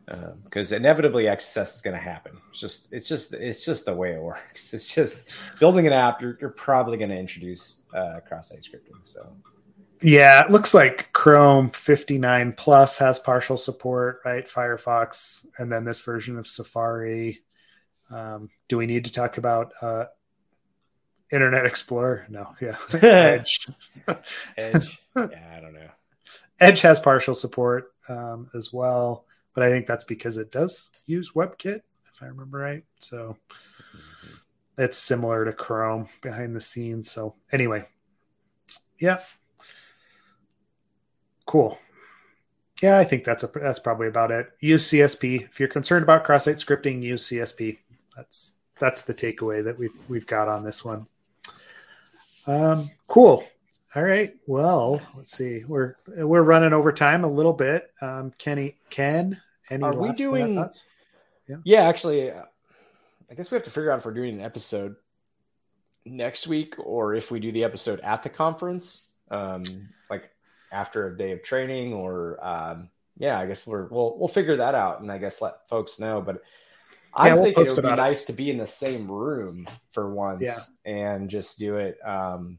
Because 0.44 0.72
um, 0.72 0.78
inevitably 0.78 1.24
XSS 1.24 1.76
is 1.76 1.82
going 1.82 1.96
to 1.96 2.02
happen. 2.02 2.32
It's 2.50 2.60
just, 2.60 2.92
it's 2.92 3.08
just, 3.08 3.34
it's 3.34 3.64
just 3.64 3.84
the 3.84 3.94
way 3.94 4.14
it 4.14 4.22
works. 4.22 4.72
It's 4.74 4.94
just 4.94 5.28
building 5.58 5.86
an 5.86 5.92
app. 5.92 6.20
You're, 6.20 6.38
you're 6.40 6.50
probably 6.50 6.96
going 6.96 7.10
to 7.10 7.18
introduce 7.18 7.82
uh, 7.94 8.20
cross-site 8.26 8.60
scripting. 8.60 8.98
So. 9.04 9.32
Yeah, 10.02 10.44
it 10.44 10.50
looks 10.50 10.72
like 10.72 11.12
Chrome 11.12 11.70
59 11.70 12.54
Plus 12.56 12.96
has 12.96 13.18
partial 13.18 13.58
support, 13.58 14.20
right? 14.24 14.46
Firefox, 14.46 15.44
and 15.58 15.70
then 15.70 15.84
this 15.84 16.00
version 16.00 16.38
of 16.38 16.46
Safari. 16.46 17.40
Um, 18.10 18.48
do 18.68 18.78
we 18.78 18.86
need 18.86 19.04
to 19.04 19.12
talk 19.12 19.36
about 19.36 19.72
uh, 19.82 20.06
Internet 21.32 21.66
Explorer? 21.66 22.26
No, 22.28 22.54
yeah. 22.60 22.76
Edge. 23.02 23.68
Edge. 24.56 25.00
Yeah, 25.16 25.54
I 25.56 25.60
don't 25.60 25.74
know. 25.74 25.90
Edge 26.58 26.80
has 26.82 27.00
partial 27.00 27.34
support 27.34 27.92
um, 28.08 28.50
as 28.54 28.72
well, 28.72 29.24
but 29.54 29.64
I 29.64 29.70
think 29.70 29.86
that's 29.86 30.04
because 30.04 30.36
it 30.36 30.52
does 30.52 30.90
use 31.06 31.32
WebKit, 31.32 31.80
if 32.12 32.22
I 32.22 32.26
remember 32.26 32.58
right. 32.58 32.84
So 32.98 33.36
mm-hmm. 33.96 34.34
it's 34.82 34.98
similar 34.98 35.44
to 35.44 35.52
Chrome 35.52 36.08
behind 36.20 36.54
the 36.54 36.60
scenes. 36.60 37.10
So 37.10 37.34
anyway, 37.50 37.86
yeah, 38.98 39.20
cool. 41.46 41.78
Yeah, 42.82 42.98
I 42.98 43.04
think 43.04 43.24
that's 43.24 43.42
a 43.42 43.50
that's 43.54 43.78
probably 43.78 44.08
about 44.08 44.30
it. 44.30 44.50
Use 44.60 44.88
CSP 44.88 45.42
if 45.42 45.60
you're 45.60 45.68
concerned 45.68 46.02
about 46.02 46.24
cross-site 46.24 46.56
scripting. 46.56 47.02
Use 47.02 47.28
CSP. 47.28 47.78
That's 48.16 48.52
that's 48.78 49.02
the 49.02 49.14
takeaway 49.14 49.62
that 49.64 49.78
we've 49.78 49.94
we've 50.08 50.26
got 50.26 50.48
on 50.48 50.64
this 50.64 50.84
one. 50.84 51.06
Um, 52.46 52.88
cool. 53.08 53.44
All 53.94 54.02
right. 54.02 54.34
Well, 54.46 55.00
let's 55.16 55.32
see. 55.32 55.64
We're 55.64 55.96
we're 56.06 56.42
running 56.42 56.72
over 56.72 56.92
time 56.92 57.24
a 57.24 57.28
little 57.28 57.52
bit. 57.52 57.90
Um, 58.00 58.32
Kenny, 58.38 58.76
Ken, 58.88 59.40
any 59.68 59.82
are 59.82 59.96
we 59.96 60.12
doing? 60.12 60.54
Thoughts? 60.54 60.86
Yeah. 61.48 61.56
Yeah. 61.64 61.88
Actually, 61.88 62.30
uh, 62.30 62.44
I 63.30 63.34
guess 63.34 63.50
we 63.50 63.56
have 63.56 63.64
to 63.64 63.70
figure 63.70 63.90
out 63.90 63.98
if 63.98 64.06
we're 64.06 64.14
doing 64.14 64.34
an 64.34 64.40
episode 64.42 64.94
next 66.04 66.46
week 66.46 66.74
or 66.78 67.14
if 67.14 67.30
we 67.30 67.40
do 67.40 67.50
the 67.52 67.64
episode 67.64 68.00
at 68.00 68.22
the 68.22 68.28
conference, 68.28 69.08
um, 69.30 69.62
like 70.08 70.30
after 70.72 71.08
a 71.08 71.16
day 71.16 71.32
of 71.32 71.42
training, 71.42 71.92
or 71.92 72.44
um, 72.46 72.90
yeah, 73.18 73.38
I 73.38 73.46
guess 73.46 73.66
we're 73.66 73.86
we'll 73.88 74.16
we'll 74.18 74.28
figure 74.28 74.56
that 74.56 74.76
out 74.76 75.00
and 75.00 75.10
I 75.10 75.18
guess 75.18 75.42
let 75.42 75.68
folks 75.68 75.98
know. 75.98 76.20
But 76.20 76.42
I 77.14 77.28
yeah, 77.28 77.42
think 77.42 77.56
we'll 77.56 77.66
it 77.66 77.74
would 77.74 77.82
be 77.82 77.96
nice 77.96 78.22
it. 78.22 78.26
to 78.26 78.32
be 78.32 78.50
in 78.50 78.56
the 78.56 78.66
same 78.66 79.10
room 79.10 79.66
for 79.90 80.12
once 80.14 80.42
yeah. 80.42 80.56
and 80.84 81.28
just 81.28 81.58
do 81.58 81.76
it 81.76 81.98
um, 82.06 82.58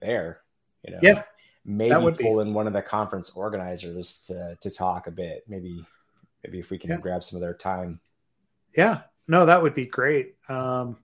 there. 0.00 0.40
You 0.84 0.92
know, 0.92 0.98
yeah, 1.02 1.22
maybe 1.64 1.94
pull 1.94 2.12
be. 2.36 2.48
in 2.48 2.54
one 2.54 2.66
of 2.66 2.72
the 2.72 2.82
conference 2.82 3.30
organizers 3.30 4.18
to 4.26 4.56
to 4.60 4.70
talk 4.70 5.06
a 5.06 5.10
bit. 5.10 5.44
Maybe 5.48 5.84
maybe 6.44 6.58
if 6.58 6.70
we 6.70 6.78
can 6.78 6.90
yeah. 6.90 6.98
grab 6.98 7.24
some 7.24 7.36
of 7.36 7.40
their 7.40 7.54
time. 7.54 8.00
Yeah, 8.76 9.02
no, 9.26 9.46
that 9.46 9.62
would 9.62 9.74
be 9.74 9.86
great. 9.86 10.36
Um, 10.48 10.98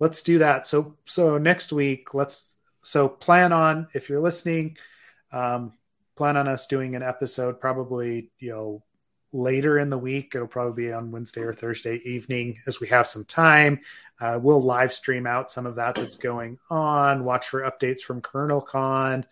let's 0.00 0.22
do 0.22 0.38
that. 0.38 0.66
So 0.66 0.96
so 1.04 1.38
next 1.38 1.72
week, 1.72 2.14
let's 2.14 2.56
so 2.82 3.08
plan 3.08 3.52
on 3.52 3.86
if 3.94 4.08
you're 4.08 4.20
listening, 4.20 4.76
um, 5.30 5.72
plan 6.16 6.36
on 6.36 6.48
us 6.48 6.66
doing 6.66 6.96
an 6.96 7.02
episode 7.02 7.60
probably 7.60 8.30
you 8.40 8.50
know 8.50 8.82
later 9.32 9.78
in 9.78 9.90
the 9.90 9.98
week. 9.98 10.32
It'll 10.34 10.46
probably 10.46 10.86
be 10.86 10.92
on 10.92 11.10
Wednesday 11.10 11.42
or 11.42 11.52
Thursday 11.52 11.96
evening 12.04 12.58
as 12.66 12.80
we 12.80 12.88
have 12.88 13.06
some 13.06 13.24
time. 13.24 13.80
Uh, 14.20 14.38
we'll 14.40 14.62
live 14.62 14.92
stream 14.92 15.26
out 15.26 15.50
some 15.50 15.66
of 15.66 15.76
that 15.76 15.94
that's 15.94 16.16
going 16.16 16.58
on. 16.70 17.24
Watch 17.24 17.48
for 17.48 17.62
updates 17.62 18.00
from 18.00 18.22
KernelCon, 18.22 19.24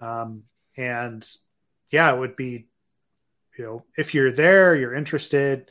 um, 0.00 0.44
and 0.76 1.26
yeah, 1.90 2.14
it 2.14 2.18
would 2.18 2.36
be 2.36 2.68
you 3.58 3.64
know 3.64 3.84
if 3.96 4.14
you're 4.14 4.32
there, 4.32 4.76
you're 4.76 4.94
interested, 4.94 5.70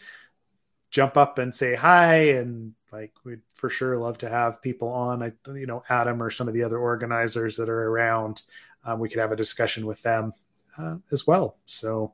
jump 0.90 1.16
up 1.16 1.38
and 1.38 1.56
say 1.56 1.76
hi, 1.76 2.32
and 2.32 2.74
like 2.92 3.14
we'd 3.24 3.42
for 3.54 3.70
sure 3.70 3.98
love 3.98 4.18
to 4.20 4.30
have 4.30 4.62
people 4.62 4.90
on. 4.90 5.24
I, 5.24 5.32
you 5.48 5.68
know, 5.68 5.84
Adam 5.90 6.22
or 6.22 6.30
some 6.30 6.48
of 6.48 6.54
the 6.54 6.64
other 6.64 6.78
organizers 6.78 7.58
that 7.58 7.70
are 7.70 7.90
around. 7.90 8.42
Um, 8.84 9.00
we 9.00 9.10
could 9.10 9.20
have 9.20 9.32
a 9.32 9.38
discussion 9.38 9.86
with 9.86 10.02
them 10.04 10.34
uh, 10.78 10.98
as 11.12 11.26
well. 11.26 11.58
So 11.66 12.14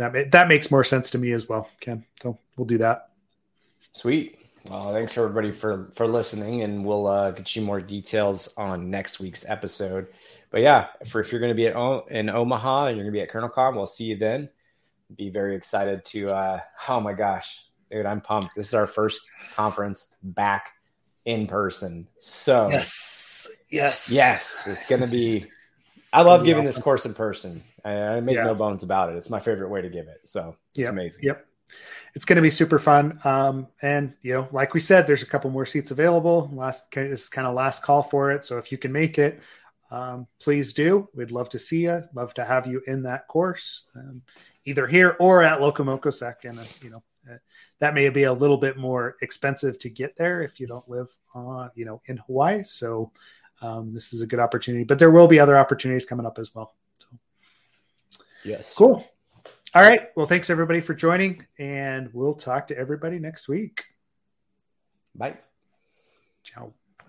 that 0.00 0.30
that 0.32 0.48
makes 0.48 0.70
more 0.70 0.82
sense 0.82 1.10
to 1.10 1.18
me 1.18 1.32
as 1.32 1.48
well, 1.48 1.68
Ken. 1.80 2.04
So 2.22 2.38
we'll 2.56 2.66
do 2.66 2.78
that. 2.78 3.10
Sweet. 3.92 4.38
Well, 4.68 4.92
thanks 4.92 5.16
everybody 5.16 5.52
for 5.52 5.90
for 5.94 6.06
listening, 6.06 6.62
and 6.62 6.84
we'll 6.84 7.06
uh, 7.06 7.30
get 7.32 7.54
you 7.54 7.62
more 7.62 7.80
details 7.80 8.48
on 8.56 8.90
next 8.90 9.20
week's 9.20 9.44
episode. 9.46 10.08
But 10.50 10.62
yeah, 10.62 10.88
for 11.06 11.20
if 11.20 11.30
you're 11.30 11.40
going 11.40 11.50
to 11.50 11.56
be 11.56 11.66
at 11.66 11.76
o- 11.76 12.06
in 12.10 12.30
Omaha 12.30 12.86
and 12.86 12.96
you're 12.96 13.04
going 13.04 13.14
to 13.14 13.18
be 13.18 13.22
at 13.22 13.30
KernelCon, 13.30 13.76
we'll 13.76 13.86
see 13.86 14.04
you 14.04 14.16
then. 14.16 14.48
Be 15.16 15.28
very 15.28 15.54
excited 15.54 16.04
to. 16.06 16.30
Uh, 16.30 16.60
oh 16.88 17.00
my 17.00 17.12
gosh, 17.12 17.58
dude, 17.90 18.06
I'm 18.06 18.20
pumped. 18.20 18.54
This 18.56 18.68
is 18.68 18.74
our 18.74 18.86
first 18.86 19.20
conference 19.54 20.14
back 20.22 20.72
in 21.26 21.46
person. 21.46 22.08
So 22.18 22.68
yes, 22.70 23.48
yes, 23.68 24.10
yes, 24.12 24.66
it's 24.66 24.86
going 24.86 25.02
to 25.02 25.08
be 25.08 25.46
I 26.12 26.22
love 26.22 26.44
giving 26.44 26.62
awesome. 26.62 26.74
this 26.74 26.82
course 26.82 27.06
in 27.06 27.14
person. 27.14 27.62
I, 27.84 27.92
I 27.92 28.20
make 28.20 28.36
yeah. 28.36 28.44
no 28.44 28.54
bones 28.54 28.82
about 28.82 29.10
it. 29.10 29.16
It's 29.16 29.30
my 29.30 29.40
favorite 29.40 29.68
way 29.68 29.82
to 29.82 29.88
give 29.88 30.08
it. 30.08 30.20
So 30.24 30.56
it's 30.70 30.80
yep. 30.80 30.90
amazing. 30.90 31.24
Yep. 31.24 31.46
It's 32.14 32.24
going 32.24 32.36
to 32.36 32.42
be 32.42 32.50
super 32.50 32.78
fun. 32.78 33.20
Um, 33.24 33.68
and 33.82 34.14
you 34.22 34.34
know, 34.34 34.48
like 34.52 34.74
we 34.74 34.80
said, 34.80 35.06
there's 35.06 35.22
a 35.22 35.26
couple 35.26 35.50
more 35.50 35.66
seats 35.66 35.90
available. 35.90 36.50
Last 36.52 36.90
this 36.92 37.22
is 37.22 37.28
kind 37.28 37.46
of 37.46 37.54
last 37.54 37.82
call 37.82 38.02
for 38.02 38.30
it. 38.30 38.44
So 38.44 38.58
if 38.58 38.72
you 38.72 38.78
can 38.78 38.92
make 38.92 39.18
it, 39.18 39.40
um, 39.90 40.26
please 40.40 40.72
do. 40.72 41.08
We'd 41.14 41.30
love 41.30 41.48
to 41.50 41.58
see 41.58 41.82
you. 41.82 42.02
Love 42.14 42.34
to 42.34 42.44
have 42.44 42.66
you 42.66 42.82
in 42.86 43.02
that 43.04 43.28
course, 43.28 43.84
um, 43.96 44.22
either 44.64 44.86
here 44.86 45.16
or 45.20 45.42
at 45.42 45.60
LocoMocoSec. 45.60 46.44
And 46.44 46.58
uh, 46.58 46.64
you 46.82 46.90
know, 46.90 47.02
uh, 47.30 47.36
that 47.78 47.94
may 47.94 48.08
be 48.08 48.24
a 48.24 48.32
little 48.32 48.56
bit 48.56 48.76
more 48.76 49.16
expensive 49.22 49.78
to 49.78 49.90
get 49.90 50.16
there 50.16 50.42
if 50.42 50.58
you 50.60 50.66
don't 50.66 50.88
live 50.88 51.08
on, 51.34 51.70
you 51.74 51.84
know, 51.84 52.00
in 52.06 52.16
Hawaii. 52.18 52.62
So 52.62 53.12
um, 53.62 53.92
this 53.92 54.12
is 54.12 54.22
a 54.22 54.26
good 54.26 54.40
opportunity. 54.40 54.84
But 54.84 54.98
there 54.98 55.10
will 55.10 55.28
be 55.28 55.38
other 55.38 55.56
opportunities 55.56 56.04
coming 56.04 56.26
up 56.26 56.38
as 56.38 56.54
well. 56.54 56.74
Yes. 58.44 58.74
Cool. 58.74 59.04
All 59.74 59.82
right. 59.82 60.08
Well, 60.16 60.26
thanks 60.26 60.50
everybody 60.50 60.80
for 60.80 60.94
joining, 60.94 61.46
and 61.58 62.10
we'll 62.12 62.34
talk 62.34 62.66
to 62.68 62.78
everybody 62.78 63.18
next 63.18 63.48
week. 63.48 63.84
Bye. 65.14 65.38
Ciao. 66.42 66.72